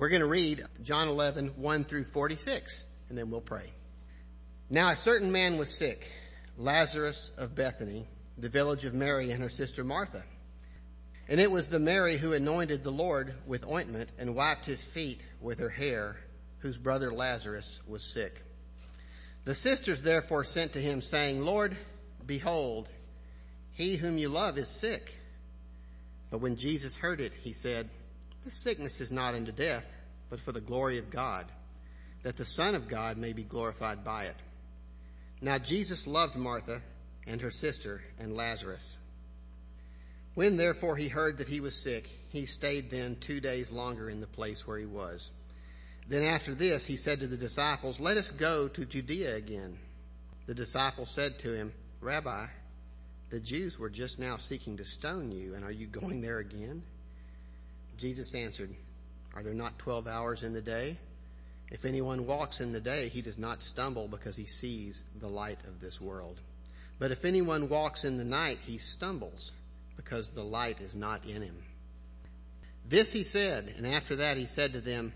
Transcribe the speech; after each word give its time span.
We're 0.00 0.08
going 0.08 0.20
to 0.20 0.26
read 0.26 0.62
John 0.82 1.08
11, 1.08 1.48
1 1.56 1.84
through 1.84 2.04
46, 2.04 2.86
and 3.10 3.18
then 3.18 3.30
we'll 3.30 3.42
pray. 3.42 3.70
Now 4.70 4.88
a 4.88 4.96
certain 4.96 5.30
man 5.30 5.58
was 5.58 5.76
sick, 5.76 6.10
Lazarus 6.56 7.32
of 7.36 7.54
Bethany, 7.54 8.08
the 8.38 8.48
village 8.48 8.86
of 8.86 8.94
Mary 8.94 9.30
and 9.30 9.42
her 9.42 9.50
sister 9.50 9.84
Martha. 9.84 10.24
And 11.28 11.38
it 11.38 11.50
was 11.50 11.68
the 11.68 11.78
Mary 11.78 12.16
who 12.16 12.32
anointed 12.32 12.82
the 12.82 12.90
Lord 12.90 13.34
with 13.46 13.68
ointment 13.68 14.08
and 14.18 14.34
wiped 14.34 14.64
his 14.64 14.82
feet 14.82 15.22
with 15.38 15.58
her 15.58 15.68
hair, 15.68 16.16
whose 16.60 16.78
brother 16.78 17.12
Lazarus 17.12 17.82
was 17.86 18.02
sick. 18.02 18.42
The 19.44 19.54
sisters 19.54 20.00
therefore 20.00 20.44
sent 20.44 20.72
to 20.72 20.80
him 20.80 21.02
saying, 21.02 21.42
Lord, 21.42 21.76
behold, 22.24 22.88
he 23.72 23.96
whom 23.96 24.16
you 24.16 24.30
love 24.30 24.56
is 24.56 24.70
sick. 24.70 25.14
But 26.30 26.38
when 26.38 26.56
Jesus 26.56 26.96
heard 26.96 27.20
it, 27.20 27.34
he 27.42 27.52
said, 27.52 27.90
this 28.44 28.54
sickness 28.54 29.00
is 29.00 29.12
not 29.12 29.34
unto 29.34 29.52
death, 29.52 29.84
but 30.28 30.40
for 30.40 30.52
the 30.52 30.60
glory 30.60 30.98
of 30.98 31.10
God, 31.10 31.46
that 32.22 32.36
the 32.36 32.46
Son 32.46 32.74
of 32.74 32.88
God 32.88 33.16
may 33.16 33.32
be 33.32 33.44
glorified 33.44 34.04
by 34.04 34.24
it. 34.24 34.36
Now 35.40 35.58
Jesus 35.58 36.06
loved 36.06 36.36
Martha 36.36 36.82
and 37.26 37.40
her 37.40 37.50
sister 37.50 38.02
and 38.18 38.36
Lazarus. 38.36 38.98
When 40.34 40.56
therefore 40.56 40.96
he 40.96 41.08
heard 41.08 41.38
that 41.38 41.48
he 41.48 41.60
was 41.60 41.74
sick, 41.74 42.08
he 42.28 42.46
stayed 42.46 42.90
then 42.90 43.16
two 43.16 43.40
days 43.40 43.72
longer 43.72 44.08
in 44.08 44.20
the 44.20 44.26
place 44.26 44.66
where 44.66 44.78
he 44.78 44.86
was. 44.86 45.30
Then 46.08 46.22
after 46.22 46.54
this 46.54 46.86
he 46.86 46.96
said 46.96 47.20
to 47.20 47.26
the 47.26 47.36
disciples, 47.36 48.00
let 48.00 48.16
us 48.16 48.30
go 48.30 48.68
to 48.68 48.84
Judea 48.84 49.36
again. 49.36 49.78
The 50.46 50.54
disciples 50.54 51.10
said 51.10 51.38
to 51.40 51.54
him, 51.54 51.72
Rabbi, 52.00 52.46
the 53.30 53.40
Jews 53.40 53.78
were 53.78 53.90
just 53.90 54.18
now 54.18 54.36
seeking 54.36 54.76
to 54.78 54.84
stone 54.84 55.30
you, 55.30 55.54
and 55.54 55.64
are 55.64 55.70
you 55.70 55.86
going 55.86 56.20
there 56.20 56.38
again? 56.38 56.82
Jesus 58.00 58.34
answered, 58.34 58.74
Are 59.34 59.42
there 59.42 59.52
not 59.52 59.78
twelve 59.78 60.06
hours 60.06 60.42
in 60.42 60.54
the 60.54 60.62
day? 60.62 60.96
If 61.70 61.84
anyone 61.84 62.26
walks 62.26 62.60
in 62.60 62.72
the 62.72 62.80
day, 62.80 63.08
he 63.08 63.20
does 63.20 63.38
not 63.38 63.62
stumble 63.62 64.08
because 64.08 64.36
he 64.36 64.46
sees 64.46 65.04
the 65.20 65.28
light 65.28 65.60
of 65.66 65.80
this 65.80 66.00
world. 66.00 66.40
But 66.98 67.10
if 67.10 67.26
anyone 67.26 67.68
walks 67.68 68.04
in 68.04 68.16
the 68.16 68.24
night, 68.24 68.58
he 68.64 68.78
stumbles 68.78 69.52
because 69.96 70.30
the 70.30 70.42
light 70.42 70.80
is 70.80 70.96
not 70.96 71.26
in 71.26 71.42
him. 71.42 71.62
This 72.88 73.12
he 73.12 73.22
said, 73.22 73.72
and 73.76 73.86
after 73.86 74.16
that 74.16 74.38
he 74.38 74.46
said 74.46 74.72
to 74.72 74.80
them, 74.80 75.12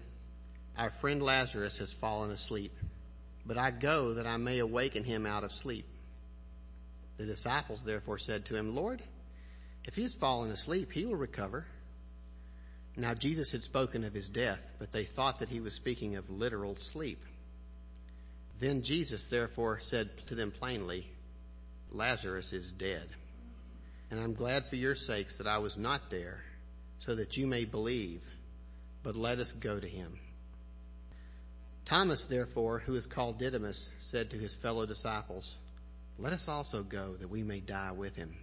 Our 0.76 0.90
friend 0.90 1.22
Lazarus 1.22 1.78
has 1.78 1.92
fallen 1.92 2.30
asleep, 2.30 2.72
but 3.46 3.56
I 3.56 3.70
go 3.70 4.12
that 4.14 4.26
I 4.26 4.36
may 4.36 4.58
awaken 4.58 5.04
him 5.04 5.24
out 5.24 5.42
of 5.42 5.52
sleep. 5.52 5.86
The 7.16 7.24
disciples 7.24 7.82
therefore 7.82 8.18
said 8.18 8.44
to 8.46 8.56
him, 8.56 8.76
Lord, 8.76 9.02
if 9.84 9.96
he 9.96 10.02
has 10.02 10.14
fallen 10.14 10.50
asleep, 10.50 10.92
he 10.92 11.06
will 11.06 11.16
recover. 11.16 11.64
Now 12.96 13.14
Jesus 13.14 13.52
had 13.52 13.62
spoken 13.62 14.04
of 14.04 14.14
his 14.14 14.28
death, 14.28 14.60
but 14.78 14.92
they 14.92 15.04
thought 15.04 15.40
that 15.40 15.48
he 15.48 15.60
was 15.60 15.74
speaking 15.74 16.16
of 16.16 16.30
literal 16.30 16.76
sleep. 16.76 17.22
Then 18.60 18.82
Jesus 18.82 19.26
therefore 19.26 19.80
said 19.80 20.10
to 20.28 20.34
them 20.34 20.52
plainly, 20.52 21.10
Lazarus 21.90 22.52
is 22.52 22.70
dead. 22.70 23.08
And 24.10 24.20
I'm 24.20 24.34
glad 24.34 24.66
for 24.66 24.76
your 24.76 24.94
sakes 24.94 25.38
that 25.38 25.46
I 25.46 25.58
was 25.58 25.76
not 25.76 26.10
there, 26.10 26.44
so 27.00 27.16
that 27.16 27.36
you 27.36 27.46
may 27.46 27.64
believe, 27.64 28.24
but 29.02 29.16
let 29.16 29.38
us 29.38 29.52
go 29.52 29.80
to 29.80 29.88
him. 29.88 30.18
Thomas 31.84 32.26
therefore, 32.26 32.78
who 32.78 32.94
is 32.94 33.06
called 33.06 33.38
Didymus, 33.38 33.92
said 33.98 34.30
to 34.30 34.36
his 34.36 34.54
fellow 34.54 34.86
disciples, 34.86 35.56
let 36.18 36.32
us 36.32 36.48
also 36.48 36.82
go 36.82 37.14
that 37.14 37.28
we 37.28 37.42
may 37.42 37.60
die 37.60 37.92
with 37.92 38.14
him. 38.14 38.34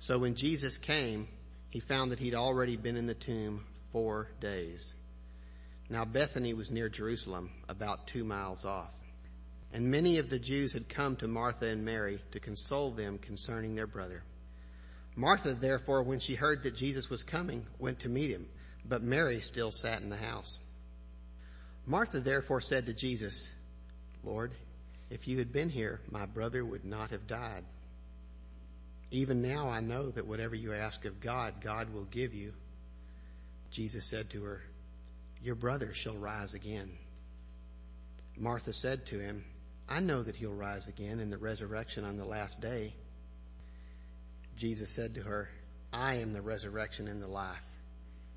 So 0.00 0.18
when 0.18 0.34
Jesus 0.34 0.78
came, 0.78 1.28
he 1.70 1.80
found 1.80 2.12
that 2.12 2.18
he'd 2.18 2.34
already 2.34 2.76
been 2.76 2.96
in 2.96 3.06
the 3.06 3.14
tomb 3.14 3.64
four 3.90 4.28
days. 4.40 4.94
Now 5.90 6.04
Bethany 6.04 6.54
was 6.54 6.70
near 6.70 6.88
Jerusalem, 6.88 7.50
about 7.68 8.06
two 8.06 8.24
miles 8.24 8.64
off. 8.64 8.94
And 9.72 9.90
many 9.90 10.18
of 10.18 10.30
the 10.30 10.38
Jews 10.38 10.72
had 10.72 10.88
come 10.88 11.16
to 11.16 11.28
Martha 11.28 11.66
and 11.66 11.84
Mary 11.84 12.20
to 12.30 12.40
console 12.40 12.90
them 12.90 13.18
concerning 13.18 13.74
their 13.74 13.86
brother. 13.86 14.22
Martha, 15.14 15.52
therefore, 15.52 16.02
when 16.02 16.20
she 16.20 16.34
heard 16.34 16.62
that 16.62 16.76
Jesus 16.76 17.10
was 17.10 17.22
coming, 17.22 17.66
went 17.78 18.00
to 18.00 18.08
meet 18.08 18.30
him, 18.30 18.48
but 18.84 19.02
Mary 19.02 19.40
still 19.40 19.70
sat 19.70 20.00
in 20.00 20.08
the 20.08 20.16
house. 20.16 20.60
Martha 21.86 22.20
therefore 22.20 22.60
said 22.60 22.86
to 22.86 22.94
Jesus, 22.94 23.50
Lord, 24.22 24.52
if 25.10 25.26
you 25.26 25.38
had 25.38 25.52
been 25.52 25.70
here, 25.70 26.00
my 26.10 26.26
brother 26.26 26.64
would 26.64 26.84
not 26.84 27.10
have 27.10 27.26
died. 27.26 27.64
Even 29.10 29.40
now 29.40 29.68
I 29.68 29.80
know 29.80 30.10
that 30.10 30.26
whatever 30.26 30.54
you 30.54 30.74
ask 30.74 31.04
of 31.04 31.20
God, 31.20 31.60
God 31.60 31.92
will 31.92 32.04
give 32.04 32.34
you. 32.34 32.52
Jesus 33.70 34.04
said 34.04 34.30
to 34.30 34.44
her, 34.44 34.62
Your 35.42 35.54
brother 35.54 35.92
shall 35.92 36.16
rise 36.16 36.54
again. 36.54 36.90
Martha 38.36 38.72
said 38.72 39.06
to 39.06 39.18
him, 39.18 39.44
I 39.88 40.00
know 40.00 40.22
that 40.22 40.36
he'll 40.36 40.52
rise 40.52 40.86
again 40.88 41.20
in 41.20 41.30
the 41.30 41.38
resurrection 41.38 42.04
on 42.04 42.18
the 42.18 42.24
last 42.24 42.60
day. 42.60 42.94
Jesus 44.56 44.90
said 44.90 45.14
to 45.14 45.22
her, 45.22 45.48
I 45.92 46.14
am 46.16 46.32
the 46.32 46.42
resurrection 46.42 47.08
and 47.08 47.22
the 47.22 47.28
life. 47.28 47.64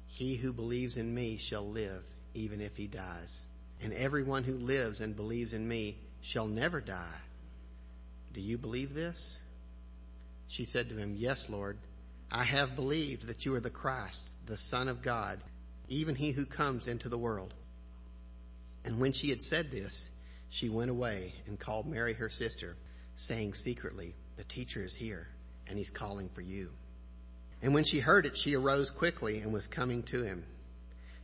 He 0.07 0.35
who 0.35 0.53
believes 0.53 0.97
in 0.97 1.13
me 1.13 1.37
shall 1.37 1.67
live 1.67 2.05
even 2.33 2.61
if 2.61 2.77
he 2.77 2.87
dies. 2.87 3.45
And 3.81 3.93
everyone 3.93 4.43
who 4.43 4.57
lives 4.57 5.01
and 5.01 5.15
believes 5.15 5.53
in 5.53 5.67
me 5.67 5.97
shall 6.21 6.47
never 6.47 6.79
die. 6.79 7.19
Do 8.33 8.41
you 8.41 8.57
believe 8.57 8.93
this? 8.93 9.39
She 10.51 10.65
said 10.65 10.89
to 10.89 10.97
him, 10.97 11.15
Yes, 11.17 11.49
Lord. 11.49 11.77
I 12.29 12.43
have 12.43 12.75
believed 12.75 13.27
that 13.27 13.45
you 13.45 13.55
are 13.55 13.61
the 13.61 13.69
Christ, 13.69 14.35
the 14.45 14.57
Son 14.57 14.89
of 14.89 15.01
God, 15.01 15.39
even 15.87 16.13
he 16.13 16.31
who 16.31 16.45
comes 16.45 16.89
into 16.89 17.07
the 17.07 17.17
world. 17.17 17.53
And 18.83 18.99
when 18.99 19.13
she 19.13 19.29
had 19.29 19.41
said 19.41 19.71
this, 19.71 20.09
she 20.49 20.67
went 20.67 20.91
away 20.91 21.33
and 21.47 21.57
called 21.57 21.87
Mary 21.87 22.13
her 22.13 22.29
sister, 22.29 22.75
saying 23.15 23.53
secretly, 23.53 24.13
The 24.35 24.43
teacher 24.43 24.83
is 24.83 24.93
here, 24.93 25.29
and 25.67 25.77
he's 25.77 25.89
calling 25.89 26.27
for 26.27 26.41
you. 26.41 26.71
And 27.61 27.73
when 27.73 27.85
she 27.85 27.99
heard 27.99 28.25
it, 28.25 28.35
she 28.35 28.55
arose 28.55 28.89
quickly 28.89 29.39
and 29.39 29.53
was 29.53 29.67
coming 29.67 30.03
to 30.03 30.23
him. 30.23 30.43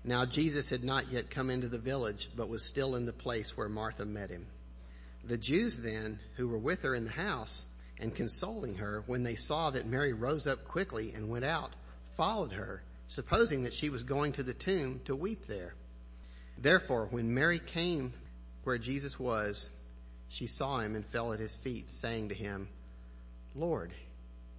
Now 0.05 0.25
Jesus 0.25 0.69
had 0.69 0.85
not 0.85 1.11
yet 1.11 1.29
come 1.29 1.49
into 1.49 1.67
the 1.67 1.79
village, 1.79 2.29
but 2.33 2.47
was 2.47 2.63
still 2.63 2.95
in 2.95 3.05
the 3.05 3.11
place 3.11 3.57
where 3.57 3.67
Martha 3.67 4.05
met 4.05 4.29
him. 4.29 4.47
The 5.25 5.37
Jews 5.37 5.75
then, 5.75 6.19
who 6.37 6.47
were 6.47 6.57
with 6.57 6.83
her 6.83 6.95
in 6.95 7.03
the 7.03 7.11
house, 7.11 7.65
and 7.99 8.13
consoling 8.13 8.75
her, 8.75 9.03
when 9.07 9.23
they 9.23 9.35
saw 9.35 9.69
that 9.71 9.85
Mary 9.85 10.13
rose 10.13 10.45
up 10.45 10.65
quickly 10.65 11.13
and 11.13 11.29
went 11.29 11.45
out, 11.45 11.71
followed 12.15 12.53
her, 12.53 12.83
supposing 13.07 13.63
that 13.63 13.73
she 13.73 13.89
was 13.89 14.03
going 14.03 14.33
to 14.33 14.43
the 14.43 14.53
tomb 14.53 15.01
to 15.05 15.15
weep 15.15 15.45
there. 15.47 15.73
Therefore, 16.57 17.07
when 17.09 17.33
Mary 17.33 17.59
came 17.59 18.13
where 18.63 18.77
Jesus 18.77 19.19
was, 19.19 19.69
she 20.29 20.47
saw 20.47 20.79
him 20.79 20.95
and 20.95 21.05
fell 21.05 21.33
at 21.33 21.39
his 21.39 21.55
feet, 21.55 21.89
saying 21.89 22.29
to 22.29 22.35
him, 22.35 22.67
Lord, 23.55 23.91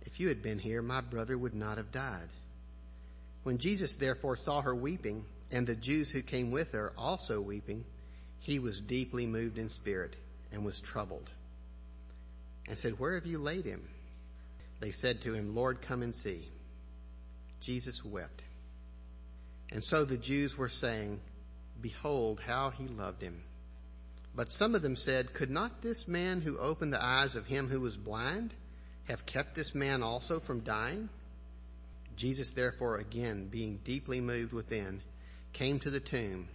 if 0.02 0.18
you 0.18 0.28
had 0.28 0.42
been 0.42 0.58
here, 0.58 0.82
my 0.82 1.00
brother 1.00 1.36
would 1.36 1.54
not 1.54 1.76
have 1.76 1.92
died. 1.92 2.28
When 3.42 3.58
Jesus 3.58 3.94
therefore 3.94 4.36
saw 4.36 4.62
her 4.62 4.74
weeping, 4.74 5.24
and 5.50 5.66
the 5.66 5.76
Jews 5.76 6.10
who 6.10 6.22
came 6.22 6.50
with 6.50 6.72
her 6.72 6.92
also 6.96 7.40
weeping, 7.40 7.84
he 8.40 8.58
was 8.58 8.80
deeply 8.80 9.26
moved 9.26 9.58
in 9.58 9.68
spirit 9.68 10.16
and 10.52 10.64
was 10.64 10.80
troubled 10.80 11.30
and 12.68 12.78
said, 12.78 12.98
Where 12.98 13.14
have 13.14 13.26
you 13.26 13.38
laid 13.38 13.64
him? 13.64 13.88
They 14.80 14.90
said 14.92 15.22
to 15.22 15.34
him, 15.34 15.54
Lord, 15.54 15.82
come 15.82 16.02
and 16.02 16.14
see. 16.14 16.48
Jesus 17.60 18.04
wept. 18.04 18.42
And 19.72 19.82
so 19.82 20.04
the 20.04 20.16
Jews 20.16 20.56
were 20.56 20.68
saying, 20.68 21.20
Behold 21.80 22.40
how 22.40 22.70
he 22.70 22.86
loved 22.86 23.22
him. 23.22 23.42
But 24.34 24.52
some 24.52 24.74
of 24.74 24.82
them 24.82 24.96
said, 24.96 25.34
Could 25.34 25.50
not 25.50 25.82
this 25.82 26.06
man 26.06 26.40
who 26.40 26.58
opened 26.58 26.92
the 26.92 27.04
eyes 27.04 27.34
of 27.34 27.46
him 27.46 27.68
who 27.68 27.80
was 27.80 27.96
blind 27.96 28.54
have 29.08 29.26
kept 29.26 29.54
this 29.54 29.74
man 29.74 30.02
also 30.02 30.38
from 30.38 30.60
dying? 30.60 31.08
Jesus 32.16 32.50
therefore 32.50 32.96
again, 32.96 33.48
being 33.48 33.80
deeply 33.84 34.20
moved 34.20 34.52
within, 34.52 35.02
came 35.52 35.78
to 35.80 35.90
the 35.90 36.00
tomb. 36.00 36.48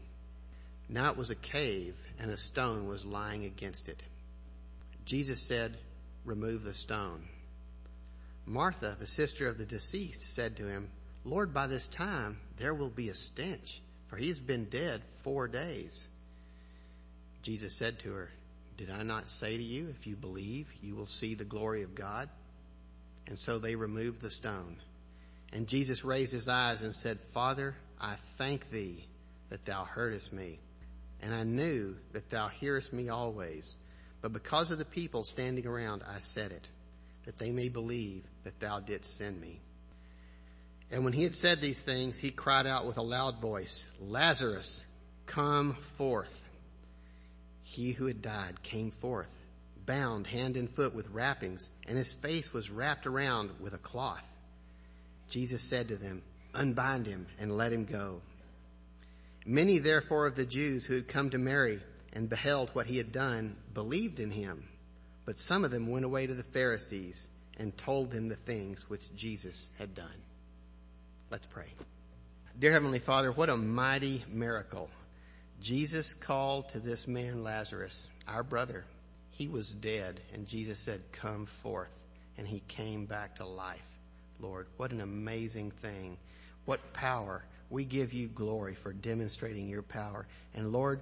Now 0.88 1.10
it 1.10 1.18
was 1.18 1.30
a 1.30 1.36
cave 1.36 1.98
and 2.20 2.30
a 2.30 2.38
stone 2.38 2.88
was 2.88 3.06
lying 3.06 3.46
against 3.46 3.90
it. 3.90 4.04
Jesus 5.06 5.42
said, 5.42 5.78
remove 6.26 6.64
the 6.64 6.74
stone. 6.74 7.28
Martha, 8.46 8.96
the 9.00 9.08
sister 9.08 9.48
of 9.48 9.58
the 9.58 9.66
deceased, 9.66 10.34
said 10.36 10.58
to 10.58 10.68
him, 10.68 10.90
Lord, 11.24 11.54
by 11.54 11.68
this 11.68 11.88
time 11.88 12.40
there 12.58 12.74
will 12.74 12.90
be 12.90 13.10
a 13.10 13.14
stench, 13.14 13.82
for 14.08 14.18
he 14.18 14.28
has 14.28 14.40
been 14.40 14.66
dead 14.66 15.02
four 15.24 15.48
days. 15.48 16.10
Jesus 17.42 17.76
said 17.76 18.00
to 18.00 18.12
her, 18.14 18.32
Did 18.78 18.90
I 18.90 19.04
not 19.04 19.28
say 19.28 19.58
to 19.58 19.64
you, 19.64 19.88
if 19.90 20.08
you 20.08 20.16
believe, 20.16 20.68
you 20.82 20.96
will 20.96 21.06
see 21.06 21.36
the 21.36 21.46
glory 21.46 21.84
of 21.84 21.96
God? 21.96 22.30
And 23.28 23.40
so 23.40 23.60
they 23.60 23.76
removed 23.76 24.22
the 24.22 24.32
stone. 24.32 24.78
And 25.54 25.68
Jesus 25.68 26.04
raised 26.04 26.34
his 26.34 26.50
eyes 26.50 26.82
and 26.82 26.94
said, 26.94 27.20
Father, 27.20 27.76
I 28.00 28.16
thank 28.16 28.70
thee 28.70 29.06
that 29.50 29.66
thou 29.66 29.86
heardest 29.86 30.34
me. 30.34 30.60
And 31.22 31.34
I 31.34 31.44
knew 31.44 31.96
that 32.12 32.30
thou 32.30 32.50
hearest 32.50 32.92
me 32.92 33.10
always. 33.10 33.78
But 34.24 34.32
because 34.32 34.72
of 34.72 34.78
the 34.78 34.86
people 34.86 35.24
standing 35.24 35.68
around, 35.68 36.02
I 36.08 36.20
said 36.20 36.54
it, 36.54 36.70
that 37.26 37.38
they 37.38 37.52
may 37.52 37.68
believe 37.68 38.24
that 38.46 38.58
thou 38.62 38.80
didst 38.80 39.18
send 39.18 39.40
me. 39.40 39.60
And 40.90 41.04
when 41.04 41.12
he 41.12 41.24
had 41.24 41.34
said 41.34 41.60
these 41.60 41.82
things, 41.82 42.18
he 42.18 42.32
cried 42.32 42.66
out 42.66 42.86
with 42.86 42.98
a 42.98 43.02
loud 43.02 43.42
voice, 43.42 43.86
Lazarus, 44.00 44.86
come 45.26 45.74
forth. 45.74 46.42
He 47.64 47.92
who 47.92 48.06
had 48.06 48.22
died 48.22 48.64
came 48.64 48.92
forth, 48.92 49.36
bound 49.86 50.28
hand 50.28 50.56
and 50.56 50.70
foot 50.70 50.96
with 50.96 51.10
wrappings, 51.10 51.70
and 51.86 51.98
his 51.98 52.14
face 52.14 52.54
was 52.54 52.72
wrapped 52.72 53.06
around 53.06 53.52
with 53.60 53.74
a 53.74 53.78
cloth. 53.78 54.26
Jesus 55.28 55.62
said 55.62 55.90
to 55.90 55.98
them, 55.98 56.24
Unbind 56.54 57.08
him 57.08 57.28
and 57.40 57.58
let 57.58 57.74
him 57.74 57.84
go. 57.84 58.22
Many 59.46 59.80
therefore 59.80 60.28
of 60.28 60.36
the 60.36 60.46
Jews 60.46 60.86
who 60.86 60.94
had 60.94 61.10
come 61.10 61.30
to 61.32 61.38
Mary 61.38 61.82
and 62.14 62.30
beheld 62.30 62.70
what 62.70 62.86
he 62.86 62.98
had 62.98 63.12
done 63.12 63.56
believed 63.74 64.20
in 64.20 64.32
him. 64.32 64.68
But 65.26 65.38
some 65.38 65.66
of 65.66 65.72
them 65.72 65.90
went 65.90 66.06
away 66.06 66.28
to 66.28 66.34
the 66.34 66.44
Pharisees 66.44 67.28
and 67.58 67.76
told 67.78 68.12
them 68.12 68.28
the 68.28 68.36
things 68.36 68.90
which 68.90 69.16
Jesus 69.16 69.72
had 69.78 69.94
done. 69.96 70.22
Let's 71.30 71.48
pray. 71.48 71.68
Dear 72.60 72.72
Heavenly 72.72 73.00
Father, 73.00 73.32
what 73.32 73.50
a 73.50 73.58
mighty 73.58 74.24
miracle. 74.32 74.90
Jesus 75.60 76.14
called 76.14 76.70
to 76.70 76.80
this 76.80 77.08
man 77.08 77.44
Lazarus, 77.44 78.08
our 78.28 78.44
brother. 78.44 78.86
He 79.32 79.48
was 79.48 79.72
dead 79.72 80.20
and 80.34 80.48
Jesus 80.48 80.80
said, 80.80 81.02
come 81.12 81.46
forth. 81.46 82.06
And 82.38 82.48
he 82.48 82.62
came 82.68 83.06
back 83.06 83.36
to 83.36 83.46
life. 83.46 83.88
Lord, 84.40 84.68
what 84.78 84.92
an 84.92 85.02
amazing 85.02 85.72
thing. 85.72 86.18
What 86.66 86.94
power. 86.94 87.46
We 87.70 87.86
give 87.86 88.14
you 88.14 88.28
glory 88.28 88.76
for 88.76 88.94
demonstrating 88.94 89.68
your 89.68 89.82
power. 89.82 90.28
And 90.54 90.72
Lord, 90.72 91.02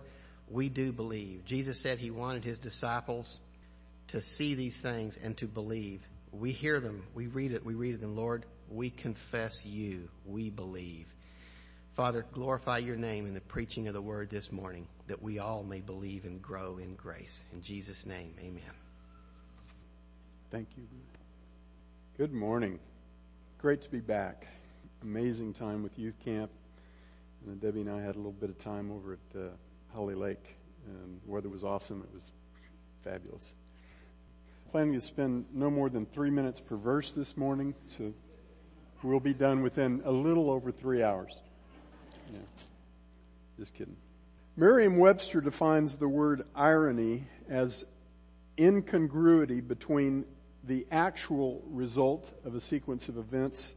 we 0.52 0.70
do 0.70 0.92
believe. 0.92 1.46
Jesus 1.46 1.80
said 1.80 1.98
he 1.98 2.12
wanted 2.12 2.44
his 2.44 2.58
disciples 2.58 3.40
to 4.08 4.20
see 4.20 4.54
these 4.54 4.82
things 4.82 5.18
and 5.18 5.38
to 5.38 5.48
believe. 5.48 6.02
We 6.32 6.52
hear 6.52 6.80
them. 6.80 7.04
We 7.14 7.28
read 7.28 7.54
it. 7.54 7.66
We 7.66 7.76
read 7.76 8.00
them. 8.02 8.16
Lord, 8.16 8.46
we 8.70 8.90
confess 8.90 9.66
you. 9.66 10.10
We 10.26 10.50
believe. 10.50 11.14
Father, 11.92 12.26
glorify 12.32 12.80
your 12.80 12.96
name 12.96 13.26
in 13.28 13.34
the 13.34 13.42
preaching 13.42 13.88
of 13.88 13.94
the 13.94 14.02
word 14.02 14.30
this 14.30 14.52
morning 14.52 14.88
that 15.08 15.22
we 15.22 15.40
all 15.40 15.64
may 15.64 15.82
believe 15.82 16.26
and 16.26 16.42
grow 16.42 16.78
in 16.78 16.96
grace. 16.96 17.46
In 17.54 17.62
Jesus' 17.62 18.06
name, 18.06 18.34
amen. 18.40 18.64
Thank 20.50 20.70
you. 20.78 20.84
Good 22.18 22.34
morning. 22.34 22.80
Great 23.58 23.82
to 23.84 23.90
be 23.90 24.00
back. 24.00 24.48
Amazing 25.02 25.54
time 25.54 25.84
with 25.84 25.98
youth 25.98 26.20
camp. 26.24 26.52
And 27.46 27.60
Debbie 27.60 27.82
and 27.82 27.90
I 27.90 28.02
had 28.02 28.16
a 28.16 28.20
little 28.20 28.32
bit 28.32 28.50
of 28.50 28.58
time 28.58 28.92
over 28.92 29.14
at 29.14 29.40
uh, 29.40 29.48
Holly 29.96 30.16
Lake, 30.16 30.58
and 30.88 31.22
the 31.26 31.32
weather 31.32 31.50
was 31.50 31.64
awesome. 31.64 32.02
It 32.02 32.14
was 32.14 32.32
fabulous. 33.04 33.54
Planning 34.72 34.94
to 34.94 35.02
spend 35.02 35.46
no 35.54 35.70
more 35.70 35.90
than 35.90 36.06
three 36.06 36.30
minutes 36.30 36.60
per 36.60 36.78
verse 36.78 37.12
this 37.12 37.36
morning, 37.36 37.76
so 37.86 38.14
We'll 39.04 39.20
be 39.20 39.34
done 39.34 39.64
within 39.64 40.04
a 40.06 40.12
little 40.12 40.52
over 40.52 40.72
three 40.72 41.02
hours. 41.02 41.42
Yeah. 42.32 42.40
Just 43.58 43.74
kidding. 43.74 43.98
Merriam-Webster 44.56 45.42
defines 45.42 45.98
the 45.98 46.08
word 46.08 46.44
irony 46.54 47.26
as 47.50 47.86
incongruity 48.60 49.60
between 49.60 50.26
the 50.64 50.86
actual 50.92 51.64
result 51.66 52.32
of 52.46 52.54
a 52.54 52.62
sequence 52.62 53.10
of 53.10 53.18
events 53.18 53.74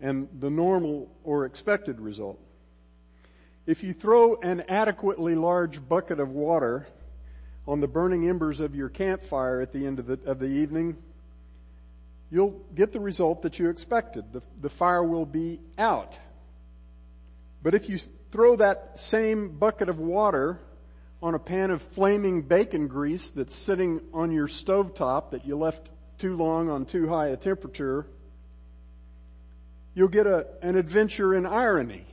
and 0.00 0.28
the 0.38 0.50
normal 0.50 1.10
or 1.24 1.44
expected 1.44 2.00
result. 2.00 2.38
If 3.70 3.84
you 3.84 3.92
throw 3.92 4.34
an 4.34 4.64
adequately 4.68 5.36
large 5.36 5.88
bucket 5.88 6.18
of 6.18 6.30
water 6.30 6.88
on 7.68 7.78
the 7.78 7.86
burning 7.86 8.28
embers 8.28 8.58
of 8.58 8.74
your 8.74 8.88
campfire 8.88 9.60
at 9.60 9.72
the 9.72 9.86
end 9.86 10.00
of 10.00 10.08
the, 10.08 10.18
of 10.28 10.40
the 10.40 10.48
evening, 10.48 10.96
you'll 12.32 12.60
get 12.74 12.90
the 12.90 12.98
result 12.98 13.42
that 13.42 13.60
you 13.60 13.70
expected. 13.70 14.32
The, 14.32 14.42
the 14.60 14.68
fire 14.68 15.04
will 15.04 15.24
be 15.24 15.60
out. 15.78 16.18
But 17.62 17.76
if 17.76 17.88
you 17.88 17.98
throw 18.32 18.56
that 18.56 18.98
same 18.98 19.56
bucket 19.56 19.88
of 19.88 20.00
water 20.00 20.58
on 21.22 21.36
a 21.36 21.38
pan 21.38 21.70
of 21.70 21.80
flaming 21.80 22.42
bacon 22.42 22.88
grease 22.88 23.28
that's 23.28 23.54
sitting 23.54 24.00
on 24.12 24.32
your 24.32 24.48
stovetop 24.48 25.30
that 25.30 25.46
you 25.46 25.56
left 25.56 25.92
too 26.18 26.36
long 26.36 26.70
on 26.70 26.86
too 26.86 27.08
high 27.08 27.28
a 27.28 27.36
temperature, 27.36 28.04
you'll 29.94 30.08
get 30.08 30.26
a, 30.26 30.48
an 30.60 30.74
adventure 30.74 31.32
in 31.32 31.46
irony. 31.46 32.04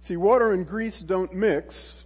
See, 0.00 0.16
water 0.16 0.52
and 0.52 0.66
grease 0.66 1.00
don't 1.00 1.34
mix, 1.34 2.04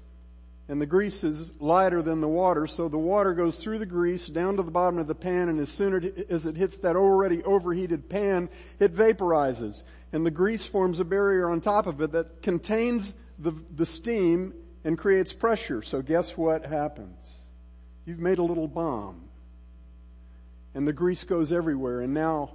and 0.69 0.81
the 0.81 0.87
grease 0.87 1.23
is 1.23 1.61
lighter 1.61 2.03
than 2.03 2.21
the 2.21 2.29
water, 2.29 2.67
so 2.67 2.89
the 2.89 2.99
water 2.99 3.35
goes 3.35 3.59
through 3.59 3.79
the 3.79 3.87
grease 3.87 4.27
down 4.27 4.57
to 4.57 4.63
the 4.63 4.71
bottom 4.71 4.99
of 4.99 5.07
the 5.07 5.15
pan, 5.15 5.49
and 5.49 5.61
as 5.61 5.71
soon 5.71 6.25
as 6.29 6.47
it 6.47 6.57
hits 6.57 6.79
that 6.79 6.97
already 6.97 7.43
overheated 7.45 8.09
pan, 8.09 8.49
it 8.81 8.95
vaporizes. 8.95 9.85
And 10.13 10.27
the 10.27 10.31
grease 10.31 10.67
forms 10.67 11.01
a 11.01 11.05
barrier 11.05 11.49
on 11.49 11.61
top 11.61 11.87
of 11.87 12.01
it 12.01 12.13
that 12.13 12.43
contains 12.43 13.15
the, 13.39 13.53
the 13.75 13.87
steam 13.87 14.55
and 14.85 14.99
creates 14.99 15.33
pressure. 15.33 15.83
So 15.83 16.03
guess 16.03 16.37
what 16.37 16.67
happens? 16.67 17.43
You've 18.07 18.21
made 18.21 18.39
a 18.39 18.45
little 18.45 18.69
bomb. 18.69 19.29
And 20.75 20.89
the 20.89 20.93
grease 20.93 21.25
goes 21.25 21.53
everywhere, 21.53 22.01
and 22.01 22.13
now 22.13 22.51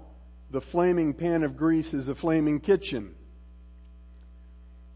the 0.51 0.62
flaming 0.62 1.13
pan 1.13 1.44
of 1.44 1.56
grease 1.56 1.94
is 1.94 2.09
a 2.09 2.15
flaming 2.15 2.59
kitchen. 2.59 3.15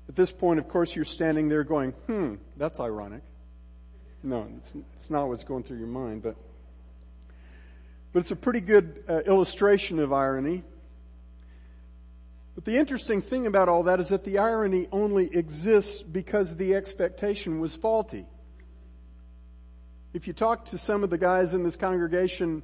At 0.10 0.16
this 0.16 0.32
point, 0.32 0.60
of 0.60 0.68
course, 0.68 0.96
you're 0.96 1.06
standing 1.06 1.50
there 1.50 1.64
going, 1.64 1.92
hmm, 1.92 2.36
that's 2.58 2.80
ironic. 2.80 3.22
No, 4.22 4.48
it's, 4.58 4.74
it's 4.96 5.10
not 5.10 5.28
what's 5.28 5.44
going 5.44 5.64
through 5.64 5.78
your 5.78 5.88
mind, 5.88 6.24
but, 6.24 6.36
but 8.12 8.20
it's 8.20 8.32
a 8.32 8.36
pretty 8.36 8.62
good 8.62 9.04
uh, 9.08 9.20
illustration 9.20 10.00
of 10.00 10.14
irony. 10.14 10.64
But 12.56 12.66
the 12.66 12.78
interesting 12.78 13.22
thing 13.22 13.48
about 13.48 13.68
all 13.68 13.84
that 13.84 14.00
is 14.00 14.10
that 14.10 14.24
the 14.24 14.38
irony 14.38 14.88
only 14.92 15.34
exists 15.36 16.04
because 16.04 16.56
the 16.56 16.76
expectation 16.76 17.60
was 17.60 17.76
faulty. 17.76 18.26
If 20.14 20.28
you 20.28 20.34
talk 20.34 20.66
to 20.66 20.78
some 20.78 21.04
of 21.04 21.10
the 21.10 21.18
guys 21.18 21.54
in 21.54 21.64
this 21.64 21.76
congregation 21.76 22.62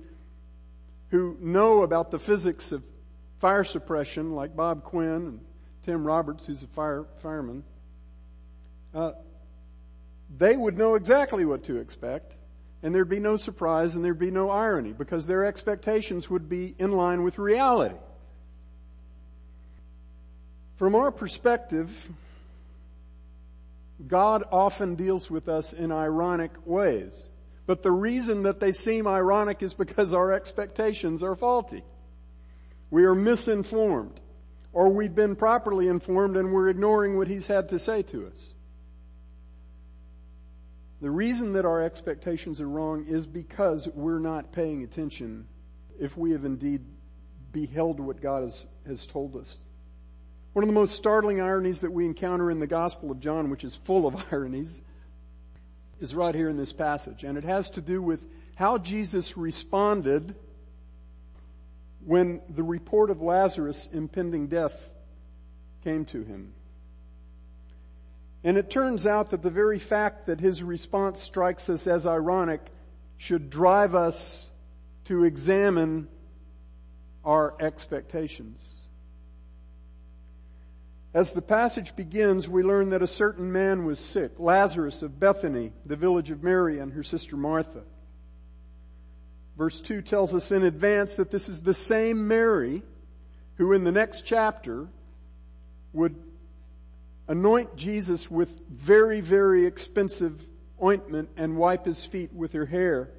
who 1.09 1.35
know 1.39 1.81
about 1.81 2.11
the 2.11 2.19
physics 2.19 2.71
of 2.71 2.83
fire 3.39 3.63
suppression, 3.63 4.35
like 4.35 4.55
Bob 4.55 4.83
Quinn 4.83 5.09
and 5.09 5.39
Tim 5.89 6.05
Roberts, 6.05 6.45
who's 6.45 6.61
a 6.61 6.67
fire, 6.67 7.05
fireman, 7.23 7.63
uh, 8.93 9.13
they 10.37 10.55
would 10.55 10.77
know 10.77 10.93
exactly 10.93 11.45
what 11.45 11.63
to 11.63 11.77
expect, 11.77 12.35
and 12.83 12.93
there'd 12.93 13.09
be 13.09 13.19
no 13.19 13.35
surprise 13.37 13.95
and 13.95 14.05
there'd 14.05 14.19
be 14.19 14.29
no 14.29 14.51
irony 14.51 14.93
because 14.93 15.25
their 15.25 15.43
expectations 15.45 16.29
would 16.29 16.47
be 16.47 16.75
in 16.77 16.91
line 16.91 17.23
with 17.23 17.39
reality. 17.39 17.95
From 20.75 20.93
our 20.93 21.11
perspective, 21.11 22.11
God 24.07 24.43
often 24.51 24.93
deals 24.93 25.31
with 25.31 25.49
us 25.49 25.73
in 25.73 25.91
ironic 25.91 26.51
ways. 26.67 27.25
But 27.65 27.81
the 27.81 27.91
reason 27.91 28.43
that 28.43 28.59
they 28.59 28.73
seem 28.73 29.07
ironic 29.07 29.63
is 29.63 29.73
because 29.73 30.13
our 30.13 30.31
expectations 30.33 31.23
are 31.23 31.35
faulty. 31.35 31.81
We 32.91 33.05
are 33.05 33.15
misinformed 33.15 34.21
or 34.71 34.89
we've 34.89 35.15
been 35.15 35.35
properly 35.35 35.87
informed 35.87 36.37
and 36.37 36.53
we're 36.53 36.69
ignoring 36.69 37.17
what 37.17 37.27
he's 37.27 37.47
had 37.47 37.69
to 37.69 37.79
say 37.79 38.01
to 38.03 38.27
us. 38.27 38.53
The 41.01 41.09
reason 41.09 41.53
that 41.53 41.65
our 41.65 41.81
expectations 41.81 42.59
are 42.59 42.67
wrong 42.67 43.05
is 43.07 43.25
because 43.25 43.87
we're 43.87 44.19
not 44.19 44.51
paying 44.51 44.83
attention 44.83 45.47
if 45.99 46.17
we 46.17 46.31
have 46.31 46.45
indeed 46.45 46.83
beheld 47.51 47.99
what 47.99 48.21
God 48.21 48.43
has, 48.43 48.67
has 48.85 49.07
told 49.07 49.35
us. 49.35 49.57
One 50.53 50.63
of 50.63 50.67
the 50.67 50.73
most 50.73 50.95
startling 50.95 51.41
ironies 51.41 51.81
that 51.81 51.91
we 51.91 52.05
encounter 52.05 52.51
in 52.51 52.59
the 52.59 52.67
Gospel 52.67 53.11
of 53.11 53.19
John, 53.19 53.49
which 53.49 53.63
is 53.63 53.75
full 53.75 54.07
of 54.07 54.25
ironies, 54.33 54.81
is 55.99 56.15
right 56.15 56.35
here 56.35 56.49
in 56.49 56.57
this 56.57 56.73
passage. 56.73 57.23
And 57.23 57.37
it 57.37 57.43
has 57.43 57.69
to 57.71 57.81
do 57.81 58.01
with 58.01 58.27
how 58.55 58.77
Jesus 58.77 59.37
responded 59.37 60.35
when 62.09 62.41
the 62.49 62.63
report 62.63 63.11
of 63.11 63.21
Lazarus' 63.21 63.87
impending 63.93 64.47
death 64.47 64.95
came 65.83 66.05
to 66.05 66.23
him. 66.23 66.53
And 68.43 68.57
it 68.57 68.71
turns 68.71 69.05
out 69.05 69.29
that 69.29 69.43
the 69.43 69.51
very 69.51 69.77
fact 69.77 70.25
that 70.25 70.39
his 70.39 70.63
response 70.63 71.21
strikes 71.21 71.69
us 71.69 71.85
as 71.85 72.07
ironic 72.07 72.61
should 73.17 73.51
drive 73.51 73.93
us 73.93 74.49
to 75.03 75.23
examine 75.23 76.07
our 77.23 77.53
expectations. 77.59 78.67
As 81.13 81.33
the 81.33 81.43
passage 81.43 81.95
begins, 81.95 82.49
we 82.49 82.63
learn 82.63 82.89
that 82.89 83.03
a 83.03 83.07
certain 83.07 83.51
man 83.51 83.85
was 83.85 83.99
sick, 83.99 84.31
Lazarus 84.39 85.03
of 85.03 85.19
Bethany, 85.19 85.73
the 85.85 85.95
village 85.95 86.31
of 86.31 86.41
Mary 86.41 86.79
and 86.79 86.93
her 86.93 87.03
sister 87.03 87.37
Martha. 87.37 87.83
Verse 89.59 89.81
2 89.81 90.01
tells 90.01 90.33
us 90.33 90.53
in 90.53 90.63
advance 90.63 91.15
that 91.15 91.31
this 91.31 91.49
is 91.49 91.61
the 91.61 91.73
same 91.73 92.29
Mary 92.29 92.81
who 93.55 93.73
in 93.73 93.83
the 93.83 93.91
next 93.91 94.21
chapter 94.21 94.87
would 95.91 96.15
anoint 97.27 97.75
Jesus 97.75 98.31
with 98.31 98.57
very, 98.69 99.19
very 99.19 99.65
expensive 99.65 100.41
ointment 100.81 101.27
and 101.35 101.57
wipe 101.57 101.85
his 101.85 102.05
feet 102.05 102.31
with 102.31 102.53
her 102.53 102.65
hair 102.65 103.09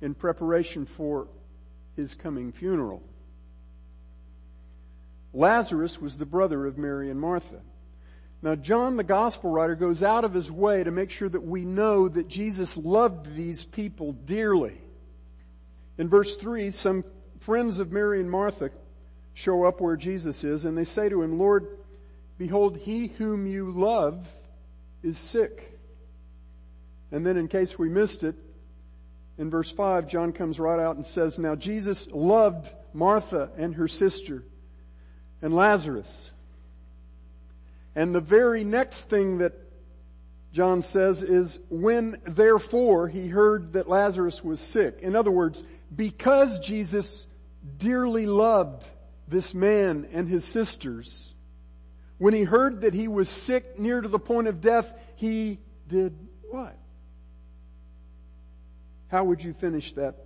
in 0.00 0.12
preparation 0.12 0.86
for 0.86 1.28
his 1.94 2.14
coming 2.14 2.50
funeral. 2.50 3.00
Lazarus 5.32 6.00
was 6.00 6.18
the 6.18 6.26
brother 6.26 6.66
of 6.66 6.78
Mary 6.78 7.10
and 7.10 7.20
Martha. 7.20 7.60
Now 8.42 8.56
John 8.56 8.96
the 8.96 9.04
gospel 9.04 9.52
writer 9.52 9.76
goes 9.76 10.02
out 10.02 10.24
of 10.24 10.34
his 10.34 10.50
way 10.50 10.82
to 10.82 10.90
make 10.90 11.10
sure 11.10 11.28
that 11.28 11.44
we 11.44 11.64
know 11.64 12.08
that 12.08 12.26
Jesus 12.26 12.76
loved 12.76 13.36
these 13.36 13.64
people 13.64 14.10
dearly. 14.10 14.80
In 16.00 16.08
verse 16.08 16.34
3, 16.34 16.70
some 16.70 17.04
friends 17.40 17.78
of 17.78 17.92
Mary 17.92 18.20
and 18.20 18.30
Martha 18.30 18.70
show 19.34 19.64
up 19.64 19.82
where 19.82 19.96
Jesus 19.96 20.42
is 20.44 20.64
and 20.64 20.76
they 20.76 20.84
say 20.84 21.10
to 21.10 21.20
him, 21.20 21.38
Lord, 21.38 21.66
behold, 22.38 22.78
he 22.78 23.08
whom 23.08 23.46
you 23.46 23.70
love 23.70 24.26
is 25.02 25.18
sick. 25.18 25.78
And 27.12 27.26
then 27.26 27.36
in 27.36 27.48
case 27.48 27.78
we 27.78 27.90
missed 27.90 28.24
it, 28.24 28.34
in 29.36 29.50
verse 29.50 29.70
5, 29.70 30.08
John 30.08 30.32
comes 30.32 30.58
right 30.58 30.80
out 30.80 30.96
and 30.96 31.04
says, 31.04 31.38
Now 31.38 31.54
Jesus 31.54 32.10
loved 32.12 32.72
Martha 32.94 33.50
and 33.58 33.74
her 33.74 33.86
sister 33.86 34.42
and 35.42 35.54
Lazarus. 35.54 36.32
And 37.94 38.14
the 38.14 38.22
very 38.22 38.64
next 38.64 39.10
thing 39.10 39.36
that 39.38 39.52
John 40.54 40.80
says 40.80 41.22
is, 41.22 41.60
when 41.68 42.22
therefore 42.24 43.08
he 43.08 43.28
heard 43.28 43.74
that 43.74 43.86
Lazarus 43.86 44.42
was 44.42 44.60
sick. 44.60 45.00
In 45.02 45.14
other 45.14 45.30
words, 45.30 45.62
because 45.94 46.58
Jesus 46.60 47.26
dearly 47.78 48.26
loved 48.26 48.88
this 49.28 49.54
man 49.54 50.08
and 50.12 50.28
his 50.28 50.44
sisters, 50.44 51.34
when 52.18 52.34
he 52.34 52.42
heard 52.42 52.82
that 52.82 52.94
he 52.94 53.08
was 53.08 53.28
sick 53.28 53.78
near 53.78 54.00
to 54.00 54.08
the 54.08 54.18
point 54.18 54.48
of 54.48 54.60
death, 54.60 54.94
he 55.16 55.58
did 55.88 56.16
what? 56.50 56.76
How 59.08 59.24
would 59.24 59.42
you 59.42 59.52
finish 59.52 59.92
that 59.94 60.16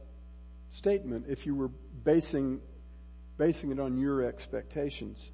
statement 0.71 1.26
if 1.28 1.47
you 1.47 1.54
were 1.54 1.68
basing, 1.68 2.61
basing 3.38 3.71
it 3.71 3.80
on 3.80 3.97
your 3.97 4.23
expectations? 4.23 5.30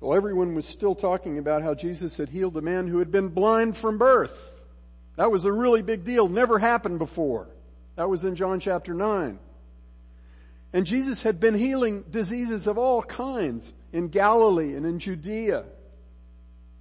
Well, 0.00 0.14
everyone 0.14 0.54
was 0.54 0.66
still 0.66 0.94
talking 0.94 1.36
about 1.36 1.62
how 1.62 1.74
Jesus 1.74 2.16
had 2.16 2.30
healed 2.30 2.56
a 2.56 2.62
man 2.62 2.86
who 2.86 3.00
had 3.00 3.10
been 3.10 3.28
blind 3.28 3.76
from 3.76 3.98
birth. 3.98 4.59
That 5.20 5.30
was 5.30 5.44
a 5.44 5.52
really 5.52 5.82
big 5.82 6.02
deal. 6.02 6.30
Never 6.30 6.58
happened 6.58 6.98
before. 6.98 7.46
That 7.96 8.08
was 8.08 8.24
in 8.24 8.36
John 8.36 8.58
chapter 8.58 8.94
9. 8.94 9.38
And 10.72 10.86
Jesus 10.86 11.22
had 11.22 11.38
been 11.38 11.52
healing 11.52 12.04
diseases 12.10 12.66
of 12.66 12.78
all 12.78 13.02
kinds 13.02 13.74
in 13.92 14.08
Galilee 14.08 14.74
and 14.74 14.86
in 14.86 14.98
Judea 14.98 15.66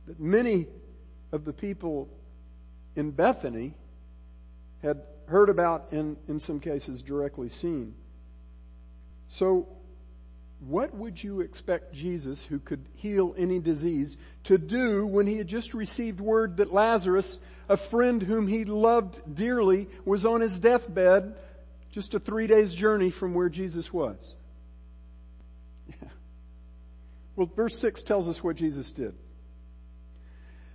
that 0.07 0.21
many 0.21 0.67
of 1.33 1.43
the 1.43 1.51
people 1.51 2.07
in 2.95 3.11
Bethany 3.11 3.73
had 4.81 5.01
heard 5.27 5.49
about 5.49 5.91
and 5.91 6.15
in 6.29 6.39
some 6.39 6.61
cases 6.61 7.01
directly 7.01 7.49
seen. 7.49 7.93
So 9.27 9.67
what 10.61 10.95
would 10.95 11.21
you 11.21 11.41
expect 11.41 11.93
Jesus, 11.93 12.45
who 12.45 12.59
could 12.59 12.85
heal 12.95 13.35
any 13.37 13.59
disease, 13.59 14.15
to 14.45 14.57
do 14.57 15.05
when 15.05 15.27
he 15.27 15.37
had 15.37 15.47
just 15.47 15.73
received 15.73 16.21
word 16.21 16.55
that 16.55 16.71
Lazarus, 16.71 17.41
a 17.69 17.77
friend 17.77 18.21
whom 18.21 18.47
he 18.47 18.65
loved 18.65 19.21
dearly, 19.33 19.87
was 20.03 20.25
on 20.25 20.41
his 20.41 20.59
deathbed 20.59 21.35
just 21.91 22.13
a 22.15 22.19
three 22.19 22.47
days 22.47 22.73
journey 22.73 23.11
from 23.11 23.33
where 23.33 23.49
Jesus 23.49 23.93
was? 23.93 24.35
Yeah. 25.87 26.09
Well, 27.35 27.49
verse 27.55 27.79
6 27.79 28.03
tells 28.03 28.27
us 28.27 28.43
what 28.43 28.57
Jesus 28.57 28.91
did. 28.91 29.15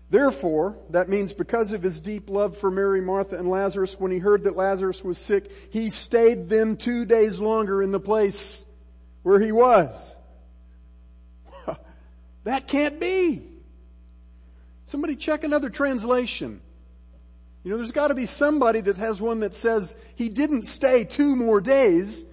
Therefore, 0.08 0.78
that 0.90 1.10
means 1.10 1.34
because 1.34 1.74
of 1.74 1.82
his 1.82 2.00
deep 2.00 2.30
love 2.30 2.56
for 2.56 2.70
Mary, 2.70 3.02
Martha, 3.02 3.36
and 3.36 3.50
Lazarus, 3.50 4.00
when 4.00 4.12
he 4.12 4.18
heard 4.18 4.44
that 4.44 4.56
Lazarus 4.56 5.04
was 5.04 5.18
sick, 5.18 5.50
he 5.70 5.90
stayed 5.90 6.48
then 6.48 6.78
two 6.78 7.04
days 7.04 7.38
longer 7.38 7.82
in 7.82 7.92
the 7.92 8.00
place 8.00 8.64
where 9.24 9.40
he 9.40 9.52
was. 9.52 10.16
that 12.44 12.66
can't 12.66 12.98
be. 12.98 13.42
Somebody 14.84 15.16
check 15.16 15.44
another 15.44 15.68
translation. 15.68 16.60
You 17.64 17.70
know, 17.70 17.78
there's 17.78 17.92
got 17.92 18.08
to 18.08 18.14
be 18.14 18.26
somebody 18.26 18.82
that 18.82 18.98
has 18.98 19.20
one 19.20 19.40
that 19.40 19.54
says 19.54 19.96
he 20.14 20.28
didn't 20.28 20.64
stay 20.64 21.04
two 21.04 21.34
more 21.34 21.62
days 21.62 22.26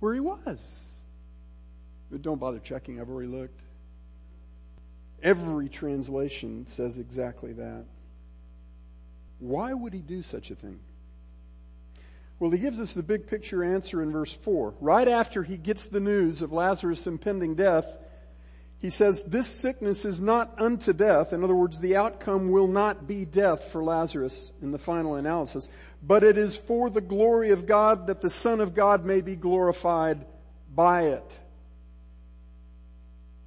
where 0.00 0.14
he 0.14 0.20
was. 0.20 0.94
But 2.10 2.22
don't 2.22 2.40
bother 2.40 2.58
checking. 2.58 2.98
I've 2.98 3.10
already 3.10 3.28
looked. 3.28 3.60
Every 5.22 5.68
translation 5.68 6.66
says 6.66 6.98
exactly 6.98 7.52
that. 7.54 7.84
Why 9.38 9.74
would 9.74 9.92
he 9.92 10.00
do 10.00 10.22
such 10.22 10.50
a 10.50 10.54
thing? 10.54 10.80
Well, 12.38 12.50
he 12.50 12.58
gives 12.58 12.80
us 12.80 12.94
the 12.94 13.02
big 13.02 13.26
picture 13.26 13.62
answer 13.62 14.02
in 14.02 14.10
verse 14.12 14.32
4. 14.32 14.74
Right 14.80 15.08
after 15.08 15.42
he 15.42 15.56
gets 15.56 15.88
the 15.88 16.00
news 16.00 16.42
of 16.42 16.52
Lazarus' 16.52 17.06
impending 17.06 17.54
death, 17.54 17.98
he 18.78 18.90
says, 18.90 19.24
this 19.24 19.46
sickness 19.46 20.04
is 20.04 20.20
not 20.20 20.60
unto 20.60 20.92
death. 20.92 21.32
In 21.32 21.42
other 21.42 21.54
words, 21.54 21.80
the 21.80 21.96
outcome 21.96 22.50
will 22.50 22.68
not 22.68 23.06
be 23.06 23.24
death 23.24 23.72
for 23.72 23.82
Lazarus 23.82 24.52
in 24.60 24.70
the 24.70 24.78
final 24.78 25.14
analysis, 25.14 25.68
but 26.02 26.22
it 26.22 26.36
is 26.36 26.56
for 26.56 26.90
the 26.90 27.00
glory 27.00 27.50
of 27.50 27.66
God 27.66 28.08
that 28.08 28.20
the 28.20 28.30
Son 28.30 28.60
of 28.60 28.74
God 28.74 29.04
may 29.04 29.22
be 29.22 29.34
glorified 29.34 30.26
by 30.74 31.04
it. 31.04 31.40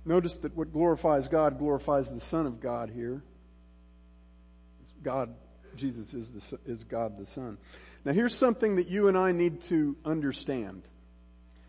Notice 0.04 0.38
that 0.38 0.56
what 0.56 0.74
glorifies 0.74 1.28
God 1.28 1.60
glorifies 1.60 2.12
the 2.12 2.20
Son 2.20 2.48
of 2.48 2.60
God 2.60 2.90
here. 2.90 3.22
God, 5.04 5.34
Jesus 5.76 6.14
is, 6.14 6.32
the, 6.32 6.60
is 6.66 6.84
God 6.84 7.18
the 7.18 7.26
Son. 7.26 7.58
Now 8.04 8.14
here's 8.14 8.36
something 8.36 8.76
that 8.78 8.88
you 8.88 9.08
and 9.08 9.18
I 9.18 9.32
need 9.32 9.62
to 9.62 9.96
understand. 10.04 10.82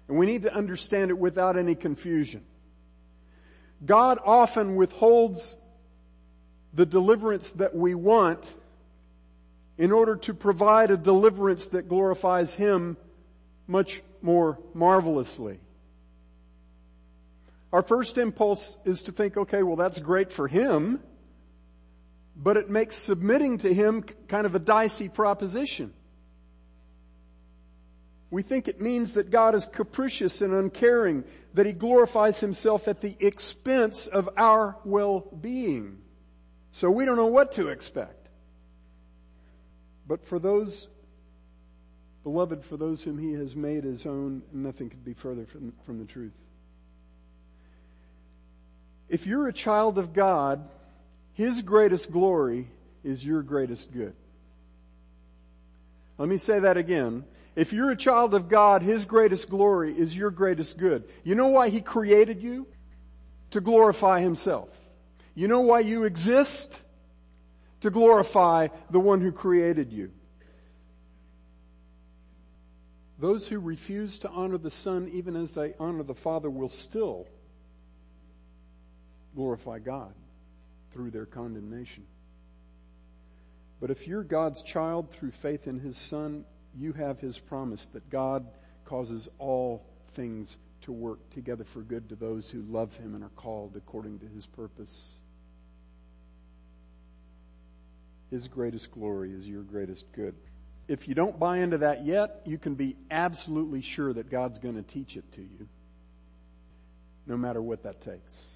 And 0.09 0.19
we 0.19 0.27
need 0.27 0.43
to 0.43 0.55
understand 0.55 1.11
it 1.11 1.19
without 1.19 1.57
any 1.57 1.75
confusion. 1.75 2.43
God 3.85 4.19
often 4.25 4.77
withholds 4.77 5.57
the 6.75 6.87
deliverance 6.87 7.53
that 7.53 7.75
we 7.75 7.95
want 7.95 8.55
in 9.79 9.93
order 9.93 10.17
to 10.17 10.35
provide 10.35 10.91
a 10.91 10.97
deliverance 10.97 11.69
that 11.69 11.89
glorifies 11.89 12.55
Him 12.55 12.97
much 13.67 14.03
more 14.21 14.59
marvelously. 14.75 15.59
Our 17.73 17.83
first 17.83 18.19
impulse 18.19 18.79
is 18.85 19.03
to 19.05 19.13
think, 19.13 19.37
okay, 19.37 19.63
well 19.63 19.77
that's 19.77 19.99
great 19.99 20.33
for 20.33 20.49
Him, 20.49 21.01
but 22.37 22.57
it 22.57 22.69
makes 22.69 22.97
submitting 22.97 23.59
to 23.59 23.73
Him 23.73 24.03
kind 24.03 24.45
of 24.45 24.55
a 24.55 24.59
dicey 24.59 25.09
proposition. 25.09 25.95
We 28.31 28.43
think 28.43 28.69
it 28.69 28.81
means 28.81 29.15
that 29.15 29.31
God 29.31 29.55
is 29.55 29.67
capricious 29.67 30.41
and 30.41 30.55
uncaring, 30.55 31.25
that 31.55 31.67
He 31.67 31.73
glorifies 31.73 32.39
Himself 32.41 32.87
at 32.87 33.01
the 33.01 33.17
expense 33.19 34.07
of 34.07 34.29
our 34.37 34.77
well-being. 34.85 35.99
So 36.71 36.91
we 36.91 37.05
don't 37.05 37.17
know 37.17 37.27
what 37.27 37.53
to 37.53 37.69
expect. 37.69 38.29
But 40.07 40.25
for 40.25 40.39
those, 40.39 40.89
beloved, 42.23 42.65
for 42.65 42.77
those 42.77 43.03
whom 43.03 43.19
He 43.19 43.33
has 43.33 43.57
made 43.57 43.83
His 43.83 44.07
own, 44.07 44.43
nothing 44.53 44.91
could 44.91 45.05
be 45.05 45.15
further 45.15 45.45
from, 45.45 45.73
from 45.85 45.99
the 45.99 46.05
truth. 46.05 46.35
If 49.09 49.27
you're 49.27 49.49
a 49.49 49.53
child 49.53 49.99
of 49.99 50.13
God, 50.13 50.69
His 51.33 51.63
greatest 51.63 52.13
glory 52.13 52.69
is 53.03 53.25
your 53.25 53.43
greatest 53.43 53.93
good. 53.93 54.15
Let 56.17 56.29
me 56.29 56.37
say 56.37 56.61
that 56.61 56.77
again. 56.77 57.25
If 57.57 57.73
you're 57.73 57.91
a 57.91 57.97
child 57.97 58.35
of 58.35 58.49
God, 58.49 58.83
His 58.83 59.05
greatest 59.05 59.51
glory 59.51 59.97
is 59.97 60.17
your 60.17 60.31
greatest 60.31 60.79
good. 60.79 61.05
You 61.25 61.35
know 61.35 61.49
why 61.49 61.69
He 61.69 61.81
created 61.81 62.43
you? 62.43 62.67
To 63.51 63.61
glorify 63.61 64.21
Himself. 64.21 64.69
You 65.35 65.49
know 65.49 65.61
why 65.61 65.81
you 65.81 66.05
exist? 66.05 66.81
To 67.81 67.91
glorify 67.91 68.69
the 68.91 69.01
one 69.01 69.21
who 69.21 69.33
created 69.33 69.93
you. 69.93 70.13
Those 73.19 73.49
who 73.49 73.59
refuse 73.59 74.19
to 74.19 74.31
honor 74.31 74.57
the 74.57 74.71
Son 74.71 75.11
even 75.13 75.37
as 75.37 75.53
they 75.53 75.75
honor 75.79 76.03
the 76.03 76.15
Father 76.15 76.49
will 76.49 76.69
still 76.69 77.27
glorify 79.35 79.79
God 79.79 80.15
through 80.91 81.11
their 81.11 81.27
condemnation. 81.27 82.05
But 83.81 83.91
if 83.91 84.07
you're 84.07 84.23
God's 84.23 84.63
child 84.63 85.11
through 85.11 85.33
faith 85.33 85.67
in 85.67 85.81
His 85.81 85.97
Son, 85.97 86.45
you 86.79 86.93
have 86.93 87.21
his 87.21 87.39
promise 87.39 87.87
that 87.87 88.09
God 88.11 88.47
causes 88.85 89.29
all 89.39 89.85
things 90.09 90.57
to 90.83 90.93
work 90.93 91.19
together 91.31 91.65
for 91.65 91.81
good 91.83 92.09
to 92.09 92.17
those 92.17 92.51
who 92.51 92.63
love 92.63 92.97
him 92.97 93.15
and 93.15 93.23
are 93.23 93.31
called 93.31 93.77
according 93.77 94.19
to 94.21 94.27
his 94.27 94.47
purpose. 94.47 95.15
His 98.31 98.49
greatest 98.49 98.91
glory 98.93 99.33
is 99.33 99.47
your 99.47 99.63
greatest 99.63 100.11
good. 100.13 100.35
If 100.89 101.07
you 101.07 101.15
don't 101.15 101.39
buy 101.39 101.59
into 101.59 101.79
that 101.79 102.05
yet, 102.05 102.43
you 102.45 102.59
can 102.59 102.75
be 102.75 102.97
absolutely 103.11 103.81
sure 103.81 104.13
that 104.13 104.31
God's 104.31 104.59
going 104.59 104.77
to 104.77 104.83
teach 104.83 105.17
it 105.17 105.31
to 105.33 105.41
you, 105.41 105.69
no 107.27 107.37
matter 107.37 107.63
what 107.63 107.83
that 107.85 108.01
takes. 108.01 108.51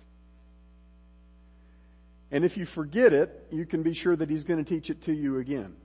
And 2.30 2.44
if 2.44 2.56
you 2.56 2.66
forget 2.66 3.12
it, 3.12 3.46
you 3.52 3.66
can 3.66 3.82
be 3.82 3.92
sure 3.92 4.16
that 4.16 4.28
He's 4.30 4.42
going 4.42 4.64
to 4.64 4.68
teach 4.68 4.90
it 4.90 5.02
to 5.02 5.12
you 5.12 5.38
again 5.38 5.76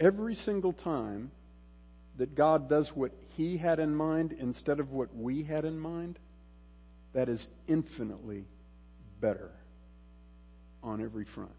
every 0.00 0.34
single 0.34 0.72
time 0.72 1.30
that 2.16 2.34
God 2.34 2.68
does 2.68 2.94
what 2.94 3.12
He 3.36 3.56
had 3.56 3.78
in 3.78 3.94
mind 3.94 4.32
instead 4.32 4.80
of 4.80 4.92
what 4.92 5.14
we 5.14 5.42
had 5.42 5.64
in 5.64 5.78
mind, 5.78 6.18
that 7.12 7.28
is 7.28 7.48
infinitely 7.66 8.44
better 9.20 9.50
on 10.82 11.02
every 11.02 11.24
front. 11.24 11.50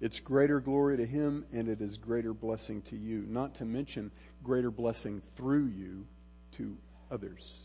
It's 0.00 0.20
greater 0.20 0.60
glory 0.60 0.98
to 0.98 1.06
Him 1.06 1.46
and 1.52 1.68
it 1.68 1.80
is 1.80 1.96
greater 1.96 2.34
blessing 2.34 2.82
to 2.82 2.96
you, 2.96 3.24
not 3.28 3.54
to 3.56 3.64
mention 3.64 4.10
greater 4.42 4.70
blessing 4.70 5.22
through 5.34 5.66
you 5.66 6.06
to 6.52 6.76
others. 7.10 7.60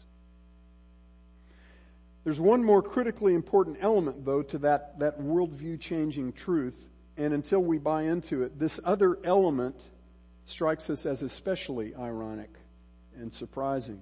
There's 2.23 2.39
one 2.39 2.63
more 2.63 2.81
critically 2.81 3.33
important 3.33 3.77
element, 3.81 4.25
though, 4.25 4.43
to 4.43 4.57
that, 4.59 4.99
that 4.99 5.19
worldview 5.19 5.79
changing 5.79 6.33
truth. 6.33 6.89
And 7.19 7.33
until 7.33 7.59
we 7.59 7.79
buy 7.79 8.03
into 8.03 8.43
it, 8.43 8.57
this 8.57 8.79
other 8.85 9.17
element 9.25 9.89
strikes 10.45 10.89
us 10.89 11.05
as 11.05 11.21
especially 11.21 11.93
ironic 11.93 12.49
and 13.17 13.31
surprising. 13.31 14.01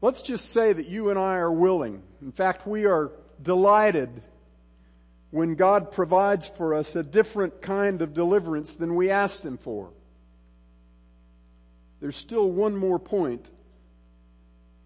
Let's 0.00 0.22
just 0.22 0.52
say 0.52 0.72
that 0.72 0.86
you 0.86 1.10
and 1.10 1.18
I 1.18 1.34
are 1.38 1.50
willing. 1.50 2.04
In 2.22 2.30
fact, 2.30 2.68
we 2.68 2.86
are 2.86 3.10
delighted 3.42 4.22
when 5.32 5.56
God 5.56 5.90
provides 5.90 6.46
for 6.46 6.74
us 6.74 6.94
a 6.94 7.02
different 7.02 7.60
kind 7.60 8.00
of 8.00 8.14
deliverance 8.14 8.74
than 8.74 8.94
we 8.94 9.10
asked 9.10 9.44
Him 9.44 9.58
for. 9.58 9.90
There's 12.00 12.14
still 12.14 12.48
one 12.48 12.76
more 12.76 13.00
point 13.00 13.50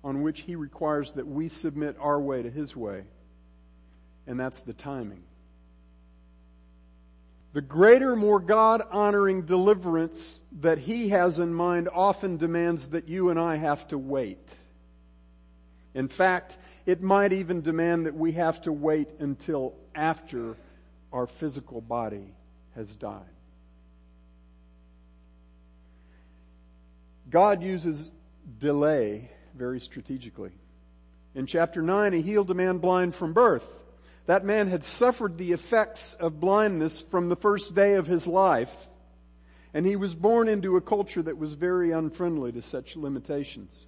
on 0.03 0.23
which 0.23 0.41
He 0.41 0.57
requires 0.57 1.13
that 1.13 1.27
we 1.27 1.51
submit 1.51 1.97
our 2.01 2.19
way 2.19 2.43
to 2.43 2.51
His 2.51 2.75
way, 2.75 3.05
and 4.27 4.41
that's 4.41 4.63
the 4.63 4.73
timing. 4.73 5.25
The 7.53 7.63
greater, 7.63 8.15
more 8.15 8.41
God 8.41 8.83
honoring 8.91 9.43
deliverance 9.43 10.43
that 10.61 10.79
He 10.79 11.09
has 11.09 11.39
in 11.39 11.55
mind 11.55 11.89
often 11.93 12.37
demands 12.37 12.89
that 12.89 13.09
you 13.09 13.31
and 13.31 13.41
I 13.41 13.57
have 13.57 13.89
to 13.89 13.99
wait. 13.99 14.55
In 15.95 16.09
fact, 16.09 16.59
it 16.85 17.03
might 17.03 17.33
even 17.33 17.63
demand 17.63 18.07
that 18.07 18.15
we 18.15 18.33
have 18.33 18.61
to 18.63 18.73
wait 18.73 19.09
until 19.19 19.75
after 19.95 20.57
our 21.13 21.27
physical 21.27 21.81
body 21.81 22.35
has 22.75 22.95
died. 22.95 23.25
God 27.31 27.63
uses 27.63 28.13
delay 28.59 29.31
very 29.55 29.81
strategically. 29.81 30.53
In 31.35 31.47
chapter 31.47 31.83
9, 31.83 32.13
he 32.13 32.23
healed 32.23 32.51
a 32.51 32.55
man 32.55 32.79
blind 32.79 33.15
from 33.15 33.33
birth. 33.33 33.85
That 34.29 34.45
man 34.45 34.69
had 34.69 34.85
suffered 34.85 35.39
the 35.39 35.53
effects 35.53 36.13
of 36.13 36.39
blindness 36.39 37.01
from 37.01 37.31
the 37.31 37.37
first 37.37 37.75
day 37.75 37.95
of 37.95 38.07
his 38.07 38.27
life, 38.27 38.87
and 39.73 39.87
he 39.87 39.97
was 39.97 40.15
born 40.15 40.49
into 40.51 40.77
a 40.77 40.83
culture 40.83 41.23
that 41.23 41.39
was 41.39 41.55
very 41.55 41.93
unfriendly 41.93 42.53
to 42.53 42.61
such 42.61 42.95
limitations. 42.95 43.87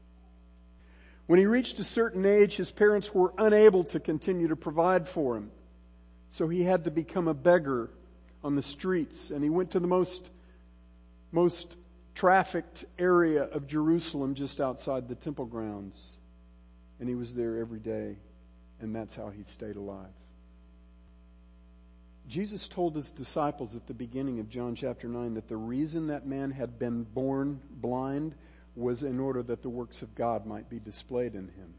When 1.26 1.38
he 1.38 1.44
reached 1.44 1.78
a 1.78 1.84
certain 1.84 2.24
age, 2.24 2.56
his 2.56 2.70
parents 2.70 3.14
were 3.14 3.34
unable 3.36 3.84
to 3.84 4.00
continue 4.00 4.48
to 4.48 4.56
provide 4.56 5.06
for 5.06 5.36
him. 5.36 5.50
So 6.30 6.48
he 6.48 6.62
had 6.62 6.84
to 6.84 6.90
become 6.90 7.28
a 7.28 7.34
beggar 7.34 7.90
on 8.42 8.56
the 8.56 8.62
streets, 8.62 9.30
and 9.30 9.44
he 9.44 9.50
went 9.50 9.72
to 9.72 9.78
the 9.78 9.86
most, 9.86 10.30
most 11.32 11.76
trafficked 12.14 12.86
area 12.98 13.42
of 13.42 13.66
Jerusalem 13.66 14.34
just 14.34 14.58
outside 14.58 15.06
the 15.06 15.14
temple 15.14 15.44
grounds. 15.44 16.16
And 16.98 17.10
he 17.10 17.14
was 17.14 17.34
there 17.34 17.58
every 17.58 17.80
day, 17.80 18.16
and 18.80 18.96
that's 18.96 19.14
how 19.14 19.28
he 19.28 19.42
stayed 19.42 19.76
alive. 19.76 20.08
Jesus 22.30 22.68
told 22.68 22.94
his 22.94 23.10
disciples 23.10 23.74
at 23.74 23.88
the 23.88 23.92
beginning 23.92 24.38
of 24.38 24.48
John 24.48 24.76
chapter 24.76 25.08
9 25.08 25.34
that 25.34 25.48
the 25.48 25.56
reason 25.56 26.06
that 26.06 26.28
man 26.28 26.52
had 26.52 26.78
been 26.78 27.02
born 27.02 27.60
blind 27.68 28.36
was 28.76 29.02
in 29.02 29.18
order 29.18 29.42
that 29.42 29.62
the 29.62 29.68
works 29.68 30.00
of 30.02 30.14
God 30.14 30.46
might 30.46 30.70
be 30.70 30.78
displayed 30.78 31.34
in 31.34 31.48
him. 31.48 31.74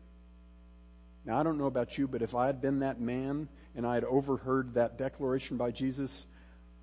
Now, 1.23 1.39
I 1.39 1.43
don't 1.43 1.57
know 1.57 1.67
about 1.67 1.97
you, 1.97 2.05
but 2.05 2.21
if 2.21 2.35
I 2.35 2.47
had 2.47 2.61
been 2.61 2.79
that 2.79 2.99
man 2.99 3.47
and 3.75 3.87
I 3.87 3.93
had 3.93 4.03
overheard 4.03 4.73
that 4.73 4.97
declaration 4.97 5.55
by 5.55 5.71
Jesus, 5.71 6.27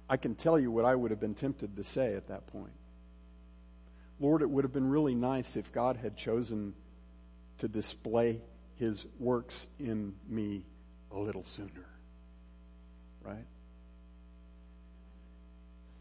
I 0.08 0.16
can 0.16 0.34
tell 0.34 0.58
you 0.58 0.70
what 0.70 0.86
I 0.86 0.94
would 0.94 1.10
have 1.10 1.20
been 1.20 1.34
tempted 1.34 1.76
to 1.76 1.84
say 1.84 2.14
at 2.14 2.28
that 2.28 2.46
point. 2.46 2.72
Lord, 4.18 4.40
it 4.40 4.48
would 4.48 4.64
have 4.64 4.72
been 4.72 4.88
really 4.88 5.14
nice 5.14 5.56
if 5.56 5.72
God 5.72 5.98
had 5.98 6.16
chosen 6.16 6.72
to 7.58 7.68
display 7.68 8.40
his 8.76 9.04
works 9.18 9.66
in 9.78 10.14
me 10.26 10.64
a 11.12 11.18
little 11.18 11.42
sooner. 11.42 11.84
Right? 13.22 13.44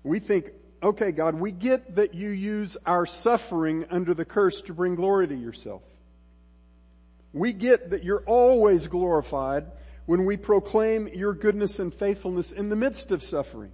We 0.07 0.19
think, 0.19 0.51
okay, 0.81 1.11
God, 1.11 1.35
we 1.35 1.51
get 1.51 1.95
that 1.95 2.13
you 2.13 2.29
use 2.29 2.77
our 2.85 3.05
suffering 3.05 3.85
under 3.89 4.13
the 4.13 4.23
curse 4.23 4.61
to 4.61 4.73
bring 4.73 4.95
glory 4.95 5.27
to 5.27 5.35
yourself. 5.35 5.83
We 7.33 7.51
get 7.51 7.89
that 7.89 8.05
you're 8.05 8.23
always 8.25 8.87
glorified 8.87 9.65
when 10.05 10.23
we 10.25 10.37
proclaim 10.37 11.09
your 11.09 11.33
goodness 11.33 11.79
and 11.79 11.93
faithfulness 11.93 12.53
in 12.53 12.69
the 12.69 12.77
midst 12.77 13.11
of 13.11 13.21
suffering. 13.21 13.71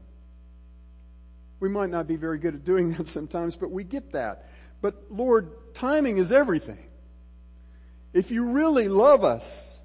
We 1.60 1.69
might 1.69 1.91
not 1.91 2.08
be 2.08 2.15
very 2.15 2.39
good 2.39 2.56
at 2.56 2.65
doing 2.65 2.93
that 2.93 3.08
sometimes, 3.08 3.56
but 3.56 3.69
we 3.69 3.84
get 3.84 4.13
that. 4.13 4.50
But 4.82 5.12
Lord, 5.12 5.76
timing 5.76 6.17
is 6.17 6.32
everything. 6.32 6.84
If 8.12 8.32
you 8.32 8.52
really 8.52 8.88
love 8.88 9.24
us, 9.24 9.82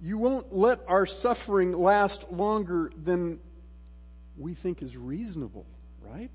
you 0.00 0.18
won't 0.18 0.54
let 0.54 0.80
our 0.86 1.06
suffering 1.06 1.72
last 1.72 2.30
longer 2.30 2.92
than 3.02 3.40
we 4.36 4.54
think 4.54 4.82
is 4.82 4.96
reasonable, 4.96 5.66
right? 6.00 6.30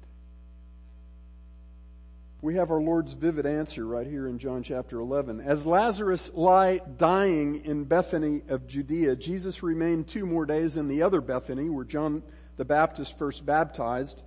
We 2.41 2.55
have 2.55 2.69
our 2.69 2.81
Lord's 2.81 3.13
vivid 3.13 3.47
answer 3.47 3.86
right 3.86 4.05
here 4.05 4.27
in 4.27 4.38
John 4.38 4.62
chapter 4.62 4.99
11. 4.99 5.41
As 5.41 5.65
Lazarus 5.65 6.31
lay 6.36 6.81
dying 6.97 7.65
in 7.65 7.86
Bethany 7.86 8.43
of 8.47 8.67
Judea, 8.67 9.15
Jesus 9.15 9.63
remained 9.63 10.07
two 10.07 10.25
more 10.25 10.45
days 10.45 10.77
in 10.77 10.88
the 10.88 11.01
other 11.01 11.19
Bethany 11.19 11.69
where 11.69 11.86
John 11.86 12.21
the 12.57 12.65
Baptist 12.65 13.17
first 13.17 13.45
baptized 13.45 14.23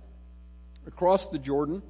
across 0.87 1.29
the 1.29 1.39
Jordan, 1.39 1.81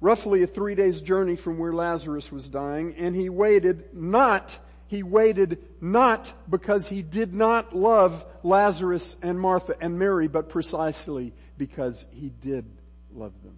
roughly 0.00 0.42
a 0.42 0.46
three 0.46 0.74
days 0.74 1.00
journey 1.00 1.36
from 1.36 1.58
where 1.58 1.72
Lazarus 1.72 2.30
was 2.30 2.48
dying, 2.48 2.94
and 2.96 3.16
he 3.16 3.28
waited 3.28 3.94
not 3.94 4.58
he 4.92 5.02
waited 5.02 5.58
not 5.80 6.34
because 6.50 6.86
he 6.86 7.00
did 7.00 7.32
not 7.32 7.74
love 7.74 8.26
Lazarus 8.42 9.16
and 9.22 9.40
Martha 9.40 9.74
and 9.80 9.98
Mary, 9.98 10.28
but 10.28 10.50
precisely 10.50 11.32
because 11.56 12.04
he 12.12 12.28
did 12.28 12.66
love 13.10 13.32
them. 13.42 13.56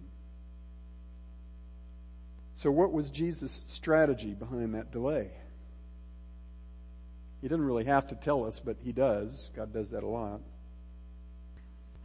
So 2.53 2.71
what 2.71 2.93
was 2.93 3.09
Jesus' 3.09 3.63
strategy 3.67 4.33
behind 4.33 4.75
that 4.75 4.93
delay? 4.93 5.29
He 7.41 7.49
didn't 7.49 7.65
really 7.65 7.83
have 7.83 8.07
to 8.07 8.15
tell 8.15 8.45
us, 8.45 8.61
but 8.63 8.77
he 8.81 8.93
does. 8.93 9.49
God 9.57 9.73
does 9.73 9.89
that 9.89 10.03
a 10.03 10.07
lot. 10.07 10.39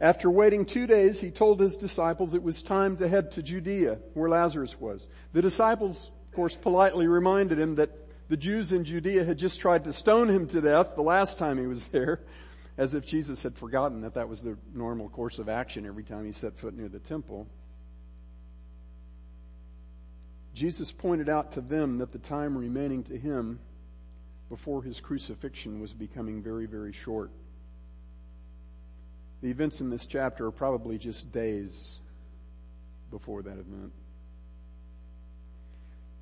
After 0.01 0.29
waiting 0.29 0.65
two 0.65 0.87
days, 0.87 1.21
he 1.21 1.31
told 1.31 1.61
his 1.61 1.77
disciples 1.77 2.33
it 2.33 2.43
was 2.43 2.61
time 2.61 2.97
to 2.97 3.07
head 3.07 3.31
to 3.31 3.41
Judea, 3.41 3.99
where 4.13 4.29
Lazarus 4.29 4.77
was. 4.77 5.07
The 5.31 5.41
disciples, 5.41 6.11
of 6.27 6.35
course, 6.35 6.57
politely 6.57 7.07
reminded 7.07 7.57
him 7.57 7.75
that 7.75 8.00
the 8.31 8.37
Jews 8.37 8.71
in 8.71 8.85
Judea 8.85 9.25
had 9.25 9.37
just 9.37 9.59
tried 9.59 9.83
to 9.83 9.91
stone 9.91 10.29
him 10.29 10.47
to 10.47 10.61
death 10.61 10.95
the 10.95 11.01
last 11.01 11.37
time 11.37 11.57
he 11.57 11.67
was 11.67 11.87
there, 11.89 12.21
as 12.77 12.95
if 12.95 13.05
Jesus 13.05 13.43
had 13.43 13.57
forgotten 13.57 14.01
that 14.01 14.13
that 14.13 14.29
was 14.29 14.41
the 14.41 14.57
normal 14.73 15.09
course 15.09 15.37
of 15.37 15.49
action 15.49 15.85
every 15.85 16.05
time 16.05 16.25
he 16.25 16.31
set 16.31 16.57
foot 16.57 16.73
near 16.73 16.87
the 16.87 16.99
temple. 16.99 17.45
Jesus 20.53 20.93
pointed 20.93 21.27
out 21.27 21.51
to 21.51 21.61
them 21.61 21.97
that 21.97 22.13
the 22.13 22.19
time 22.19 22.57
remaining 22.57 23.03
to 23.03 23.17
him 23.17 23.59
before 24.47 24.81
his 24.81 25.01
crucifixion 25.01 25.81
was 25.81 25.91
becoming 25.91 26.41
very, 26.41 26.67
very 26.67 26.93
short. 26.93 27.31
The 29.41 29.51
events 29.51 29.81
in 29.81 29.89
this 29.89 30.07
chapter 30.07 30.45
are 30.45 30.51
probably 30.51 30.97
just 30.97 31.33
days 31.33 31.99
before 33.09 33.41
that 33.41 33.57
event. 33.57 33.91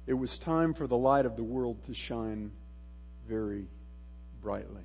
It 0.10 0.18
was 0.18 0.40
time 0.40 0.74
for 0.74 0.88
the 0.88 0.98
light 0.98 1.28
of 1.28 1.36
the 1.36 1.44
world 1.44 1.84
to 1.84 1.94
shine 1.94 2.50
very 3.28 3.68
brightly. 4.42 4.82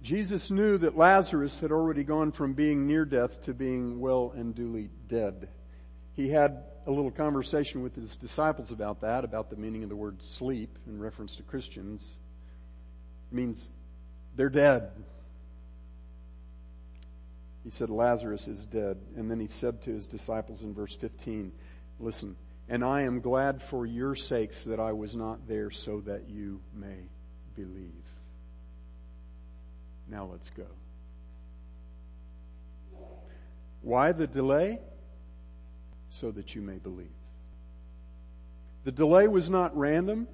Jesus 0.00 0.50
knew 0.50 0.78
that 0.78 0.96
Lazarus 0.96 1.60
had 1.60 1.70
already 1.70 2.02
gone 2.02 2.32
from 2.32 2.54
being 2.54 2.86
near 2.86 3.04
death 3.04 3.42
to 3.42 3.52
being 3.52 4.00
well 4.00 4.32
and 4.34 4.54
duly 4.54 4.88
dead. 5.06 5.50
He 6.14 6.30
had 6.30 6.64
a 6.86 6.90
little 6.90 7.10
conversation 7.10 7.82
with 7.82 7.94
his 7.94 8.16
disciples 8.16 8.72
about 8.72 9.00
that, 9.02 9.22
about 9.22 9.50
the 9.50 9.56
meaning 9.56 9.82
of 9.82 9.90
the 9.90 9.96
word 9.96 10.22
sleep 10.22 10.78
in 10.86 10.98
reference 10.98 11.36
to 11.36 11.42
Christians. 11.42 12.18
It 13.30 13.34
means 13.34 13.68
they're 14.34 14.48
dead. 14.48 14.92
He 17.64 17.70
said, 17.70 17.90
Lazarus 17.90 18.48
is 18.48 18.64
dead. 18.64 18.96
And 19.14 19.30
then 19.30 19.40
he 19.40 19.46
said 19.46 19.82
to 19.82 19.90
his 19.90 20.06
disciples 20.06 20.62
in 20.62 20.72
verse 20.72 20.96
15, 20.96 21.52
listen, 22.00 22.36
and 22.68 22.84
I 22.84 23.02
am 23.02 23.20
glad 23.20 23.62
for 23.62 23.84
your 23.84 24.14
sakes 24.14 24.64
that 24.64 24.80
I 24.80 24.92
was 24.92 25.14
not 25.14 25.46
there 25.46 25.70
so 25.70 26.00
that 26.02 26.28
you 26.28 26.60
may 26.74 27.08
believe. 27.54 27.92
Now 30.08 30.28
let's 30.30 30.50
go. 30.50 30.66
Why 33.82 34.12
the 34.12 34.26
delay? 34.26 34.80
So 36.08 36.30
that 36.30 36.54
you 36.54 36.62
may 36.62 36.76
believe. 36.76 37.08
The 38.84 38.92
delay 38.92 39.28
was 39.28 39.50
not 39.50 39.76
random. 39.76 40.28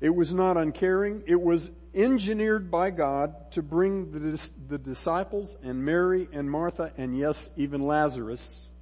It 0.00 0.14
was 0.14 0.34
not 0.34 0.56
uncaring. 0.56 1.22
It 1.26 1.40
was 1.40 1.70
engineered 1.94 2.70
by 2.70 2.90
God 2.90 3.52
to 3.52 3.62
bring 3.62 4.10
the, 4.10 4.50
the 4.68 4.78
disciples 4.78 5.56
and 5.62 5.84
Mary 5.84 6.28
and 6.32 6.50
Martha 6.50 6.92
and 6.96 7.16
yes, 7.16 7.50
even 7.56 7.86
Lazarus 7.86 8.72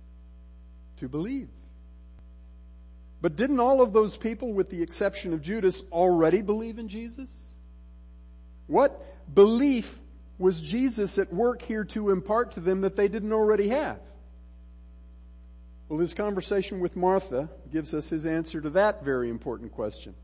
to 0.96 1.08
believe. 1.08 1.48
But 3.20 3.36
didn't 3.36 3.60
all 3.60 3.82
of 3.82 3.92
those 3.92 4.16
people, 4.16 4.52
with 4.52 4.70
the 4.70 4.82
exception 4.82 5.32
of 5.32 5.42
Judas, 5.42 5.82
already 5.92 6.40
believe 6.40 6.78
in 6.78 6.88
Jesus? 6.88 7.30
What 8.66 9.34
belief 9.34 9.98
was 10.38 10.62
Jesus 10.62 11.18
at 11.18 11.32
work 11.32 11.60
here 11.60 11.84
to 11.84 12.10
impart 12.10 12.52
to 12.52 12.60
them 12.60 12.80
that 12.80 12.96
they 12.96 13.08
didn't 13.08 13.32
already 13.32 13.68
have? 13.68 14.00
Well, 15.88 15.98
his 15.98 16.14
conversation 16.14 16.80
with 16.80 16.96
Martha 16.96 17.50
gives 17.70 17.92
us 17.92 18.08
his 18.08 18.24
answer 18.24 18.60
to 18.60 18.70
that 18.70 19.04
very 19.04 19.28
important 19.28 19.72
question. 19.72 20.14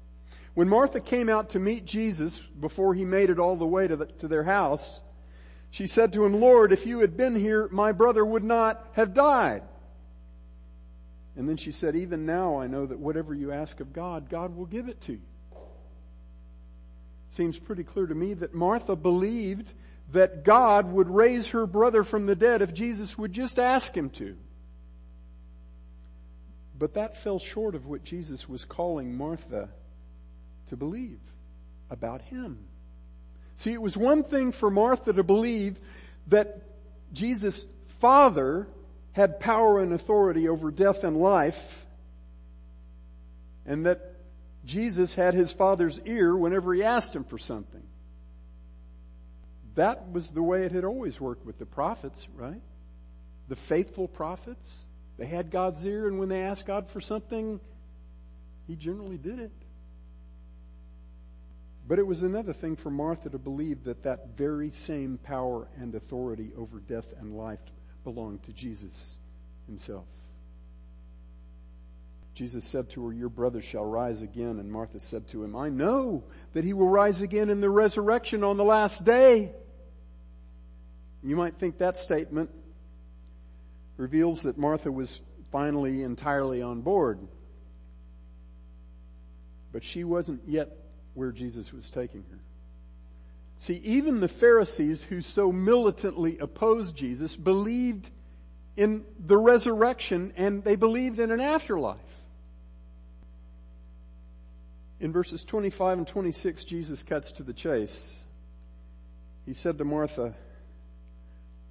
When 0.55 0.69
Martha 0.69 1.01
came 1.01 1.29
out 1.29 1.51
to 1.51 1.59
meet 1.59 1.85
Jesus 1.85 2.39
before 2.39 2.95
he 2.95 3.05
made 3.05 3.29
it 3.29 3.39
all 3.39 3.57
the 3.57 3.67
way 3.67 3.87
to, 3.89 3.97
the, 3.97 4.07
to 4.07 4.29
their 4.29 4.45
house, 4.45 5.03
she 5.71 5.87
said 5.87 6.15
to 6.15 6.25
him, 6.25 6.41
Lord, 6.41 6.73
if 6.73 6.87
you 6.87 7.01
had 7.01 7.17
been 7.17 7.35
here, 7.35 7.69
my 7.71 7.93
brother 7.93 8.25
would 8.25 8.45
not 8.45 8.89
have 8.93 9.13
died. 9.13 9.63
And 11.37 11.49
then 11.49 11.57
she 11.57 11.70
said, 11.70 11.94
even 11.94 12.25
now 12.25 12.59
I 12.59 12.66
know 12.66 12.87
that 12.87 12.99
whatever 12.99 13.35
you 13.35 13.53
ask 13.53 13.81
of 13.81 13.92
God, 13.92 14.31
God 14.31 14.57
will 14.57 14.66
give 14.66 14.88
it 14.88 15.01
to 15.03 15.12
you. 15.12 15.22
Seems 17.29 17.59
pretty 17.59 17.85
clear 17.85 18.07
to 18.07 18.14
me 18.14 18.35
that 18.35 18.55
Martha 18.55 18.96
believed 18.96 19.72
that 20.12 20.44
God 20.44 20.90
would 20.92 21.11
raise 21.11 21.49
her 21.49 21.66
brother 21.66 22.05
from 22.05 22.27
the 22.27 22.37
dead 22.37 22.62
if 22.62 22.72
Jesus 22.72 23.18
would 23.18 23.33
just 23.33 23.59
ask 23.59 23.94
him 23.94 24.09
to. 24.11 24.37
But 26.79 26.94
that 26.94 27.16
fell 27.16 27.38
short 27.38 27.75
of 27.75 27.87
what 27.87 28.05
Jesus 28.05 28.49
was 28.49 28.64
calling 28.64 29.16
Martha 29.16 29.68
to 30.68 30.77
believe 30.77 31.20
about 31.90 32.22
him. 32.22 32.59
See, 33.57 33.72
it 33.72 33.81
was 33.81 33.96
one 33.96 34.22
thing 34.22 34.53
for 34.53 34.70
Martha 34.70 35.12
to 35.12 35.22
believe 35.22 35.79
that 36.29 36.62
Jesus' 37.12 37.64
Father 37.99 38.68
had 39.16 39.40
power 39.40 39.81
and 39.81 39.94
authority 39.94 40.46
over 40.46 40.70
death 40.70 41.02
and 41.02 41.16
life, 41.16 41.87
and 43.64 43.87
that 43.87 44.14
Jesus 44.66 45.14
had 45.14 45.33
his 45.33 45.50
Father's 45.50 45.98
ear 46.05 46.37
whenever 46.37 46.74
he 46.74 46.83
asked 46.83 47.16
him 47.16 47.24
for 47.24 47.38
something. 47.38 47.83
That 49.74 50.12
was 50.12 50.33
the 50.33 50.42
way 50.42 50.64
it 50.64 50.72
had 50.72 50.85
always 50.85 51.18
worked 51.18 51.46
with 51.46 51.59
the 51.59 51.64
prophets, 51.64 52.29
right? 52.37 52.61
The 53.48 53.57
faithful 53.57 54.07
prophets. 54.07 54.85
They 55.16 55.24
had 55.24 55.50
God's 55.50 55.87
ear, 55.87 56.07
and 56.07 56.18
when 56.18 56.29
they 56.29 56.42
asked 56.42 56.66
God 56.66 56.90
for 56.90 57.00
something, 57.00 57.59
he 58.66 58.76
generally 58.76 59.16
did 59.16 59.38
it. 59.38 59.52
But 61.88 61.98
it 61.98 62.07
was 62.07 62.22
another 62.22 62.52
thing 62.52 62.76
for 62.76 62.90
Martha 62.90 63.31
to 63.31 63.38
believe 63.38 63.85
that 63.85 64.02
that 64.02 64.37
very 64.37 64.70
same 64.70 65.16
power 65.16 65.68
and 65.81 65.94
authority 65.94 66.50
over 66.55 66.81
death 66.81 67.14
and 67.18 67.35
life 67.35 67.61
belonged 68.07 68.40
to 68.45 68.53
Jesus 68.53 69.19
himself. 69.66 70.05
Jesus 72.35 72.64
said 72.64 72.88
to 72.90 73.05
her, 73.05 73.12
Your 73.12 73.29
brother 73.29 73.61
shall 73.61 73.85
rise 73.85 74.23
again. 74.23 74.61
And 74.61 74.71
Martha 74.71 75.01
said 75.01 75.27
to 75.29 75.42
him, 75.42 75.57
I 75.57 75.71
know 75.71 76.23
that 76.53 76.64
he 76.64 76.73
will 76.73 76.88
rise 76.88 77.21
again 77.21 77.49
in 77.49 77.61
the 77.61 77.69
resurrection 77.69 78.45
on 78.45 78.59
the 78.59 78.64
last 78.64 79.05
day. 79.05 79.51
You 81.25 81.35
might 81.35 81.57
think 81.57 81.79
that 81.79 81.97
statement 81.97 82.51
reveals 83.97 84.45
that 84.45 84.57
Martha 84.57 84.92
was 84.92 85.21
finally 85.51 86.05
entirely 86.05 86.62
on 86.62 86.83
board. 86.83 87.19
But 89.73 89.83
she 89.83 90.05
wasn't 90.05 90.42
yet 90.47 90.71
where 91.14 91.33
Jesus 91.33 91.73
was 91.73 91.90
taking 91.90 92.25
her. 92.31 92.38
See, 93.59 93.77
even 93.85 94.21
the 94.21 94.29
Pharisees 94.29 95.03
who 95.05 95.23
so 95.23 95.51
militantly 95.51 96.38
opposed 96.38 96.97
Jesus 96.97 97.37
believed 97.37 98.11
in 98.77 99.05
the 99.19 99.38
resurrection 99.38 100.33
and 100.37 100.62
they 100.62 100.77
believed 100.77 101.19
in 101.19 101.31
an 101.31 101.40
afterlife. 101.40 101.99
In 105.01 105.12
verses 105.12 105.45
25 105.45 105.99
and 105.99 106.07
26, 106.07 106.64
Jesus 106.64 107.03
cuts 107.03 107.33
to 107.33 107.42
the 107.42 107.53
chase. 107.53 108.27
He 109.47 109.55
said 109.55 109.79
to 109.79 109.85
Martha, 109.85 110.35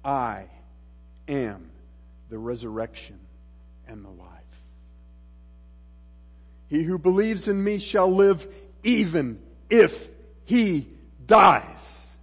I 0.04 0.46
am 1.28 1.70
the 2.30 2.38
resurrection 2.38 3.18
and 3.86 4.04
the 4.04 4.10
life. 4.10 4.30
He 6.68 6.82
who 6.82 6.98
believes 6.98 7.46
in 7.46 7.62
me 7.62 7.78
shall 7.78 8.12
live 8.12 8.46
even 8.82 9.40
if 9.70 10.08
he 10.44 10.88
dies. 11.26 12.16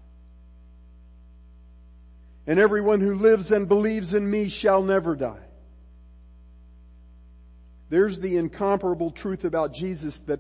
And 2.46 2.60
everyone 2.60 3.00
who 3.00 3.16
lives 3.16 3.52
and 3.52 3.68
believes 3.68 4.14
in 4.14 4.30
me 4.30 4.50
shall 4.50 4.84
never 4.84 5.16
die. 5.16 5.40
There's 7.90 8.20
the 8.20 8.38
incomparable 8.38 9.12
truth 9.12 9.46
about 9.46 9.74
Jesus 9.74 10.20
that 10.22 10.40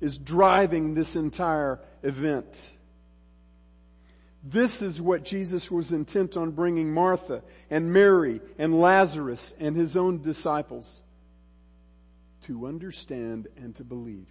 is 0.00 0.18
driving 0.18 0.94
this 0.94 1.16
entire 1.16 1.80
event. 2.02 2.68
This 4.42 4.80
is 4.80 5.00
what 5.00 5.24
Jesus 5.24 5.70
was 5.70 5.92
intent 5.92 6.36
on 6.36 6.52
bringing 6.52 6.92
Martha 6.92 7.42
and 7.68 7.92
Mary 7.92 8.40
and 8.58 8.80
Lazarus 8.80 9.54
and 9.58 9.76
his 9.76 9.96
own 9.96 10.22
disciples 10.22 11.02
to 12.42 12.66
understand 12.66 13.48
and 13.56 13.74
to 13.76 13.84
believe. 13.84 14.28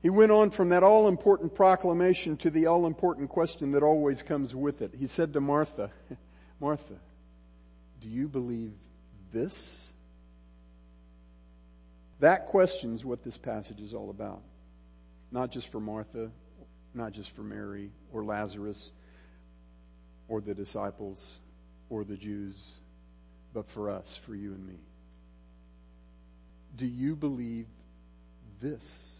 He 0.00 0.10
went 0.10 0.30
on 0.30 0.50
from 0.50 0.68
that 0.68 0.82
all 0.82 1.08
important 1.08 1.54
proclamation 1.54 2.36
to 2.38 2.50
the 2.50 2.66
all 2.66 2.86
important 2.86 3.30
question 3.30 3.72
that 3.72 3.82
always 3.82 4.22
comes 4.22 4.54
with 4.54 4.80
it. 4.80 4.94
He 4.96 5.06
said 5.06 5.32
to 5.32 5.40
Martha, 5.40 5.90
Martha, 6.60 6.94
do 8.00 8.08
you 8.08 8.28
believe 8.28 8.72
this? 9.32 9.92
That 12.20 12.46
question 12.46 12.94
is 12.94 13.04
what 13.04 13.24
this 13.24 13.38
passage 13.38 13.80
is 13.80 13.92
all 13.92 14.10
about. 14.10 14.42
Not 15.32 15.50
just 15.50 15.70
for 15.70 15.80
Martha, 15.80 16.30
not 16.94 17.12
just 17.12 17.30
for 17.30 17.42
Mary 17.42 17.90
or 18.12 18.24
Lazarus 18.24 18.92
or 20.28 20.40
the 20.40 20.54
disciples 20.54 21.40
or 21.90 22.04
the 22.04 22.16
Jews, 22.16 22.78
but 23.52 23.68
for 23.68 23.90
us, 23.90 24.16
for 24.16 24.34
you 24.34 24.52
and 24.52 24.66
me. 24.66 24.78
Do 26.76 26.86
you 26.86 27.16
believe 27.16 27.66
this? 28.60 29.18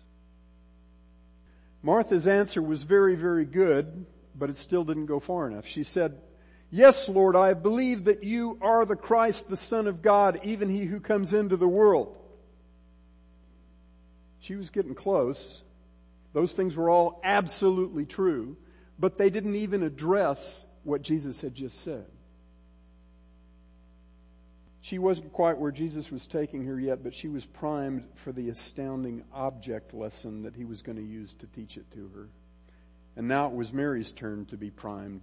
Martha's 1.82 2.26
answer 2.26 2.60
was 2.60 2.82
very, 2.82 3.14
very 3.14 3.44
good, 3.44 4.06
but 4.34 4.50
it 4.50 4.56
still 4.56 4.84
didn't 4.84 5.06
go 5.06 5.20
far 5.20 5.46
enough. 5.46 5.66
She 5.66 5.82
said, 5.82 6.20
Yes, 6.70 7.08
Lord, 7.08 7.34
I 7.34 7.54
believe 7.54 8.04
that 8.04 8.24
you 8.24 8.58
are 8.60 8.84
the 8.84 8.96
Christ, 8.96 9.48
the 9.48 9.56
Son 9.56 9.86
of 9.86 10.02
God, 10.02 10.40
even 10.42 10.68
he 10.68 10.84
who 10.84 11.00
comes 11.00 11.32
into 11.32 11.56
the 11.56 11.68
world. 11.68 12.18
She 14.40 14.54
was 14.54 14.70
getting 14.70 14.94
close. 14.94 15.62
Those 16.34 16.54
things 16.54 16.76
were 16.76 16.90
all 16.90 17.20
absolutely 17.24 18.04
true, 18.04 18.56
but 18.98 19.16
they 19.16 19.30
didn't 19.30 19.56
even 19.56 19.82
address 19.82 20.66
what 20.84 21.02
Jesus 21.02 21.40
had 21.40 21.54
just 21.54 21.82
said. 21.82 22.06
She 24.80 24.98
wasn't 24.98 25.32
quite 25.32 25.58
where 25.58 25.72
Jesus 25.72 26.10
was 26.10 26.26
taking 26.26 26.64
her 26.66 26.78
yet, 26.78 27.02
but 27.02 27.14
she 27.14 27.28
was 27.28 27.44
primed 27.44 28.06
for 28.14 28.32
the 28.32 28.48
astounding 28.48 29.24
object 29.32 29.92
lesson 29.92 30.42
that 30.42 30.54
he 30.54 30.64
was 30.64 30.82
going 30.82 30.96
to 30.96 31.04
use 31.04 31.34
to 31.34 31.46
teach 31.46 31.76
it 31.76 31.90
to 31.92 32.08
her. 32.14 32.28
And 33.16 33.26
now 33.26 33.46
it 33.46 33.52
was 33.52 33.72
Mary's 33.72 34.12
turn 34.12 34.46
to 34.46 34.56
be 34.56 34.70
primed. 34.70 35.22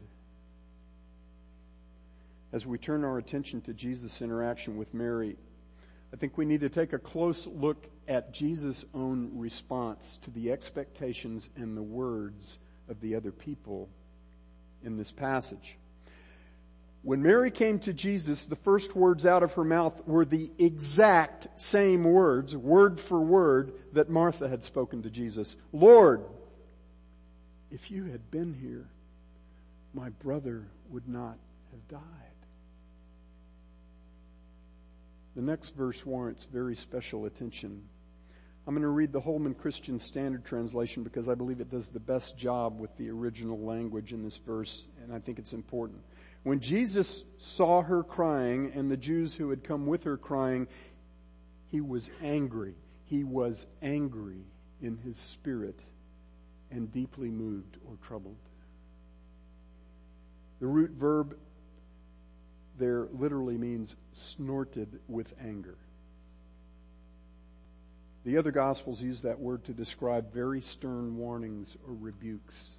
As 2.51 2.65
we 2.65 2.77
turn 2.77 3.03
our 3.03 3.17
attention 3.17 3.61
to 3.61 3.73
Jesus' 3.73 4.21
interaction 4.21 4.77
with 4.77 4.93
Mary, 4.93 5.37
I 6.13 6.17
think 6.17 6.37
we 6.37 6.45
need 6.45 6.61
to 6.61 6.69
take 6.69 6.93
a 6.93 6.99
close 6.99 7.47
look 7.47 7.89
at 8.07 8.33
Jesus' 8.33 8.85
own 8.93 9.31
response 9.33 10.17
to 10.23 10.31
the 10.31 10.51
expectations 10.51 11.49
and 11.55 11.75
the 11.75 11.83
words 11.83 12.57
of 12.87 13.01
the 13.01 13.15
other 13.15 13.31
people 13.31 13.89
in 14.83 14.97
this 14.97 15.11
passage. 15.11 15.77
When 17.05 17.21
Mary 17.21 17.51
came 17.51 17.77
to 17.81 17.93
Jesus, 17.93 18.45
the 18.45 18.55
first 18.55 18.95
words 18.95 19.27
out 19.27 19.43
of 19.43 19.53
her 19.53 19.63
mouth 19.63 20.07
were 20.07 20.25
the 20.25 20.49
exact 20.57 21.47
same 21.55 22.03
words, 22.03 22.57
word 22.57 22.99
for 22.99 23.19
word, 23.19 23.73
that 23.93 24.09
Martha 24.09 24.49
had 24.49 24.63
spoken 24.63 25.03
to 25.03 25.11
Jesus. 25.11 25.55
Lord, 25.71 26.25
if 27.69 27.91
you 27.91 28.05
had 28.05 28.31
been 28.31 28.55
here, 28.55 28.89
my 29.93 30.09
brother 30.09 30.65
would 30.89 31.07
not 31.07 31.37
have 31.69 31.87
died. 31.87 32.01
The 35.35 35.43
next 35.43 35.75
verse 35.75 36.03
warrants 36.03 36.45
very 36.45 36.75
special 36.75 37.27
attention. 37.27 37.83
I'm 38.65 38.73
going 38.73 38.81
to 38.81 38.87
read 38.87 39.13
the 39.13 39.21
Holman 39.21 39.53
Christian 39.53 39.99
Standard 39.99 40.43
Translation 40.43 41.03
because 41.03 41.29
I 41.29 41.35
believe 41.35 41.61
it 41.61 41.69
does 41.69 41.89
the 41.89 41.99
best 41.99 42.35
job 42.35 42.79
with 42.79 42.97
the 42.97 43.11
original 43.11 43.59
language 43.59 44.11
in 44.11 44.23
this 44.23 44.37
verse, 44.37 44.87
and 45.03 45.13
I 45.13 45.19
think 45.19 45.37
it's 45.37 45.53
important. 45.53 46.01
When 46.45 46.59
Jesus 46.59 47.23
saw 47.39 47.81
her 47.81 48.03
crying 48.03 48.71
and 48.75 48.91
the 48.91 48.97
Jews 48.97 49.33
who 49.33 49.49
had 49.49 49.63
come 49.63 49.87
with 49.87 50.03
her 50.03 50.15
crying, 50.15 50.67
he 51.71 51.81
was 51.81 52.11
angry. 52.21 52.75
He 53.05 53.23
was 53.23 53.65
angry 53.81 54.45
in 54.79 54.97
his 54.97 55.17
spirit 55.17 55.79
and 56.69 56.91
deeply 56.91 57.31
moved 57.31 57.77
or 57.89 57.97
troubled. 58.05 58.37
The 60.59 60.67
root 60.67 60.91
verb 60.91 61.35
there 62.77 63.07
literally 63.11 63.57
means 63.57 63.95
snorted 64.11 64.99
with 65.07 65.33
anger. 65.43 65.79
The 68.23 68.37
other 68.37 68.51
Gospels 68.51 69.01
use 69.01 69.23
that 69.23 69.39
word 69.39 69.63
to 69.63 69.73
describe 69.73 70.31
very 70.31 70.61
stern 70.61 71.17
warnings 71.17 71.75
or 71.87 71.95
rebukes. 71.95 72.75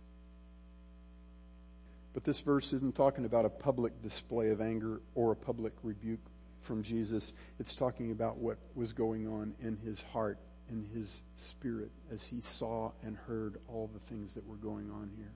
But 2.16 2.24
this 2.24 2.40
verse 2.40 2.72
isn't 2.72 2.94
talking 2.94 3.26
about 3.26 3.44
a 3.44 3.50
public 3.50 4.00
display 4.00 4.48
of 4.48 4.62
anger 4.62 5.02
or 5.14 5.32
a 5.32 5.36
public 5.36 5.74
rebuke 5.82 6.24
from 6.62 6.82
Jesus. 6.82 7.34
It's 7.60 7.76
talking 7.76 8.10
about 8.10 8.38
what 8.38 8.56
was 8.74 8.94
going 8.94 9.28
on 9.28 9.54
in 9.60 9.76
his 9.76 10.00
heart, 10.00 10.38
in 10.70 10.88
his 10.94 11.22
spirit, 11.34 11.90
as 12.10 12.26
he 12.26 12.40
saw 12.40 12.92
and 13.02 13.18
heard 13.18 13.58
all 13.68 13.90
the 13.92 14.00
things 14.00 14.32
that 14.32 14.46
were 14.46 14.56
going 14.56 14.90
on 14.90 15.10
here. 15.14 15.34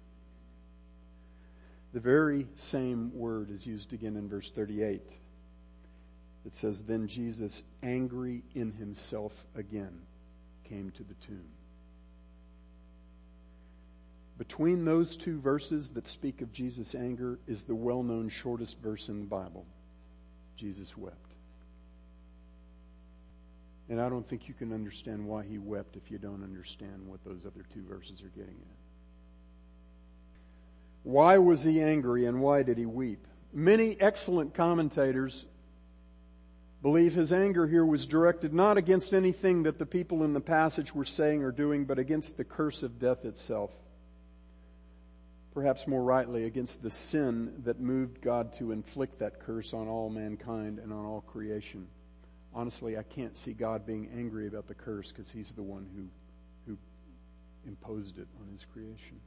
The 1.93 2.01
very 2.01 2.47
same 2.55 3.15
word 3.15 3.51
is 3.51 3.67
used 3.67 3.93
again 3.93 4.17
in 4.17 4.27
verse 4.27 4.51
38. 4.51 5.03
It 6.47 6.55
says, 6.55 6.85
Then 6.85 7.09
Jesus, 7.09 7.63
angry 7.83 8.43
in 8.55 8.73
himself 8.73 9.45
again, 9.55 10.01
came 10.65 10.93
to 10.93 11.03
the 11.03 11.15
tomb. 11.27 11.60
Between 14.41 14.87
those 14.87 15.19
two 15.19 15.39
verses 15.39 15.91
that 15.91 16.07
speak 16.07 16.41
of 16.41 16.51
Jesus' 16.51 16.95
anger 16.95 17.39
is 17.47 17.65
the 17.65 17.75
well 17.75 18.03
known 18.03 18.31
shortest 18.31 18.81
verse 18.81 19.11
in 19.11 19.21
the 19.21 19.27
Bible 19.27 19.67
Jesus 20.57 20.97
wept. 20.97 21.35
And 23.91 24.01
I 24.01 24.09
don't 24.09 24.27
think 24.27 24.49
you 24.49 24.55
can 24.55 24.73
understand 24.73 25.27
why 25.27 25.45
he 25.45 25.59
wept 25.59 25.95
if 25.95 26.11
you 26.11 26.17
don't 26.17 26.43
understand 26.43 27.07
what 27.07 27.23
those 27.23 27.45
other 27.45 27.67
two 27.71 27.83
verses 27.83 28.23
are 28.23 28.31
getting 28.31 28.55
at. 28.55 28.79
Why 31.03 31.37
was 31.37 31.63
he 31.63 31.83
angry 31.83 32.25
and 32.25 32.41
why 32.41 32.63
did 32.63 32.79
he 32.79 32.87
weep? 32.87 33.27
Many 33.53 34.01
excellent 34.01 34.55
commentators 34.55 35.45
believe 36.81 37.13
his 37.13 37.31
anger 37.31 37.67
here 37.67 37.85
was 37.85 38.07
directed 38.07 38.55
not 38.55 38.79
against 38.79 39.13
anything 39.13 39.65
that 39.65 39.79
the 39.79 39.85
people 39.85 40.25
in 40.25 40.33
the 40.33 40.41
passage 40.41 40.95
were 40.95 41.05
saying 41.05 41.45
or 41.45 41.53
doing, 41.53 41.85
but 41.85 41.99
against 41.99 42.39
the 42.39 42.45
curse 42.45 42.83
of 42.83 42.99
death 42.99 43.27
itself 43.27 43.71
perhaps 45.53 45.87
more 45.87 46.03
rightly, 46.03 46.45
against 46.45 46.83
the 46.83 46.91
sin 46.91 47.63
that 47.65 47.81
moved 47.81 48.21
God 48.21 48.53
to 48.55 48.73
inflict 48.73 49.19
that 49.19 49.41
curse 49.41 49.75
on 49.75 49.89
all 49.89 50.09
mankind 50.09 50.79
and 50.79 50.93
on 50.93 51.05
all 51.05 51.21
creation. 51.21 51.89
Honestly, 52.55 52.97
I 52.97 53.03
can't 53.03 53.37
see 53.37 53.53
God 53.53 53.87
being 53.87 54.09
angry 54.17 54.47
about 54.47 54.67
the 54.69 54.75
curse 54.75 55.11
because 55.11 55.31
He's 55.31 55.53
the 55.53 55.63
one 55.63 55.87
who, 55.95 56.09
who 56.67 56.79
imposed 57.67 58.19
it 58.19 58.29
on 58.41 58.51
His 58.53 58.65
creation. 58.73 59.21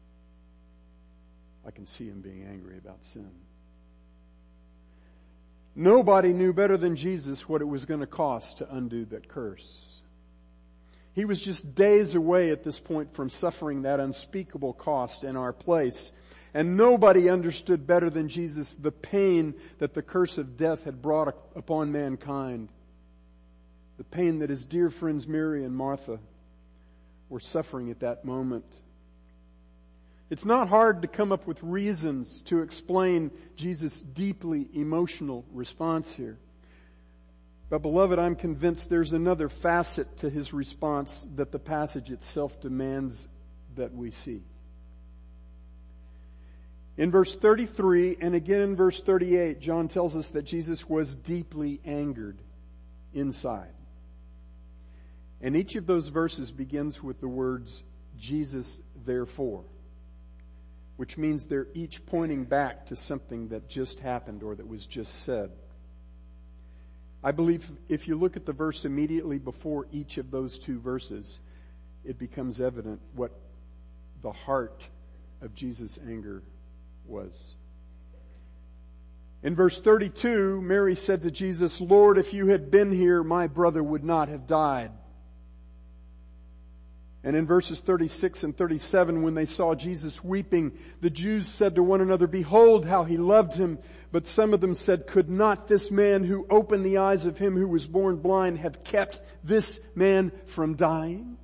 I 1.66 1.72
can 1.72 1.86
see 1.86 2.08
Him 2.08 2.22
being 2.22 2.44
angry 2.44 2.78
about 2.78 3.04
sin. 3.04 3.32
Nobody 5.76 6.34
knew 6.34 6.54
better 6.54 6.78
than 6.78 6.96
Jesus 6.96 7.50
what 7.50 7.62
it 7.62 7.68
was 7.68 7.86
going 7.86 8.02
to 8.02 8.08
cost 8.08 8.60
to 8.60 8.76
undo 8.76 9.06
that 9.06 9.28
curse. 9.28 9.93
He 11.14 11.26
was 11.26 11.40
just 11.40 11.76
days 11.76 12.16
away 12.16 12.50
at 12.50 12.64
this 12.64 12.80
point 12.80 13.14
from 13.14 13.30
suffering 13.30 13.84
that 13.84 14.00
unspeakable 14.00 14.74
cost 14.74 15.24
in 15.24 15.38
our 15.38 15.54
place. 15.54 16.12
And 16.54 16.78
nobody 16.78 17.30
understood 17.30 17.88
better 17.88 18.10
than 18.10 18.30
Jesus 18.30 18.76
the 18.76 18.92
pain 18.92 19.56
that 19.80 19.94
the 19.94 20.02
curse 20.02 20.38
of 20.38 20.58
death 20.58 20.84
had 20.84 21.02
brought 21.02 21.36
upon 21.56 21.92
mankind. 21.92 22.70
The 23.98 24.04
pain 24.04 24.40
that 24.40 24.50
his 24.50 24.66
dear 24.66 24.90
friends 24.90 25.28
Mary 25.28 25.64
and 25.64 25.76
Martha 25.76 26.20
were 27.30 27.40
suffering 27.40 27.90
at 27.90 28.00
that 28.02 28.26
moment. 28.26 28.66
It's 30.30 30.46
not 30.46 30.70
hard 30.70 31.04
to 31.04 31.08
come 31.08 31.32
up 31.32 31.46
with 31.46 31.62
reasons 31.62 32.42
to 32.44 32.62
explain 32.62 33.30
Jesus' 33.56 34.02
deeply 34.02 34.68
emotional 34.74 35.46
response 35.52 36.12
here. 36.16 36.40
But 37.74 37.82
beloved, 37.82 38.20
I'm 38.20 38.36
convinced 38.36 38.92
there's 38.92 39.14
another 39.14 39.50
facet 39.50 40.18
to 40.18 40.30
his 40.30 40.54
response 40.54 41.28
that 41.38 41.52
the 41.52 41.58
passage 41.58 42.12
itself 42.12 42.62
demands 42.62 43.28
that 43.74 43.96
we 43.96 44.12
see. 44.12 44.44
In 46.98 47.10
verse 47.10 47.36
33 47.36 48.18
and 48.22 48.36
again 48.36 48.62
in 48.62 48.76
verse 48.76 49.02
38, 49.02 49.60
John 49.60 49.88
tells 49.88 50.16
us 50.16 50.30
that 50.30 50.44
Jesus 50.44 50.88
was 50.88 51.16
deeply 51.16 51.82
angered 51.84 52.38
inside. 53.12 53.74
And 55.42 55.58
each 55.58 55.76
of 55.76 55.88
those 55.88 56.10
verses 56.10 56.52
begins 56.52 57.02
with 57.02 57.22
the 57.22 57.28
words, 57.28 57.84
Jesus 58.20 58.84
therefore, 59.04 59.64
which 60.98 61.18
means 61.18 61.48
they're 61.48 61.70
each 61.74 62.06
pointing 62.06 62.46
back 62.46 62.86
to 62.86 62.96
something 62.96 63.48
that 63.48 63.68
just 63.68 64.00
happened 64.00 64.44
or 64.44 64.54
that 64.54 64.68
was 64.68 64.86
just 64.86 65.24
said. 65.24 65.50
I 67.24 67.32
believe 67.32 67.72
if 67.88 68.08
you 68.08 68.18
look 68.18 68.36
at 68.36 68.46
the 68.46 68.54
verse 68.54 68.84
immediately 68.84 69.40
before 69.40 69.88
each 69.92 70.18
of 70.18 70.30
those 70.30 70.60
two 70.60 70.80
verses, 70.80 71.40
it 72.04 72.20
becomes 72.20 72.60
evident 72.60 73.00
what 73.16 73.32
the 74.22 74.32
heart 74.32 74.90
of 75.42 75.54
Jesus' 75.56 75.98
anger 76.06 76.44
was. 77.06 77.54
In 79.42 79.56
verse 79.56 79.80
32, 79.82 80.62
Mary 80.62 80.96
said 80.96 81.22
to 81.24 81.32
Jesus, 81.32 81.82
Lord, 81.82 82.18
if 82.18 82.34
you 82.34 82.48
had 82.48 82.72
been 82.72 82.92
here, 82.92 83.24
my 83.24 83.48
brother 83.48 83.84
would 83.84 84.04
not 84.04 84.30
have 84.30 84.48
died. 84.48 84.92
And 87.26 87.38
in 87.38 87.48
verses 87.48 87.80
36 87.80 88.44
and 88.44 88.58
37, 88.58 89.24
when 89.24 89.34
they 89.34 89.46
saw 89.46 89.76
Jesus 89.76 90.24
weeping, 90.24 90.78
the 91.00 91.10
Jews 91.10 91.48
said 91.48 91.76
to 91.76 91.84
one 91.84 92.02
another, 92.02 92.28
behold 92.28 92.86
how 92.86 93.06
he 93.06 93.16
loved 93.16 93.54
him. 93.54 93.80
But 94.12 94.28
some 94.28 94.54
of 94.54 94.60
them 94.60 94.74
said, 94.74 95.08
could 95.08 95.30
not 95.30 95.70
this 95.70 95.90
man 95.90 96.26
who 96.26 96.46
opened 96.50 96.86
the 96.86 96.98
eyes 96.98 97.26
of 97.26 97.38
him 97.38 97.56
who 97.56 97.68
was 97.68 97.88
born 97.88 98.18
blind 98.18 98.58
have 98.58 98.84
kept 98.84 99.22
this 99.42 99.80
man 99.96 100.34
from 100.48 100.76
dying? 100.76 101.38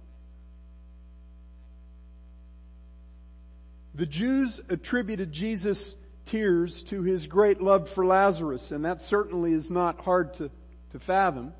The 3.95 4.05
Jews 4.05 4.59
attributed 4.67 5.31
Jesus' 5.31 5.95
tears 6.25 6.83
to 6.83 7.03
his 7.03 7.25
great 7.25 7.61
love 7.61 7.89
for 7.89 8.05
Lazarus, 8.05 8.71
and 8.71 8.83
that 8.83 8.99
certainly 8.99 9.53
is 9.53 9.71
not 9.71 10.01
hard 10.01 10.33
to, 10.35 10.51
to 10.91 10.99
fathom 10.99 11.53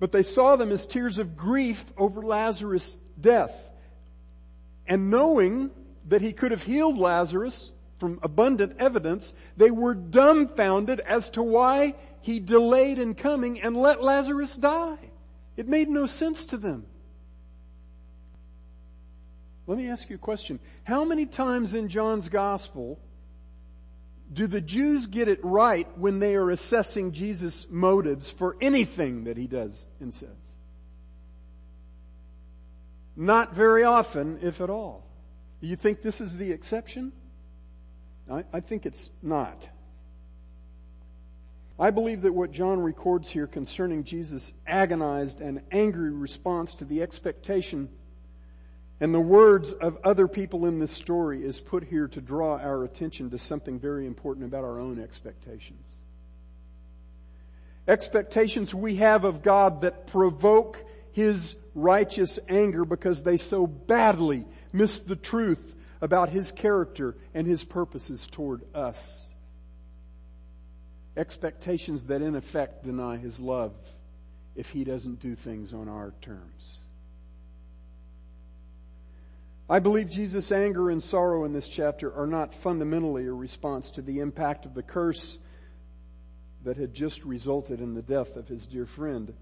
but 0.00 0.12
they 0.12 0.22
saw 0.22 0.56
them 0.56 0.72
as 0.72 0.86
tears 0.86 1.18
of 1.18 1.36
grief 1.36 1.84
over 1.96 2.22
Lazarus' 2.22 2.96
death. 3.20 3.70
And 4.86 5.10
knowing 5.10 5.70
that 6.08 6.22
he 6.22 6.32
could 6.32 6.50
have 6.50 6.64
healed 6.64 6.98
Lazarus 6.98 7.70
from 7.98 8.18
abundant 8.22 8.76
evidence, 8.78 9.34
they 9.58 9.70
were 9.70 9.94
dumbfounded 9.94 11.00
as 11.00 11.28
to 11.30 11.42
why 11.42 11.94
he 12.22 12.40
delayed 12.40 12.98
in 12.98 13.14
coming 13.14 13.60
and 13.60 13.76
let 13.76 14.02
Lazarus 14.02 14.56
die. 14.56 14.98
It 15.56 15.68
made 15.68 15.88
no 15.88 16.06
sense 16.06 16.46
to 16.46 16.56
them. 16.56 16.86
Let 19.66 19.76
me 19.76 19.88
ask 19.88 20.08
you 20.08 20.16
a 20.16 20.18
question. 20.18 20.58
How 20.84 21.04
many 21.04 21.26
times 21.26 21.74
in 21.74 21.88
John's 21.88 22.30
gospel 22.30 22.98
do 24.32 24.46
the 24.46 24.60
Jews 24.60 25.06
get 25.06 25.28
it 25.28 25.40
right 25.42 25.88
when 25.98 26.20
they 26.20 26.36
are 26.36 26.50
assessing 26.50 27.12
Jesus' 27.12 27.66
motives 27.68 28.30
for 28.30 28.56
anything 28.60 29.24
that 29.24 29.36
he 29.36 29.46
does 29.46 29.86
and 29.98 30.14
says? 30.14 30.54
Not 33.16 33.54
very 33.54 33.82
often, 33.82 34.38
if 34.40 34.60
at 34.60 34.70
all. 34.70 35.04
Do 35.60 35.66
you 35.66 35.76
think 35.76 36.00
this 36.00 36.20
is 36.20 36.36
the 36.36 36.52
exception? 36.52 37.12
I, 38.30 38.44
I 38.52 38.60
think 38.60 38.86
it's 38.86 39.10
not. 39.20 39.68
I 41.78 41.90
believe 41.90 42.22
that 42.22 42.32
what 42.32 42.52
John 42.52 42.80
records 42.80 43.30
here 43.30 43.46
concerning 43.46 44.04
Jesus' 44.04 44.52
agonized 44.66 45.40
and 45.40 45.62
angry 45.72 46.10
response 46.10 46.74
to 46.76 46.84
the 46.84 47.02
expectation 47.02 47.88
and 49.00 49.14
the 49.14 49.20
words 49.20 49.72
of 49.72 49.98
other 50.04 50.28
people 50.28 50.66
in 50.66 50.78
this 50.78 50.92
story 50.92 51.42
is 51.42 51.58
put 51.58 51.84
here 51.84 52.06
to 52.08 52.20
draw 52.20 52.58
our 52.58 52.84
attention 52.84 53.30
to 53.30 53.38
something 53.38 53.78
very 53.78 54.06
important 54.06 54.44
about 54.44 54.62
our 54.62 54.78
own 54.78 55.00
expectations. 55.00 55.88
Expectations 57.88 58.74
we 58.74 58.96
have 58.96 59.24
of 59.24 59.42
God 59.42 59.80
that 59.80 60.06
provoke 60.06 60.84
His 61.12 61.56
righteous 61.74 62.38
anger 62.46 62.84
because 62.84 63.22
they 63.22 63.38
so 63.38 63.66
badly 63.66 64.46
miss 64.70 65.00
the 65.00 65.16
truth 65.16 65.74
about 66.02 66.28
His 66.28 66.52
character 66.52 67.16
and 67.32 67.46
His 67.46 67.64
purposes 67.64 68.26
toward 68.26 68.62
us. 68.74 69.34
Expectations 71.16 72.04
that 72.04 72.20
in 72.20 72.36
effect 72.36 72.84
deny 72.84 73.16
His 73.16 73.40
love 73.40 73.72
if 74.54 74.70
He 74.70 74.84
doesn't 74.84 75.20
do 75.20 75.34
things 75.34 75.72
on 75.72 75.88
our 75.88 76.12
terms. 76.20 76.79
I 79.70 79.78
believe 79.78 80.10
Jesus' 80.10 80.50
anger 80.50 80.90
and 80.90 81.00
sorrow 81.00 81.44
in 81.44 81.52
this 81.52 81.68
chapter 81.68 82.12
are 82.12 82.26
not 82.26 82.56
fundamentally 82.56 83.26
a 83.26 83.32
response 83.32 83.92
to 83.92 84.02
the 84.02 84.18
impact 84.18 84.66
of 84.66 84.74
the 84.74 84.82
curse 84.82 85.38
that 86.64 86.76
had 86.76 86.92
just 86.92 87.24
resulted 87.24 87.80
in 87.80 87.94
the 87.94 88.02
death 88.02 88.34
of 88.34 88.48
his 88.48 88.66
dear 88.66 88.84
friend. 88.84 89.32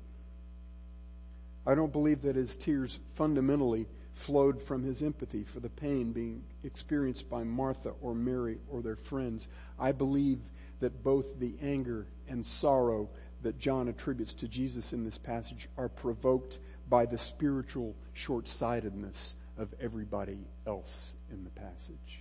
I 1.67 1.75
don't 1.75 1.93
believe 1.93 2.21
that 2.23 2.37
his 2.37 2.59
tears 2.59 3.01
fundamentally 3.15 3.87
flowed 4.13 4.61
from 4.61 4.83
his 4.83 5.03
empathy 5.03 5.45
for 5.45 5.61
the 5.61 5.71
pain 5.71 6.13
being 6.13 6.45
experienced 6.63 7.31
by 7.31 7.43
Martha 7.43 7.95
or 8.03 8.15
Mary 8.15 8.59
or 8.69 8.83
their 8.83 8.97
friends. 8.97 9.49
I 9.79 9.93
believe 9.93 10.41
that 10.81 11.03
both 11.03 11.41
the 11.41 11.55
anger 11.63 12.07
and 12.29 12.45
sorrow 12.45 13.09
that 13.41 13.59
John 13.59 13.89
attributes 13.89 14.35
to 14.35 14.49
Jesus 14.49 14.93
in 14.93 15.05
this 15.05 15.17
passage 15.17 15.71
are 15.79 15.89
provoked 15.89 16.59
by 16.87 17.07
the 17.07 17.17
spiritual 17.17 17.95
short-sightedness 18.13 19.35
of 19.59 19.75
everybody 19.81 20.39
else 20.67 21.15
in 21.31 21.45
the 21.45 21.51
passage. 21.51 22.21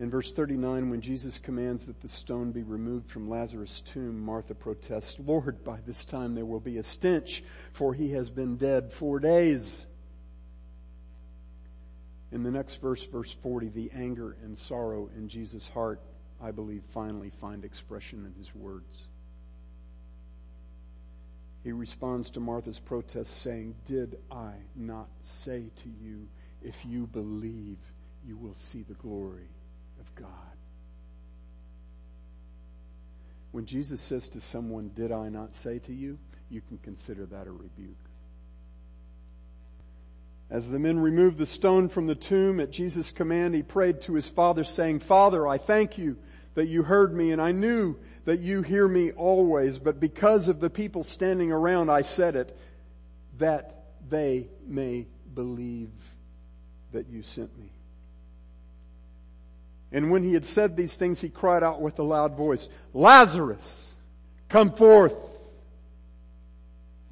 In 0.00 0.10
verse 0.10 0.32
39, 0.32 0.90
when 0.90 1.00
Jesus 1.00 1.40
commands 1.40 1.86
that 1.86 2.00
the 2.00 2.08
stone 2.08 2.52
be 2.52 2.62
removed 2.62 3.10
from 3.10 3.28
Lazarus' 3.28 3.80
tomb, 3.80 4.20
Martha 4.20 4.54
protests, 4.54 5.18
Lord, 5.18 5.64
by 5.64 5.80
this 5.84 6.04
time 6.04 6.36
there 6.36 6.46
will 6.46 6.60
be 6.60 6.78
a 6.78 6.84
stench, 6.84 7.42
for 7.72 7.94
he 7.94 8.12
has 8.12 8.30
been 8.30 8.56
dead 8.56 8.92
four 8.92 9.18
days. 9.18 9.86
In 12.30 12.44
the 12.44 12.50
next 12.52 12.80
verse, 12.80 13.04
verse 13.08 13.32
40, 13.32 13.70
the 13.70 13.90
anger 13.92 14.36
and 14.44 14.56
sorrow 14.56 15.10
in 15.16 15.28
Jesus' 15.28 15.68
heart, 15.68 16.00
I 16.40 16.52
believe, 16.52 16.84
finally 16.90 17.30
find 17.30 17.64
expression 17.64 18.24
in 18.24 18.34
his 18.38 18.54
words. 18.54 19.07
He 21.64 21.72
responds 21.72 22.30
to 22.30 22.40
Martha's 22.40 22.78
protest 22.78 23.42
saying, 23.42 23.74
Did 23.84 24.18
I 24.30 24.52
not 24.74 25.08
say 25.20 25.70
to 25.82 25.88
you, 25.88 26.28
if 26.62 26.84
you 26.84 27.06
believe, 27.06 27.78
you 28.26 28.36
will 28.36 28.54
see 28.54 28.82
the 28.82 28.94
glory 28.94 29.48
of 30.00 30.14
God. 30.14 30.28
When 33.52 33.66
Jesus 33.66 34.00
says 34.00 34.28
to 34.30 34.40
someone, 34.40 34.90
Did 34.94 35.12
I 35.12 35.28
not 35.28 35.54
say 35.54 35.78
to 35.80 35.92
you? 35.92 36.18
you 36.50 36.60
can 36.60 36.78
consider 36.78 37.26
that 37.26 37.46
a 37.46 37.50
rebuke. 37.50 37.96
As 40.50 40.70
the 40.70 40.78
men 40.78 40.98
removed 40.98 41.36
the 41.36 41.46
stone 41.46 41.88
from 41.88 42.06
the 42.06 42.14
tomb 42.14 42.58
at 42.58 42.70
Jesus' 42.70 43.10
command, 43.10 43.54
he 43.54 43.62
prayed 43.62 44.00
to 44.02 44.14
his 44.14 44.30
father 44.30 44.64
saying, 44.64 45.00
Father, 45.00 45.46
I 45.46 45.58
thank 45.58 45.98
you 45.98 46.16
that 46.58 46.66
you 46.66 46.82
heard 46.82 47.14
me 47.14 47.30
and 47.30 47.40
I 47.40 47.52
knew 47.52 47.94
that 48.24 48.40
you 48.40 48.62
hear 48.62 48.88
me 48.88 49.12
always, 49.12 49.78
but 49.78 50.00
because 50.00 50.48
of 50.48 50.58
the 50.58 50.68
people 50.68 51.04
standing 51.04 51.52
around, 51.52 51.88
I 51.88 52.00
said 52.00 52.34
it, 52.34 52.58
that 53.38 53.84
they 54.08 54.48
may 54.66 55.06
believe 55.32 55.92
that 56.90 57.08
you 57.08 57.22
sent 57.22 57.56
me. 57.56 57.70
And 59.92 60.10
when 60.10 60.24
he 60.24 60.34
had 60.34 60.44
said 60.44 60.76
these 60.76 60.96
things, 60.96 61.20
he 61.20 61.28
cried 61.28 61.62
out 61.62 61.80
with 61.80 62.00
a 62.00 62.02
loud 62.02 62.34
voice, 62.34 62.68
Lazarus, 62.92 63.94
come 64.48 64.72
forth. 64.72 65.14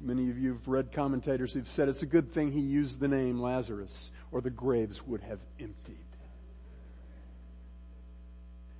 Many 0.01 0.29
of 0.29 0.37
you 0.37 0.55
have 0.55 0.67
read 0.67 0.91
commentators 0.91 1.53
who've 1.53 1.65
said 1.69 1.87
it's 1.87 2.03
a 2.03 2.05
good 2.05 2.33
thing 2.33 2.51
he 2.51 2.59
used 2.59 2.99
the 2.99 3.07
name 3.07 3.39
Lazarus 3.39 4.11
or 4.29 4.41
the 4.41 4.49
graves 4.49 5.07
would 5.07 5.21
have 5.21 5.39
emptied. 5.57 6.06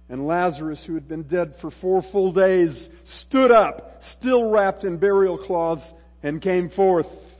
And 0.10 0.26
Lazarus, 0.26 0.86
who 0.86 0.94
had 0.94 1.08
been 1.08 1.24
dead 1.24 1.56
for 1.56 1.70
four 1.70 2.02
full 2.02 2.32
days, 2.32 2.90
stood 3.04 3.52
up, 3.52 4.02
still 4.02 4.50
wrapped 4.50 4.86
in 4.86 4.98
burial 4.98 5.38
cloths, 5.38 5.94
and 6.24 6.42
came 6.42 6.70
forth. 6.70 7.36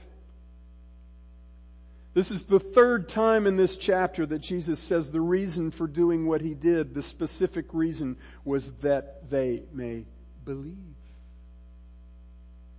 This 2.14 2.30
is 2.30 2.44
the 2.44 2.60
third 2.60 3.08
time 3.08 3.46
in 3.46 3.56
this 3.56 3.76
chapter 3.76 4.26
that 4.26 4.40
Jesus 4.40 4.80
says 4.80 5.10
the 5.10 5.20
reason 5.20 5.70
for 5.70 5.86
doing 5.86 6.26
what 6.26 6.40
he 6.40 6.54
did, 6.54 6.92
the 6.92 7.02
specific 7.02 7.66
reason, 7.72 8.16
was 8.44 8.72
that 8.78 9.30
they 9.30 9.62
may 9.72 10.04
believe. 10.44 10.74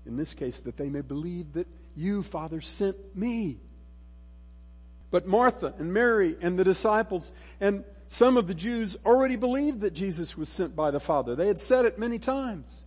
In 0.05 0.17
this 0.17 0.33
case, 0.33 0.61
that 0.61 0.77
they 0.77 0.89
may 0.89 1.01
believe 1.01 1.53
that 1.53 1.67
you, 1.95 2.21
Father, 2.23 2.61
sent 2.61 2.97
me. 3.15 3.57
But 5.11 5.25
Martha 5.25 5.73
and 5.77 5.93
Mary 5.93 6.35
and 6.41 6.57
the 6.57 6.63
disciples 6.63 7.31
and 7.59 7.83
some 8.09 8.37
of 8.37 8.47
the 8.47 8.55
Jews 8.55 8.97
already 9.05 9.35
believed 9.35 9.81
that 9.81 9.93
Jesus 9.93 10.35
was 10.35 10.49
sent 10.49 10.75
by 10.75 10.89
the 10.89 10.99
Father. 10.99 11.35
They 11.35 11.47
had 11.47 11.59
said 11.59 11.85
it 11.85 11.99
many 11.99 12.17
times. 12.17 12.83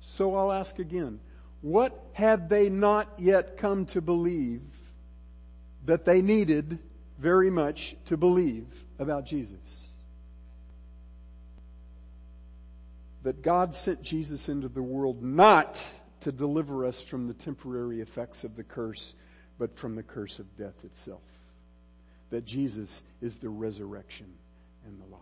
So 0.00 0.36
I'll 0.36 0.52
ask 0.52 0.78
again, 0.78 1.18
what 1.60 2.06
had 2.12 2.48
they 2.48 2.70
not 2.70 3.08
yet 3.18 3.56
come 3.56 3.84
to 3.86 4.00
believe 4.00 4.62
that 5.86 6.04
they 6.04 6.22
needed 6.22 6.78
very 7.18 7.50
much 7.50 7.96
to 8.06 8.16
believe 8.16 8.66
about 9.00 9.26
Jesus? 9.26 9.84
That 13.24 13.42
God 13.42 13.74
sent 13.74 14.02
Jesus 14.02 14.48
into 14.48 14.68
the 14.68 14.82
world 14.82 15.20
not 15.20 15.84
to 16.20 16.30
deliver 16.30 16.86
us 16.86 17.00
from 17.00 17.26
the 17.26 17.34
temporary 17.34 18.00
effects 18.00 18.44
of 18.44 18.54
the 18.54 18.62
curse, 18.62 19.14
but 19.58 19.76
from 19.76 19.96
the 19.96 20.02
curse 20.04 20.38
of 20.38 20.56
death 20.56 20.84
itself. 20.84 21.22
That 22.30 22.44
Jesus 22.44 23.02
is 23.20 23.38
the 23.38 23.48
resurrection 23.48 24.32
and 24.86 25.00
the 25.00 25.06
life. 25.06 25.20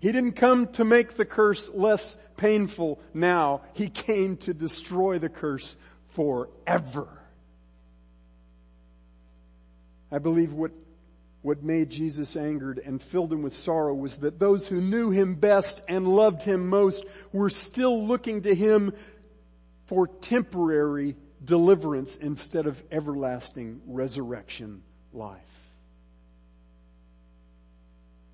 He 0.00 0.12
didn't 0.12 0.32
come 0.32 0.68
to 0.74 0.84
make 0.84 1.14
the 1.14 1.24
curse 1.24 1.68
less 1.70 2.18
painful 2.36 3.00
now. 3.14 3.62
He 3.72 3.88
came 3.88 4.36
to 4.38 4.54
destroy 4.54 5.18
the 5.18 5.28
curse 5.28 5.76
forever. 6.10 7.08
I 10.12 10.18
believe 10.18 10.52
what, 10.52 10.70
what 11.42 11.62
made 11.62 11.90
Jesus 11.90 12.36
angered 12.36 12.78
and 12.78 13.02
filled 13.02 13.32
him 13.32 13.42
with 13.42 13.54
sorrow 13.54 13.94
was 13.94 14.18
that 14.18 14.38
those 14.38 14.68
who 14.68 14.80
knew 14.80 15.10
him 15.10 15.34
best 15.34 15.82
and 15.88 16.06
loved 16.06 16.42
him 16.42 16.68
most 16.68 17.04
were 17.32 17.50
still 17.50 18.06
looking 18.06 18.42
to 18.42 18.54
him 18.54 18.92
for 19.86 20.06
temporary 20.06 21.16
deliverance 21.44 22.16
instead 22.16 22.66
of 22.66 22.82
everlasting 22.90 23.80
resurrection 23.86 24.82
life. 25.12 25.40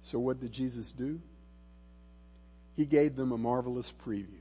So 0.03 0.19
what 0.19 0.41
did 0.41 0.53
Jesus 0.53 0.93
do? 0.93 1.21
he 2.77 2.87
gave 2.87 3.17
them 3.17 3.33
a 3.33 3.39
marvelous 3.39 3.93
preview. 4.05 4.41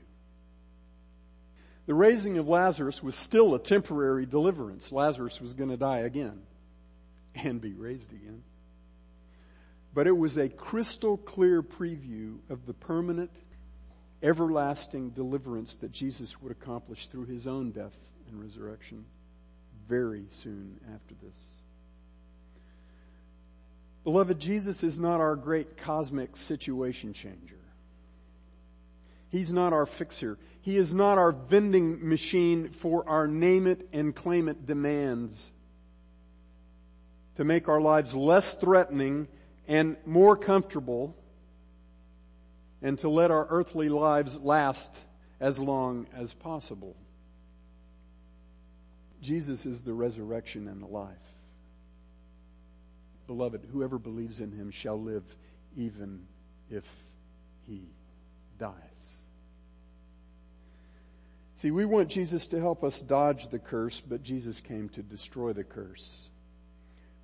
The 1.86 1.94
raising 1.94 2.38
of 2.38 2.48
Lazarus 2.48 3.02
was 3.02 3.14
still 3.14 3.54
a 3.54 3.58
temporary 3.58 4.24
deliverance. 4.24 4.92
Lazarus 4.92 5.40
was 5.40 5.54
going 5.54 5.70
to 5.70 5.76
die 5.76 5.98
again 5.98 6.42
and 7.34 7.60
be 7.60 7.72
raised 7.72 8.12
again. 8.12 8.42
But 9.92 10.06
it 10.06 10.16
was 10.16 10.38
a 10.38 10.48
crystal 10.48 11.16
clear 11.16 11.62
preview 11.62 12.38
of 12.48 12.66
the 12.66 12.72
permanent, 12.72 13.42
everlasting 14.22 15.10
deliverance 15.10 15.76
that 15.76 15.92
Jesus 15.92 16.40
would 16.40 16.52
accomplish 16.52 17.08
through 17.08 17.26
his 17.26 17.46
own 17.46 17.72
death 17.72 18.10
and 18.32 18.40
resurrection 18.40 19.04
very 19.88 20.24
soon 20.28 20.80
after 20.94 21.14
this. 21.22 21.48
Beloved, 24.04 24.40
Jesus 24.40 24.82
is 24.82 24.98
not 24.98 25.20
our 25.20 25.36
great 25.36 25.76
cosmic 25.76 26.36
situation 26.36 27.12
changer. 27.12 27.58
He's 29.28 29.52
not 29.52 29.72
our 29.72 29.86
fixer. 29.86 30.38
He 30.60 30.76
is 30.76 30.92
not 30.94 31.18
our 31.18 31.32
vending 31.32 32.08
machine 32.08 32.70
for 32.70 33.08
our 33.08 33.26
name 33.28 33.66
it 33.66 33.88
and 33.92 34.14
claim 34.14 34.48
it 34.48 34.66
demands 34.66 35.50
to 37.36 37.44
make 37.44 37.68
our 37.68 37.80
lives 37.80 38.14
less 38.14 38.54
threatening 38.54 39.28
and 39.68 39.96
more 40.04 40.36
comfortable 40.36 41.16
and 42.82 42.98
to 42.98 43.08
let 43.08 43.30
our 43.30 43.46
earthly 43.48 43.88
lives 43.88 44.36
last 44.36 45.00
as 45.40 45.58
long 45.58 46.06
as 46.14 46.34
possible. 46.34 46.96
Jesus 49.22 49.64
is 49.66 49.82
the 49.82 49.94
resurrection 49.94 50.66
and 50.66 50.82
the 50.82 50.86
life. 50.86 51.16
Beloved, 53.28 53.68
whoever 53.72 53.98
believes 53.98 54.40
in 54.40 54.50
him 54.50 54.72
shall 54.72 55.00
live 55.00 55.22
even 55.76 56.26
if 56.68 56.84
he 57.66 57.84
dies. 58.58 59.10
See, 61.54 61.70
we 61.70 61.84
want 61.84 62.08
Jesus 62.08 62.48
to 62.48 62.60
help 62.60 62.82
us 62.82 63.00
dodge 63.00 63.48
the 63.48 63.60
curse, 63.60 64.00
but 64.00 64.24
Jesus 64.24 64.60
came 64.60 64.88
to 64.90 65.02
destroy 65.02 65.52
the 65.52 65.62
curse. 65.62 66.28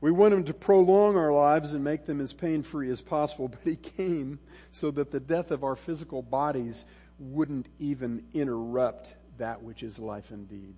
We 0.01 0.12
want 0.12 0.32
him 0.32 0.44
to 0.44 0.55
prolong 0.55 1.16
our 1.16 1.32
lives 1.32 1.72
and 1.72 1.82
make 1.82 2.07
them 2.07 2.20
as 2.20 2.32
pain 2.32 2.62
free 2.62 2.88
as 2.90 3.01
possible, 3.01 3.49
but 3.49 3.61
he 3.64 3.74
came 3.74 4.38
so 4.70 4.92
that 4.92 5.11
the 5.11 5.18
death 5.18 5.51
of 5.51 5.64
our 5.64 5.74
physical 5.74 6.22
bodies 6.22 6.84
wouldn't 7.18 7.66
even 7.80 8.22
interrupt 8.32 9.16
that 9.38 9.64
which 9.64 9.82
is 9.82 9.99
life 9.99 10.30
indeed 10.30 10.76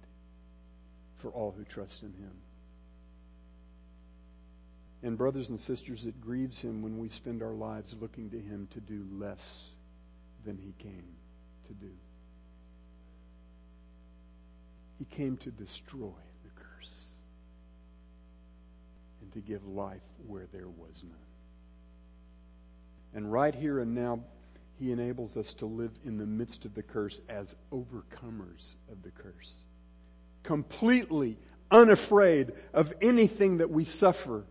for 1.21 1.29
all 1.31 1.55
who 1.57 1.65
trust 1.65 2.03
in 2.03 2.13
him. 2.13 2.33
And 5.03 5.17
brothers 5.17 5.49
and 5.49 5.59
sisters, 5.59 6.05
it 6.05 6.21
grieves 6.21 6.61
him 6.61 6.83
when 6.83 6.99
we 6.99 7.09
spend 7.09 7.43
our 7.43 7.55
lives 7.55 7.97
looking 7.99 8.31
to 8.31 8.39
him 8.39 8.69
to 8.73 8.81
do 8.81 9.07
less 9.13 9.71
than 10.45 10.59
he 10.59 10.75
came 10.79 11.17
to 11.69 11.73
do. 11.73 11.93
He 14.99 15.05
came 15.07 15.39
to 15.39 15.51
destroy 15.51 16.13
the 16.45 16.51
curse 16.55 17.07
and 19.23 19.33
to 19.33 19.41
give 19.41 19.67
life 19.67 20.03
where 20.27 20.47
there 20.53 20.69
was 20.69 21.03
none. 21.03 21.17
And 23.15 23.33
right 23.33 23.55
here 23.55 23.79
and 23.79 23.95
now, 23.95 24.21
He 24.79 24.93
enables 24.93 25.37
us 25.37 25.53
to 25.55 25.67
live 25.67 25.93
in 26.05 26.17
the 26.17 26.27
midst 26.27 26.65
of 26.65 26.75
the 26.75 26.83
curse 26.83 27.21
as 27.29 27.55
overcomers 27.71 28.77
of 28.91 29.03
the 29.03 29.11
curse. 29.11 29.65
Completely 30.43 31.39
unafraid 31.71 32.53
of 32.73 32.93
anything 33.01 33.59
that 33.59 33.71
we 33.71 33.85
suffer 33.85 34.45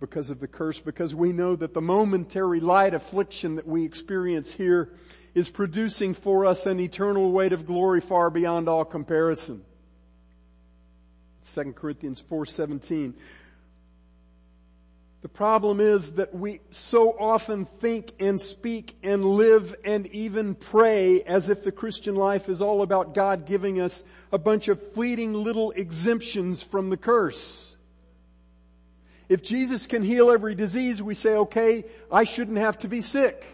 because 0.00 0.30
of 0.30 0.40
the 0.40 0.48
curse, 0.48 0.78
because 0.78 1.14
we 1.14 1.32
know 1.32 1.56
that 1.56 1.74
the 1.74 1.80
momentary 1.80 2.60
light 2.60 2.94
affliction 2.94 3.56
that 3.56 3.66
we 3.66 3.84
experience 3.84 4.52
here 4.52 4.92
is 5.34 5.48
producing 5.50 6.14
for 6.14 6.46
us 6.46 6.66
an 6.66 6.80
eternal 6.80 7.32
weight 7.32 7.52
of 7.52 7.66
glory 7.66 8.00
far 8.00 8.30
beyond 8.30 8.68
all 8.68 8.84
comparison. 8.84 9.62
2 11.44 11.72
Corinthians 11.74 12.22
4:17 12.22 13.14
the 15.26 15.30
problem 15.30 15.80
is 15.80 16.12
that 16.12 16.32
we 16.36 16.60
so 16.70 17.10
often 17.18 17.64
think 17.64 18.12
and 18.20 18.40
speak 18.40 18.96
and 19.02 19.24
live 19.24 19.74
and 19.84 20.06
even 20.06 20.54
pray 20.54 21.20
as 21.22 21.48
if 21.48 21.64
the 21.64 21.72
Christian 21.72 22.14
life 22.14 22.48
is 22.48 22.62
all 22.62 22.80
about 22.80 23.12
God 23.12 23.44
giving 23.44 23.80
us 23.80 24.04
a 24.30 24.38
bunch 24.38 24.68
of 24.68 24.92
fleeting 24.92 25.34
little 25.34 25.72
exemptions 25.72 26.62
from 26.62 26.90
the 26.90 26.96
curse. 26.96 27.76
If 29.28 29.42
Jesus 29.42 29.88
can 29.88 30.04
heal 30.04 30.30
every 30.30 30.54
disease, 30.54 31.02
we 31.02 31.14
say, 31.14 31.30
okay, 31.30 31.86
I 32.08 32.22
shouldn't 32.22 32.58
have 32.58 32.78
to 32.78 32.88
be 32.88 33.00
sick. 33.00 33.44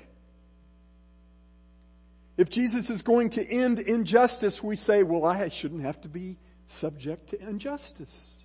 If 2.36 2.50
Jesus 2.50 2.90
is 2.90 3.00
going 3.00 3.30
to 3.30 3.50
end 3.50 3.78
injustice, 3.78 4.62
we 4.62 4.76
say, 4.76 5.04
well, 5.04 5.24
I 5.24 5.48
shouldn't 5.48 5.84
have 5.84 6.02
to 6.02 6.10
be 6.10 6.36
subject 6.66 7.30
to 7.30 7.40
injustice. 7.40 8.40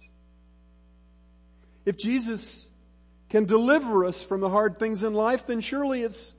If 1.84 1.98
Jesus 1.98 2.70
can 3.30 3.46
deliver 3.46 4.06
us 4.06 4.24
from 4.24 4.42
the 4.42 4.50
hard 4.50 4.80
things 4.80 5.04
in 5.04 5.14
life, 5.14 5.48
then 5.48 5.62
surely 5.62 6.02
it's 6.02 6.34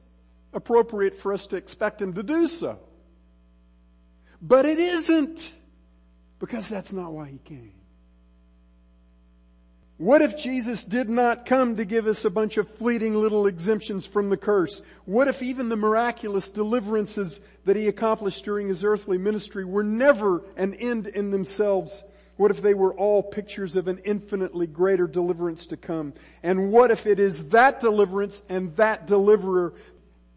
appropriate 0.52 1.14
for 1.14 1.32
us 1.32 1.46
to 1.46 1.56
expect 1.56 2.00
Him 2.00 2.14
to 2.14 2.22
do 2.22 2.48
so. 2.48 2.78
But 4.40 4.66
it 4.66 4.78
isn't, 4.78 5.52
because 6.38 6.68
that's 6.68 6.92
not 6.92 7.12
why 7.12 7.28
He 7.28 7.38
came. 7.38 7.72
What 9.98 10.22
if 10.22 10.38
Jesus 10.38 10.84
did 10.84 11.08
not 11.08 11.44
come 11.44 11.74
to 11.74 11.84
give 11.84 12.06
us 12.06 12.24
a 12.24 12.30
bunch 12.30 12.56
of 12.56 12.70
fleeting 12.70 13.16
little 13.16 13.48
exemptions 13.48 14.06
from 14.06 14.30
the 14.30 14.36
curse? 14.36 14.80
What 15.06 15.26
if 15.26 15.42
even 15.42 15.68
the 15.68 15.76
miraculous 15.76 16.50
deliverances 16.50 17.40
that 17.64 17.74
He 17.74 17.88
accomplished 17.88 18.44
during 18.44 18.68
His 18.68 18.84
earthly 18.84 19.18
ministry 19.18 19.64
were 19.64 19.82
never 19.82 20.44
an 20.56 20.74
end 20.74 21.08
in 21.08 21.32
themselves, 21.32 22.04
what 22.38 22.52
if 22.52 22.62
they 22.62 22.72
were 22.72 22.94
all 22.94 23.20
pictures 23.20 23.74
of 23.74 23.88
an 23.88 23.98
infinitely 24.04 24.68
greater 24.68 25.08
deliverance 25.08 25.66
to 25.66 25.76
come? 25.76 26.14
And 26.40 26.70
what 26.70 26.92
if 26.92 27.04
it 27.04 27.18
is 27.18 27.48
that 27.48 27.80
deliverance 27.80 28.44
and 28.48 28.74
that 28.76 29.08
deliverer 29.08 29.74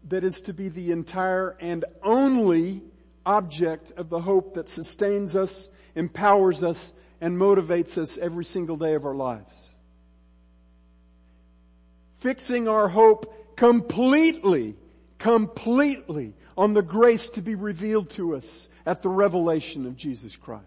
that 0.08 0.24
is 0.24 0.40
to 0.42 0.52
be 0.52 0.68
the 0.68 0.90
entire 0.90 1.56
and 1.60 1.84
only 2.02 2.82
object 3.24 3.92
of 3.96 4.08
the 4.08 4.20
hope 4.20 4.54
that 4.54 4.68
sustains 4.68 5.36
us, 5.36 5.68
empowers 5.94 6.64
us, 6.64 6.92
and 7.20 7.38
motivates 7.38 7.96
us 7.96 8.18
every 8.18 8.44
single 8.44 8.76
day 8.76 8.94
of 8.94 9.06
our 9.06 9.14
lives? 9.14 9.72
Fixing 12.18 12.66
our 12.66 12.88
hope 12.88 13.56
completely, 13.56 14.74
completely 15.18 16.34
on 16.58 16.74
the 16.74 16.82
grace 16.82 17.30
to 17.30 17.42
be 17.42 17.54
revealed 17.54 18.10
to 18.10 18.34
us 18.34 18.68
at 18.84 19.02
the 19.02 19.08
revelation 19.08 19.86
of 19.86 19.96
Jesus 19.96 20.34
Christ. 20.34 20.66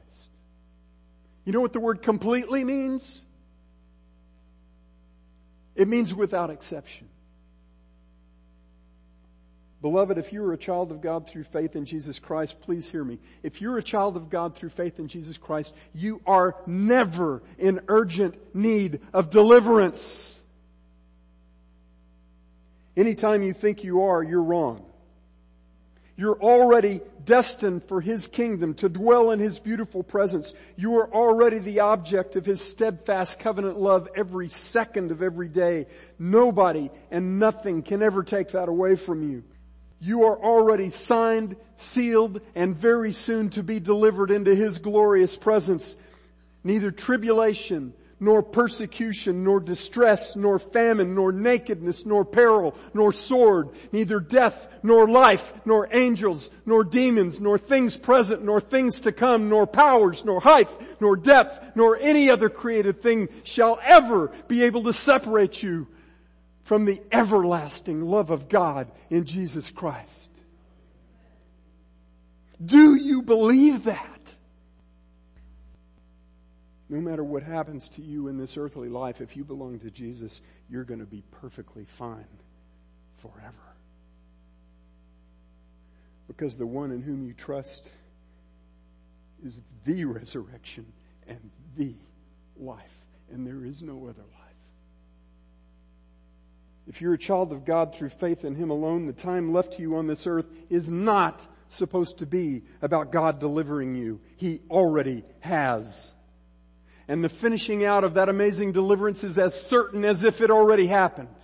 You 1.45 1.53
know 1.53 1.61
what 1.61 1.73
the 1.73 1.79
word 1.79 2.01
completely 2.01 2.63
means? 2.63 3.23
It 5.75 5.87
means 5.87 6.13
without 6.13 6.49
exception. 6.49 7.07
Beloved, 9.81 10.17
if 10.17 10.33
you 10.33 10.43
are 10.43 10.53
a 10.53 10.57
child 10.57 10.91
of 10.91 11.01
God 11.01 11.29
through 11.29 11.43
faith 11.43 11.75
in 11.75 11.85
Jesus 11.85 12.17
Christ, 12.17 12.59
please 12.61 12.89
hear 12.89 13.03
me. 13.03 13.19
If 13.43 13.61
you're 13.61 13.77
a 13.77 13.83
child 13.83 14.15
of 14.15 14.31
God 14.31 14.55
through 14.55 14.69
faith 14.69 14.97
in 14.97 15.07
Jesus 15.07 15.37
Christ, 15.37 15.75
you 15.93 16.21
are 16.25 16.55
never 16.65 17.43
in 17.59 17.81
urgent 17.87 18.35
need 18.55 18.99
of 19.13 19.29
deliverance. 19.29 20.41
Anytime 22.97 23.43
you 23.43 23.53
think 23.53 23.83
you 23.83 24.03
are, 24.03 24.23
you're 24.23 24.41
wrong. 24.41 24.83
You're 26.17 26.39
already 26.41 27.01
destined 27.25 27.83
for 27.83 27.99
His 27.99 28.27
kingdom 28.27 28.75
to 28.75 28.87
dwell 28.87 29.31
in 29.31 29.39
His 29.39 29.59
beautiful 29.59 30.01
presence. 30.01 30.53
You 30.77 30.99
are 30.99 31.13
already 31.13 31.59
the 31.59 31.81
object 31.81 32.35
of 32.35 32.45
His 32.45 32.61
steadfast 32.61 33.39
covenant 33.39 33.77
love 33.77 34.07
every 34.15 34.47
second 34.47 35.11
of 35.11 35.21
every 35.21 35.49
day. 35.49 35.87
Nobody 36.17 36.89
and 37.11 37.39
nothing 37.39 37.83
can 37.83 38.01
ever 38.01 38.23
take 38.23 38.49
that 38.49 38.69
away 38.69 38.95
from 38.95 39.29
you. 39.29 39.43
You 39.99 40.25
are 40.25 40.37
already 40.37 40.89
signed, 40.89 41.57
sealed, 41.75 42.39
and 42.53 42.75
very 42.75 43.11
soon 43.11 43.49
to 43.51 43.63
be 43.63 43.79
delivered 43.79 44.31
into 44.31 44.55
His 44.55 44.79
glorious 44.79 45.35
presence. 45.35 45.97
Neither 46.63 46.91
tribulation, 46.91 47.93
nor 48.19 48.41
persecution, 48.41 49.43
nor 49.43 49.59
distress, 49.59 50.35
nor 50.35 50.57
famine, 50.57 51.15
nor 51.15 51.31
nakedness, 51.31 52.05
nor 52.05 52.23
peril, 52.23 52.75
nor 52.93 53.11
sword, 53.11 53.69
neither 53.91 54.19
death, 54.19 54.69
nor 54.81 55.07
life, 55.07 55.53
nor 55.65 55.89
angels, 55.91 56.49
nor 56.65 56.83
demons, 56.83 57.41
nor 57.41 57.57
things 57.57 57.97
present, 57.97 58.43
nor 58.43 58.61
things 58.61 59.01
to 59.01 59.11
come, 59.11 59.49
nor 59.49 59.67
powers, 59.67 60.23
nor 60.23 60.39
height, 60.39 60.69
nor 61.01 61.17
depth, 61.17 61.59
nor 61.75 61.97
any 61.97 62.29
other 62.29 62.49
created 62.49 63.01
thing 63.01 63.27
shall 63.43 63.79
ever 63.83 64.31
be 64.47 64.63
able 64.63 64.83
to 64.83 64.93
separate 64.93 65.61
you 65.61 65.87
from 66.63 66.85
the 66.85 67.01
everlasting 67.11 68.01
love 68.01 68.31
of 68.31 68.47
God 68.47 68.89
in 69.09 69.25
Jesus 69.25 69.69
Christ. 69.71 70.31
Do 72.63 72.95
you 72.95 73.21
believe 73.21 73.83
that? 73.83 74.14
No 76.89 77.01
matter 77.01 77.23
what 77.23 77.43
happens 77.43 77.89
to 77.89 78.01
you 78.01 78.27
in 78.27 78.37
this 78.37 78.57
earthly 78.57 78.89
life, 78.89 79.19
if 79.19 79.35
you 79.35 79.43
belong 79.43 79.79
to 79.79 79.89
Jesus, 79.89 80.41
you're 80.69 80.83
going 80.83 80.99
to 80.99 81.05
be 81.05 81.23
perfectly 81.31 81.85
fine 81.85 82.27
forever. 83.17 83.53
Because 86.27 86.57
the 86.57 86.67
one 86.67 86.91
in 86.91 87.01
whom 87.01 87.25
you 87.25 87.33
trust 87.33 87.89
is 89.43 89.61
the 89.83 90.05
resurrection 90.05 90.85
and 91.27 91.51
the 91.75 91.95
life, 92.57 92.95
and 93.31 93.45
there 93.45 93.65
is 93.65 93.81
no 93.81 94.07
other 94.07 94.21
life. 94.21 94.45
If 96.87 97.01
you're 97.01 97.13
a 97.13 97.17
child 97.17 97.51
of 97.51 97.65
God 97.65 97.95
through 97.95 98.09
faith 98.09 98.45
in 98.45 98.55
Him 98.55 98.69
alone, 98.69 99.05
the 99.05 99.13
time 99.13 99.51
left 99.51 99.73
to 99.73 99.81
you 99.81 99.95
on 99.95 100.07
this 100.07 100.27
earth 100.27 100.49
is 100.69 100.89
not 100.89 101.45
supposed 101.67 102.19
to 102.19 102.25
be 102.25 102.63
about 102.81 103.11
God 103.11 103.39
delivering 103.39 103.95
you. 103.95 104.21
He 104.37 104.61
already 104.69 105.23
has. 105.39 106.14
And 107.07 107.23
the 107.23 107.29
finishing 107.29 107.85
out 107.85 108.03
of 108.03 108.15
that 108.15 108.29
amazing 108.29 108.71
deliverance 108.71 109.23
is 109.23 109.37
as 109.37 109.59
certain 109.59 110.03
as 110.03 110.23
if 110.23 110.41
it 110.41 110.49
already 110.49 110.87
happened. 110.87 111.35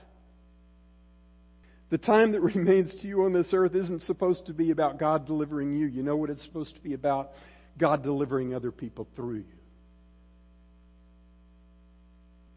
The 1.90 1.98
time 1.98 2.32
that 2.32 2.42
remains 2.56 2.96
to 2.96 3.08
you 3.08 3.24
on 3.26 3.34
this 3.34 3.54
earth 3.54 3.76
isn't 3.76 4.00
supposed 4.00 4.48
to 4.48 4.54
be 4.54 4.72
about 4.72 4.98
God 4.98 5.26
delivering 5.26 5.74
you. 5.74 5.86
You 5.86 6.02
know 6.02 6.16
what 6.16 6.30
it's 6.30 6.42
supposed 6.42 6.76
to 6.76 6.82
be 6.82 6.94
about? 6.94 7.34
God 7.78 8.02
delivering 8.04 8.56
other 8.56 8.72
people 8.72 9.08
through 9.16 9.38
you. 9.38 9.58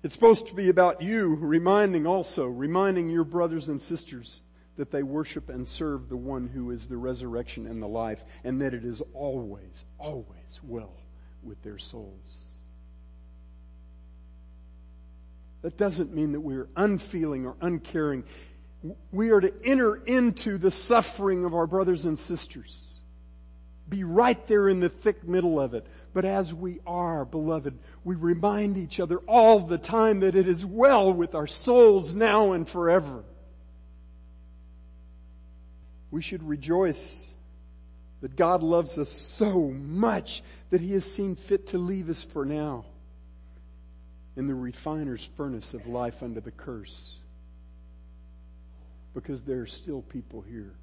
It's 0.03 0.15
supposed 0.15 0.49
to 0.49 0.55
be 0.55 0.69
about 0.69 1.01
you 1.01 1.35
reminding 1.35 2.07
also, 2.07 2.47
reminding 2.47 3.09
your 3.09 3.25
brothers 3.25 3.69
and 3.69 3.81
sisters 3.81 4.43
that 4.77 4.91
they 4.91 5.03
worship 5.03 5.49
and 5.49 5.67
serve 5.67 6.09
the 6.09 6.17
one 6.17 6.49
who 6.49 6.71
is 6.71 6.89
the 6.89 6.97
resurrection 6.97 7.67
and 7.67 7.83
the 7.83 7.89
life, 7.89 8.25
and 8.43 8.61
that 8.61 8.75
it 8.75 8.85
is 8.85 9.03
always, 9.15 9.85
always 9.99 10.61
well 10.63 10.95
with 11.43 11.63
their 11.63 11.79
souls. 11.79 12.54
That 15.65 15.79
doesn't 15.79 16.15
mean 16.15 16.33
that 16.33 16.41
we're 16.41 16.69
unfeeling 16.77 17.47
or 17.47 17.57
uncaring. 17.63 18.25
We 19.11 19.31
are 19.31 19.41
to 19.41 19.51
enter 19.65 19.97
into 19.97 20.59
the 20.59 20.71
suffering 20.71 21.47
of 21.47 21.55
our 21.55 21.67
brothers 21.67 22.05
and 22.05 22.19
sisters. 22.19 22.99
Be 23.89 24.05
right 24.05 24.47
there 24.47 24.69
in 24.69 24.81
the 24.81 24.91
thick 24.91 25.27
middle 25.27 25.59
of 25.59 25.73
it. 25.73 25.87
But 26.13 26.27
as 26.27 26.53
we 26.53 26.81
are, 26.87 27.25
beloved, 27.25 27.79
we 28.05 28.15
remind 28.15 28.77
each 28.77 29.01
other 29.01 29.17
all 29.21 29.59
the 29.59 29.79
time 29.79 30.21
that 30.21 30.37
it 30.37 30.47
is 30.47 30.67
well 30.67 31.11
with 31.11 31.35
our 31.35 31.47
souls 31.47 32.15
now 32.15 32.53
and 32.53 32.69
forever. 32.69 33.25
We 36.11 36.21
should 36.21 36.47
rejoice 36.47 37.35
that 38.21 38.37
God 38.37 38.63
loves 38.63 38.99
us 38.99 39.09
so 39.09 39.71
much 39.71 40.43
that 40.69 40.83
He 40.83 40.93
has 40.93 41.11
seen 41.11 41.37
fit 41.37 41.69
to 41.69 41.79
leave 41.79 42.11
us 42.11 42.23
for 42.23 42.45
now 42.45 42.85
in 44.37 44.47
the 44.47 44.55
refiner's 44.55 45.25
furnace 45.25 45.75
of 45.75 45.87
life 45.87 46.23
under 46.23 46.41
the 46.41 46.51
curse. 46.51 47.19
Because 49.15 49.45
there 49.45 49.61
are 49.61 49.67
still 49.67 50.03
people 50.03 50.41
here 50.41 50.75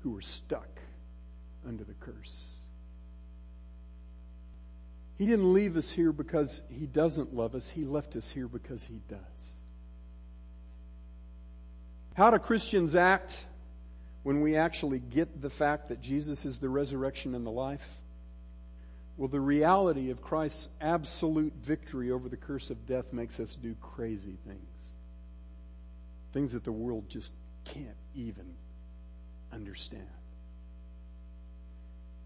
who 0.00 0.16
are 0.16 0.22
stuck 0.22 0.68
under 1.66 1.84
the 1.84 1.94
curse. 1.94 2.46
He 5.18 5.26
didn't 5.26 5.52
leave 5.52 5.76
us 5.76 5.90
here 5.90 6.12
because 6.12 6.62
He 6.70 6.86
doesn't 6.86 7.34
love 7.34 7.56
us. 7.56 7.68
He 7.68 7.84
left 7.84 8.14
us 8.14 8.30
here 8.30 8.46
because 8.46 8.84
He 8.84 9.00
does. 9.08 9.52
How 12.14 12.30
do 12.30 12.38
Christians 12.38 12.94
act 12.94 13.44
when 14.22 14.40
we 14.40 14.56
actually 14.56 15.00
get 15.00 15.42
the 15.42 15.50
fact 15.50 15.88
that 15.88 16.00
Jesus 16.00 16.44
is 16.44 16.58
the 16.58 16.68
resurrection 16.68 17.34
and 17.34 17.44
the 17.44 17.50
life? 17.50 18.00
Well, 19.18 19.28
the 19.28 19.40
reality 19.40 20.10
of 20.10 20.22
Christ's 20.22 20.68
absolute 20.80 21.52
victory 21.60 22.12
over 22.12 22.28
the 22.28 22.36
curse 22.36 22.70
of 22.70 22.86
death 22.86 23.12
makes 23.12 23.40
us 23.40 23.56
do 23.56 23.74
crazy 23.80 24.38
things. 24.46 24.94
Things 26.32 26.52
that 26.52 26.62
the 26.62 26.70
world 26.70 27.08
just 27.08 27.32
can't 27.64 27.96
even 28.14 28.54
understand. 29.52 30.06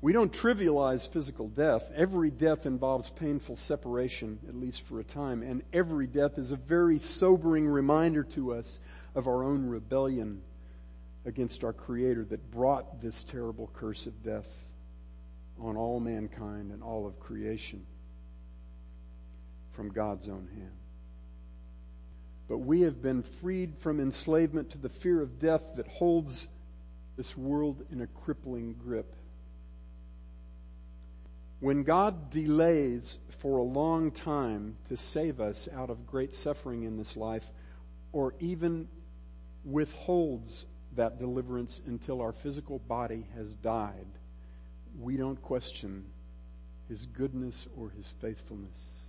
We 0.03 0.13
don't 0.13 0.33
trivialize 0.33 1.09
physical 1.09 1.49
death. 1.49 1.91
Every 1.95 2.31
death 2.31 2.67
involves 2.67 3.09
painful 3.09 3.57
separation, 3.57 4.41
at 4.47 4.55
least 4.55 4.83
for 4.83 5.01
a 5.01 5.05
time, 5.05 5.43
and 5.43 5.63
every 5.73 6.07
death 6.07 6.37
is 6.37 6.53
a 6.53 6.57
very 6.57 6.99
sobering 6.99 7.67
reminder 7.67 8.23
to 8.25 8.53
us 8.53 8.79
of 9.15 9.29
our 9.29 9.45
own 9.45 9.67
rebellion 9.67 10.43
against 11.25 11.65
our 11.65 11.73
Creator 11.73 12.25
that 12.27 12.51
brought 12.51 13.01
this 13.01 13.25
terrible 13.25 13.71
curse 13.73 14.07
of 14.07 14.23
death 14.23 14.72
on 15.61 15.77
all 15.77 16.01
mankind 16.01 16.73
and 16.73 16.83
all 16.83 17.07
of 17.07 17.19
creation 17.21 17.87
from 19.73 19.91
God's 19.91 20.29
own 20.29 20.49
hand. 20.55 20.73
But 22.49 22.59
we 22.59 22.83
have 22.83 23.01
been 23.01 23.23
freed 23.23 23.79
from 23.79 24.01
enslavement 24.01 24.71
to 24.71 24.79
the 24.79 24.89
fear 24.89 25.23
of 25.23 25.39
death 25.39 25.77
that 25.77 25.87
holds 25.87 26.49
this 27.17 27.37
world 27.37 27.85
in 27.91 28.01
a 28.01 28.07
crippling 28.07 28.75
grip. 28.75 29.15
When 31.61 31.85
God 31.85 32.31
delays 32.31 33.19
for 33.31 33.59
a 33.59 33.63
long 33.63 34.11
time 34.11 34.77
to 34.89 34.97
save 34.97 35.41
us 35.41 35.69
out 35.75 35.91
of 35.91 36.07
great 36.07 36.35
suffering 36.35 36.83
in 36.83 36.97
this 36.97 37.17
life, 37.17 37.51
or 38.13 38.35
even 38.41 38.89
withholds 39.65 40.67
that 40.97 41.19
deliverance 41.19 41.81
until 41.87 42.21
our 42.21 42.33
physical 42.33 42.81
body 42.81 43.27
has 43.37 43.55
died, 43.55 44.07
we 44.99 45.17
don't 45.17 45.41
question 45.41 46.05
his 46.89 47.07
goodness 47.07 47.67
or 47.77 47.91
his 47.91 48.11
faithfulness. 48.21 49.09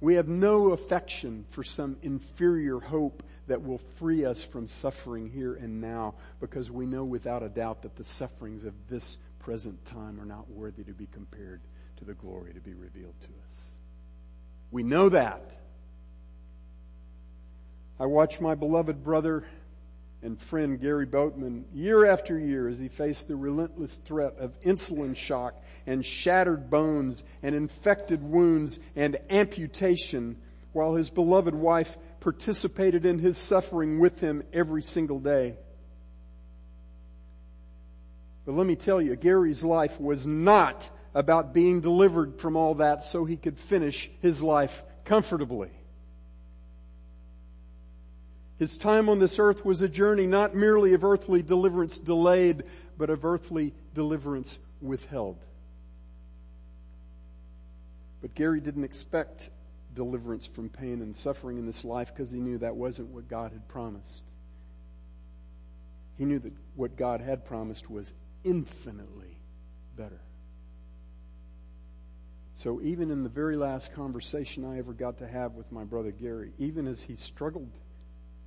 We 0.00 0.14
have 0.14 0.28
no 0.28 0.70
affection 0.70 1.44
for 1.50 1.62
some 1.62 1.96
inferior 2.02 2.80
hope 2.80 3.22
that 3.46 3.62
will 3.62 3.78
free 3.78 4.24
us 4.24 4.42
from 4.42 4.66
suffering 4.66 5.28
here 5.28 5.54
and 5.54 5.80
now 5.80 6.14
because 6.40 6.70
we 6.70 6.86
know 6.86 7.04
without 7.04 7.42
a 7.42 7.48
doubt 7.48 7.82
that 7.82 7.96
the 7.96 8.04
sufferings 8.04 8.64
of 8.64 8.74
this 8.88 9.18
present 9.40 9.84
time 9.84 10.20
are 10.20 10.24
not 10.24 10.48
worthy 10.50 10.84
to 10.84 10.92
be 10.92 11.06
compared 11.12 11.60
to 11.96 12.04
the 12.04 12.14
glory 12.14 12.54
to 12.54 12.60
be 12.60 12.74
revealed 12.74 13.18
to 13.20 13.28
us. 13.48 13.70
We 14.70 14.82
know 14.82 15.08
that. 15.08 15.56
I 17.98 18.06
watch 18.06 18.40
my 18.40 18.54
beloved 18.54 19.04
brother 19.04 19.44
and 20.22 20.40
friend 20.40 20.80
Gary 20.80 21.06
Boatman 21.06 21.64
year 21.72 22.04
after 22.04 22.38
year 22.38 22.68
as 22.68 22.78
he 22.78 22.88
faced 22.88 23.28
the 23.28 23.36
relentless 23.36 23.96
threat 23.96 24.34
of 24.38 24.60
insulin 24.62 25.16
shock 25.16 25.54
and 25.86 26.04
shattered 26.04 26.70
bones 26.70 27.24
and 27.42 27.54
infected 27.54 28.22
wounds 28.22 28.78
and 28.94 29.16
amputation 29.30 30.36
while 30.72 30.94
his 30.94 31.10
beloved 31.10 31.54
wife 31.54 31.96
participated 32.20 33.06
in 33.06 33.18
his 33.18 33.38
suffering 33.38 33.98
with 33.98 34.20
him 34.20 34.42
every 34.52 34.82
single 34.82 35.18
day. 35.18 35.56
But 38.44 38.54
let 38.54 38.66
me 38.66 38.76
tell 38.76 39.00
you, 39.00 39.16
Gary's 39.16 39.64
life 39.64 40.00
was 40.00 40.26
not 40.26 40.90
about 41.14 41.54
being 41.54 41.80
delivered 41.80 42.40
from 42.40 42.56
all 42.56 42.76
that 42.76 43.02
so 43.02 43.24
he 43.24 43.36
could 43.36 43.58
finish 43.58 44.10
his 44.20 44.42
life 44.42 44.84
comfortably. 45.04 45.70
His 48.60 48.76
time 48.76 49.08
on 49.08 49.18
this 49.18 49.38
earth 49.38 49.64
was 49.64 49.80
a 49.80 49.88
journey 49.88 50.26
not 50.26 50.54
merely 50.54 50.92
of 50.92 51.02
earthly 51.02 51.42
deliverance 51.42 51.98
delayed, 51.98 52.64
but 52.98 53.08
of 53.08 53.24
earthly 53.24 53.72
deliverance 53.94 54.58
withheld. 54.82 55.38
But 58.20 58.34
Gary 58.34 58.60
didn't 58.60 58.84
expect 58.84 59.48
deliverance 59.94 60.44
from 60.44 60.68
pain 60.68 61.00
and 61.00 61.16
suffering 61.16 61.56
in 61.56 61.64
this 61.64 61.86
life 61.86 62.12
because 62.14 62.30
he 62.30 62.38
knew 62.38 62.58
that 62.58 62.76
wasn't 62.76 63.08
what 63.08 63.28
God 63.28 63.52
had 63.52 63.66
promised. 63.66 64.22
He 66.18 66.26
knew 66.26 66.38
that 66.40 66.52
what 66.74 66.98
God 66.98 67.22
had 67.22 67.46
promised 67.46 67.90
was 67.90 68.12
infinitely 68.44 69.38
better. 69.96 70.20
So 72.56 72.82
even 72.82 73.10
in 73.10 73.22
the 73.22 73.30
very 73.30 73.56
last 73.56 73.94
conversation 73.94 74.66
I 74.66 74.76
ever 74.76 74.92
got 74.92 75.16
to 75.20 75.26
have 75.26 75.54
with 75.54 75.72
my 75.72 75.84
brother 75.84 76.10
Gary, 76.10 76.52
even 76.58 76.86
as 76.86 77.00
he 77.04 77.16
struggled 77.16 77.70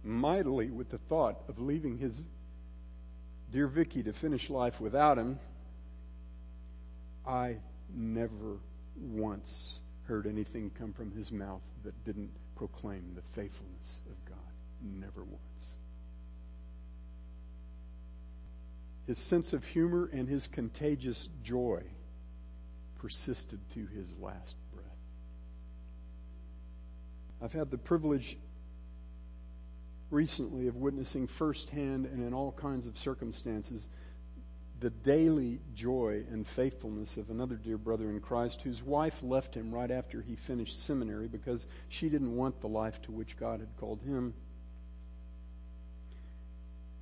mightily 0.03 0.69
with 0.69 0.89
the 0.89 0.97
thought 0.97 1.41
of 1.47 1.59
leaving 1.59 1.97
his 1.97 2.27
dear 3.51 3.67
Vicky 3.67 4.03
to 4.03 4.13
finish 4.13 4.49
life 4.49 4.81
without 4.81 5.17
him, 5.17 5.39
I 7.25 7.57
never 7.93 8.57
once 8.95 9.79
heard 10.07 10.27
anything 10.27 10.71
come 10.77 10.91
from 10.91 11.11
his 11.11 11.31
mouth 11.31 11.61
that 11.83 12.03
didn't 12.03 12.31
proclaim 12.55 13.13
the 13.15 13.21
faithfulness 13.21 14.01
of 14.09 14.25
God. 14.25 14.37
Never 14.81 15.23
once. 15.23 15.73
His 19.07 19.17
sense 19.17 19.53
of 19.53 19.65
humor 19.65 20.09
and 20.11 20.27
his 20.27 20.47
contagious 20.47 21.29
joy 21.43 21.83
persisted 22.95 23.59
to 23.71 23.85
his 23.87 24.13
last 24.19 24.55
breath. 24.73 24.85
I've 27.41 27.53
had 27.53 27.69
the 27.69 27.77
privilege 27.77 28.37
recently 30.13 30.67
of 30.67 30.75
witnessing 30.77 31.27
firsthand 31.27 32.05
and 32.05 32.25
in 32.25 32.33
all 32.33 32.51
kinds 32.51 32.85
of 32.85 32.97
circumstances 32.97 33.89
the 34.79 34.89
daily 34.89 35.61
joy 35.73 36.25
and 36.29 36.45
faithfulness 36.45 37.15
of 37.15 37.29
another 37.29 37.55
dear 37.55 37.77
brother 37.77 38.09
in 38.09 38.19
Christ 38.19 38.61
whose 38.63 38.83
wife 38.83 39.23
left 39.23 39.55
him 39.55 39.73
right 39.73 39.89
after 39.89 40.21
he 40.21 40.35
finished 40.35 40.85
seminary 40.85 41.29
because 41.29 41.67
she 41.87 42.09
didn't 42.09 42.35
want 42.35 42.59
the 42.59 42.67
life 42.67 43.01
to 43.03 43.11
which 43.13 43.37
God 43.37 43.61
had 43.61 43.69
called 43.77 44.01
him. 44.01 44.33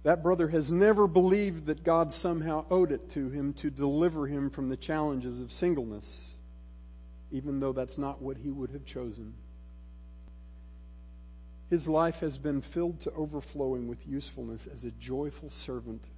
That 0.03 0.21
brother 0.21 0.47
has 0.49 0.71
never 0.71 1.07
believed 1.07 1.65
that 1.65 1.83
God 1.83 2.13
somehow 2.13 2.65
owed 2.69 2.91
it 2.91 3.09
to 3.11 3.29
him 3.29 3.53
to 3.53 3.71
deliver 3.71 4.27
him 4.27 4.51
from 4.51 4.69
the 4.69 4.77
challenges 4.77 5.39
of 5.39 5.51
singleness, 5.51 6.35
even 7.31 7.59
though 7.59 7.73
that's 7.73 7.97
not 7.97 8.21
what 8.21 8.37
he 8.37 8.51
would 8.51 8.71
have 8.71 8.85
chosen. 8.85 9.33
His 11.71 11.87
life 11.87 12.19
has 12.19 12.37
been 12.37 12.59
filled 12.59 12.99
to 12.99 13.13
overflowing 13.13 13.87
with 13.87 14.05
usefulness 14.05 14.67
as 14.67 14.83
a 14.83 14.91
joyful 14.91 15.47
servant 15.47 16.09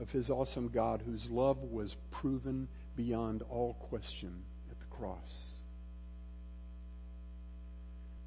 of 0.00 0.10
his 0.10 0.30
awesome 0.30 0.66
God 0.66 1.00
whose 1.06 1.30
love 1.30 1.62
was 1.62 1.96
proven 2.10 2.66
beyond 2.96 3.42
all 3.48 3.74
question 3.74 4.42
at 4.68 4.80
the 4.80 4.86
cross. 4.86 5.52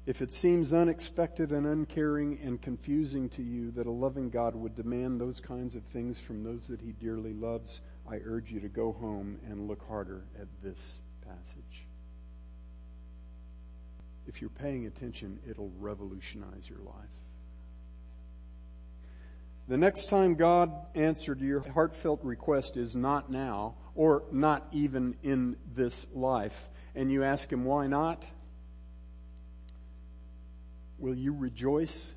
If 0.06 0.22
it 0.22 0.32
seems 0.32 0.72
unexpected 0.72 1.52
and 1.52 1.66
uncaring 1.66 2.38
and 2.42 2.62
confusing 2.62 3.28
to 3.30 3.42
you 3.42 3.70
that 3.72 3.86
a 3.86 3.90
loving 3.90 4.30
God 4.30 4.54
would 4.54 4.74
demand 4.74 5.20
those 5.20 5.38
kinds 5.38 5.74
of 5.74 5.82
things 5.84 6.18
from 6.18 6.42
those 6.42 6.66
that 6.68 6.80
he 6.80 6.92
dearly 6.92 7.34
loves, 7.34 7.82
I 8.10 8.20
urge 8.24 8.50
you 8.50 8.60
to 8.60 8.68
go 8.68 8.92
home 8.92 9.38
and 9.46 9.68
look 9.68 9.86
harder 9.86 10.24
at 10.40 10.48
this 10.62 11.00
passage 11.20 11.75
if 14.26 14.40
you're 14.40 14.50
paying 14.50 14.86
attention, 14.86 15.38
it'll 15.48 15.72
revolutionize 15.78 16.68
your 16.68 16.80
life. 16.80 16.94
The 19.68 19.76
next 19.76 20.08
time 20.08 20.34
God 20.36 20.72
answered 20.94 21.40
your 21.40 21.62
heartfelt 21.70 22.20
request 22.22 22.76
is 22.76 22.94
not 22.94 23.30
now, 23.30 23.74
or 23.94 24.24
not 24.30 24.66
even 24.72 25.16
in 25.22 25.56
this 25.74 26.06
life, 26.12 26.68
and 26.94 27.10
you 27.10 27.24
ask 27.24 27.50
Him, 27.50 27.64
why 27.64 27.86
not? 27.86 28.24
Will 30.98 31.16
you 31.16 31.34
rejoice 31.34 32.12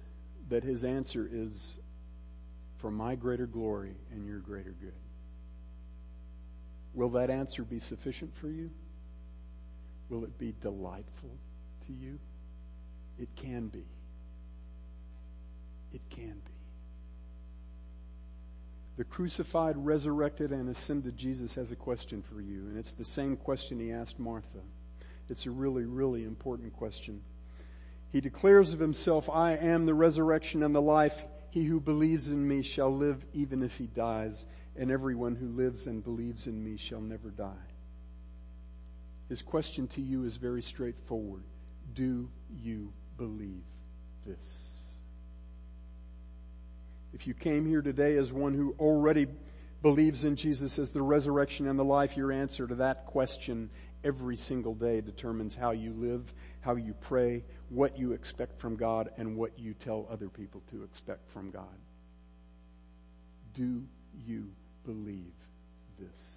that 0.50 0.64
His 0.64 0.84
answer 0.84 1.28
is 1.32 1.80
for 2.78 2.92
my 2.92 3.16
greater 3.16 3.48
glory 3.48 3.96
and 4.12 4.28
your 4.28 4.40
greater 4.40 4.76
good? 4.80 4.94
Will 6.94 7.10
that 7.10 7.30
answer 7.30 7.64
be 7.64 7.80
sufficient 7.80 8.36
for 8.36 8.50
you? 8.50 8.70
Will 10.10 10.24
it 10.24 10.38
be 10.38 10.54
delightful 10.62 11.32
to 11.90 11.94
you? 11.94 12.20
It 13.20 13.30
can 13.36 13.68
be. 13.68 13.84
It 15.94 16.02
can 16.10 16.34
be. 16.46 16.52
The 18.98 19.04
crucified, 19.04 19.76
resurrected, 19.78 20.52
and 20.52 20.70
ascended 20.70 21.18
Jesus 21.18 21.56
has 21.56 21.72
a 21.72 21.76
question 21.76 22.22
for 22.22 22.42
you, 22.42 22.68
and 22.68 22.78
it's 22.78 22.94
the 22.94 23.06
same 23.06 23.38
question 23.38 23.80
he 23.80 23.92
asked 23.92 24.20
Martha. 24.20 24.60
It's 25.30 25.46
a 25.46 25.52
really, 25.52 25.86
really 25.86 26.24
important 26.24 26.74
question. 26.74 27.22
He 28.12 28.22
declares 28.22 28.74
of 28.74 28.80
himself, 28.80 29.30
I 29.30 29.54
am 29.54 29.86
the 29.86 29.94
resurrection 29.94 30.64
and 30.64 30.76
the 30.76 30.82
life. 30.82 31.26
He 31.50 31.64
who 31.64 31.80
believes 31.80 32.28
in 32.28 32.48
me 32.48 32.62
shall 32.62 32.94
live 32.94 33.26
even 33.34 33.64
if 33.64 33.78
he 33.78 33.88
dies, 33.88 34.46
and 34.76 34.92
everyone 34.92 35.36
who 35.36 35.48
lives 35.48 35.88
and 35.88 36.04
believes 36.04 36.46
in 36.46 36.64
me 36.64 36.78
shall 36.78 37.02
never 37.02 37.30
die. 37.30 37.54
His 39.30 39.42
question 39.42 39.88
to 39.90 40.02
you 40.02 40.26
is 40.26 40.36
very 40.36 40.62
straightforward. 40.62 41.44
Do 41.94 42.30
you 42.50 42.94
believe 43.18 43.64
this? 44.26 44.88
If 47.14 47.28
you 47.28 47.34
came 47.34 47.66
here 47.66 47.82
today 47.82 48.18
as 48.18 48.32
one 48.32 48.54
who 48.54 48.76
already 48.80 49.28
believes 49.82 50.26
in 50.26 50.36
Jesus 50.36 50.78
as 50.78 50.92
the 50.92 51.02
resurrection 51.02 51.68
and 51.68 51.80
the 51.80 51.86
life, 51.86 52.16
your 52.18 52.32
answer 52.32 52.68
to 52.68 52.76
that 52.76 53.06
question 53.06 53.70
every 54.04 54.38
single 54.38 54.76
day 54.76 55.02
determines 55.02 55.56
how 55.56 55.72
you 55.72 55.94
live, 55.94 56.34
how 56.62 56.76
you 56.76 56.94
pray, 57.02 57.44
what 57.70 57.98
you 57.98 58.14
expect 58.14 58.60
from 58.60 58.76
God, 58.76 59.10
and 59.18 59.36
what 59.36 59.58
you 59.58 59.74
tell 59.74 60.08
other 60.10 60.30
people 60.30 60.62
to 60.72 60.84
expect 60.84 61.30
from 61.30 61.52
God. 61.52 61.66
Do 63.54 63.84
you 64.26 64.52
believe 64.86 65.34
this? 66.00 66.36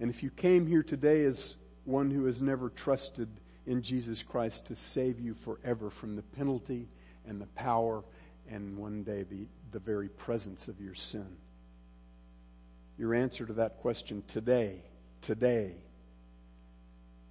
And 0.00 0.10
if 0.10 0.22
you 0.22 0.30
came 0.30 0.66
here 0.66 0.82
today 0.82 1.24
as 1.24 1.56
one 1.84 2.10
who 2.10 2.24
has 2.24 2.40
never 2.40 2.70
trusted 2.70 3.28
in 3.66 3.82
Jesus 3.82 4.22
Christ 4.22 4.66
to 4.66 4.74
save 4.74 5.20
you 5.20 5.34
forever 5.34 5.90
from 5.90 6.16
the 6.16 6.22
penalty 6.22 6.88
and 7.26 7.40
the 7.40 7.46
power 7.46 8.02
and 8.48 8.76
one 8.76 9.02
day 9.02 9.22
the, 9.22 9.46
the 9.72 9.78
very 9.78 10.08
presence 10.08 10.68
of 10.68 10.80
your 10.80 10.94
sin, 10.94 11.36
your 12.98 13.14
answer 13.14 13.46
to 13.46 13.54
that 13.54 13.78
question 13.78 14.22
today, 14.26 14.82
today, 15.20 15.76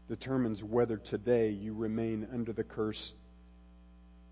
determines 0.08 0.64
whether 0.64 0.98
today 0.98 1.50
you 1.50 1.74
remain 1.74 2.28
under 2.34 2.52
the 2.52 2.64
curse 2.64 3.14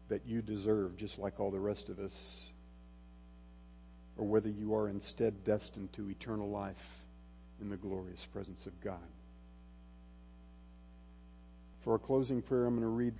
that 0.09 0.25
you 0.25 0.41
deserve, 0.41 0.97
just 0.97 1.17
like 1.19 1.39
all 1.39 1.51
the 1.51 1.59
rest 1.59 1.89
of 1.89 1.99
us, 1.99 2.37
or 4.17 4.25
whether 4.25 4.49
you 4.49 4.75
are 4.75 4.89
instead 4.89 5.43
destined 5.43 5.93
to 5.93 6.09
eternal 6.09 6.49
life 6.49 6.97
in 7.61 7.69
the 7.69 7.77
glorious 7.77 8.25
presence 8.25 8.65
of 8.65 8.79
God. 8.81 8.99
For 11.81 11.93
our 11.93 11.99
closing 11.99 12.43
prayer, 12.43 12.65
I'm 12.65 12.75
going 12.75 12.83
to 12.83 12.87
read 12.87 13.15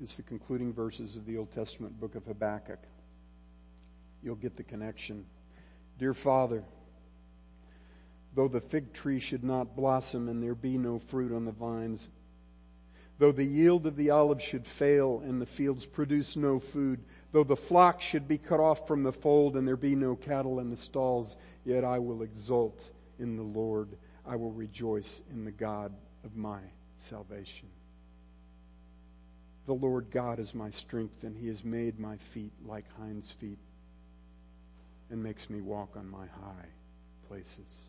it's 0.00 0.16
the 0.16 0.22
concluding 0.22 0.72
verses 0.72 1.16
of 1.16 1.26
the 1.26 1.36
Old 1.36 1.50
Testament 1.50 2.00
book 2.00 2.14
of 2.14 2.24
Habakkuk. 2.24 2.78
You'll 4.22 4.36
get 4.36 4.56
the 4.56 4.62
connection. 4.62 5.26
Dear 5.98 6.14
Father, 6.14 6.64
though 8.34 8.48
the 8.48 8.60
fig 8.60 8.94
tree 8.94 9.18
should 9.20 9.44
not 9.44 9.76
blossom 9.76 10.28
and 10.28 10.42
there 10.42 10.54
be 10.54 10.78
no 10.78 10.98
fruit 10.98 11.32
on 11.32 11.44
the 11.44 11.52
vines, 11.52 12.08
though 13.18 13.32
the 13.32 13.44
yield 13.44 13.86
of 13.86 13.96
the 13.96 14.10
olive 14.10 14.40
should 14.40 14.66
fail 14.66 15.20
and 15.24 15.40
the 15.42 15.46
fields 15.46 15.84
produce 15.84 16.34
no 16.36 16.58
food, 16.58 17.04
though 17.32 17.44
the 17.44 17.56
flock 17.56 18.00
should 18.00 18.26
be 18.26 18.38
cut 18.38 18.60
off 18.60 18.86
from 18.86 19.02
the 19.02 19.12
fold 19.12 19.56
and 19.56 19.68
there 19.68 19.76
be 19.76 19.94
no 19.94 20.16
cattle 20.16 20.60
in 20.60 20.70
the 20.70 20.76
stalls, 20.76 21.36
yet 21.64 21.84
I 21.84 21.98
will 21.98 22.22
exult 22.22 22.90
in 23.18 23.36
the 23.36 23.42
Lord. 23.42 23.98
I 24.24 24.36
will 24.36 24.52
rejoice 24.52 25.20
in 25.30 25.44
the 25.44 25.50
God 25.50 25.92
of 26.24 26.36
my 26.36 26.60
salvation. 26.96 27.68
The 29.68 29.74
Lord 29.74 30.10
God 30.10 30.38
is 30.38 30.54
my 30.54 30.70
strength, 30.70 31.24
and 31.24 31.36
He 31.36 31.48
has 31.48 31.62
made 31.62 32.00
my 32.00 32.16
feet 32.16 32.52
like 32.64 32.86
hinds' 32.98 33.30
feet 33.30 33.58
and 35.10 35.22
makes 35.22 35.50
me 35.50 35.60
walk 35.60 35.94
on 35.94 36.08
my 36.08 36.24
high 36.24 36.68
places. 37.28 37.82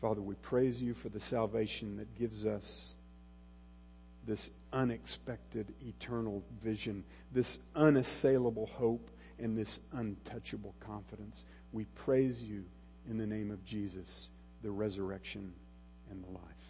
Father, 0.00 0.20
we 0.20 0.34
praise 0.34 0.82
you 0.82 0.94
for 0.94 1.10
the 1.10 1.20
salvation 1.20 1.96
that 1.98 2.18
gives 2.18 2.44
us 2.44 2.94
this 4.26 4.50
unexpected 4.72 5.72
eternal 5.86 6.42
vision, 6.60 7.04
this 7.32 7.60
unassailable 7.76 8.66
hope, 8.66 9.12
and 9.38 9.56
this 9.56 9.78
untouchable 9.92 10.74
confidence. 10.80 11.44
We 11.70 11.84
praise 11.84 12.42
you 12.42 12.64
in 13.08 13.16
the 13.16 13.28
name 13.28 13.52
of 13.52 13.64
Jesus, 13.64 14.28
the 14.60 14.72
resurrection 14.72 15.52
and 16.10 16.24
the 16.24 16.30
life. 16.30 16.69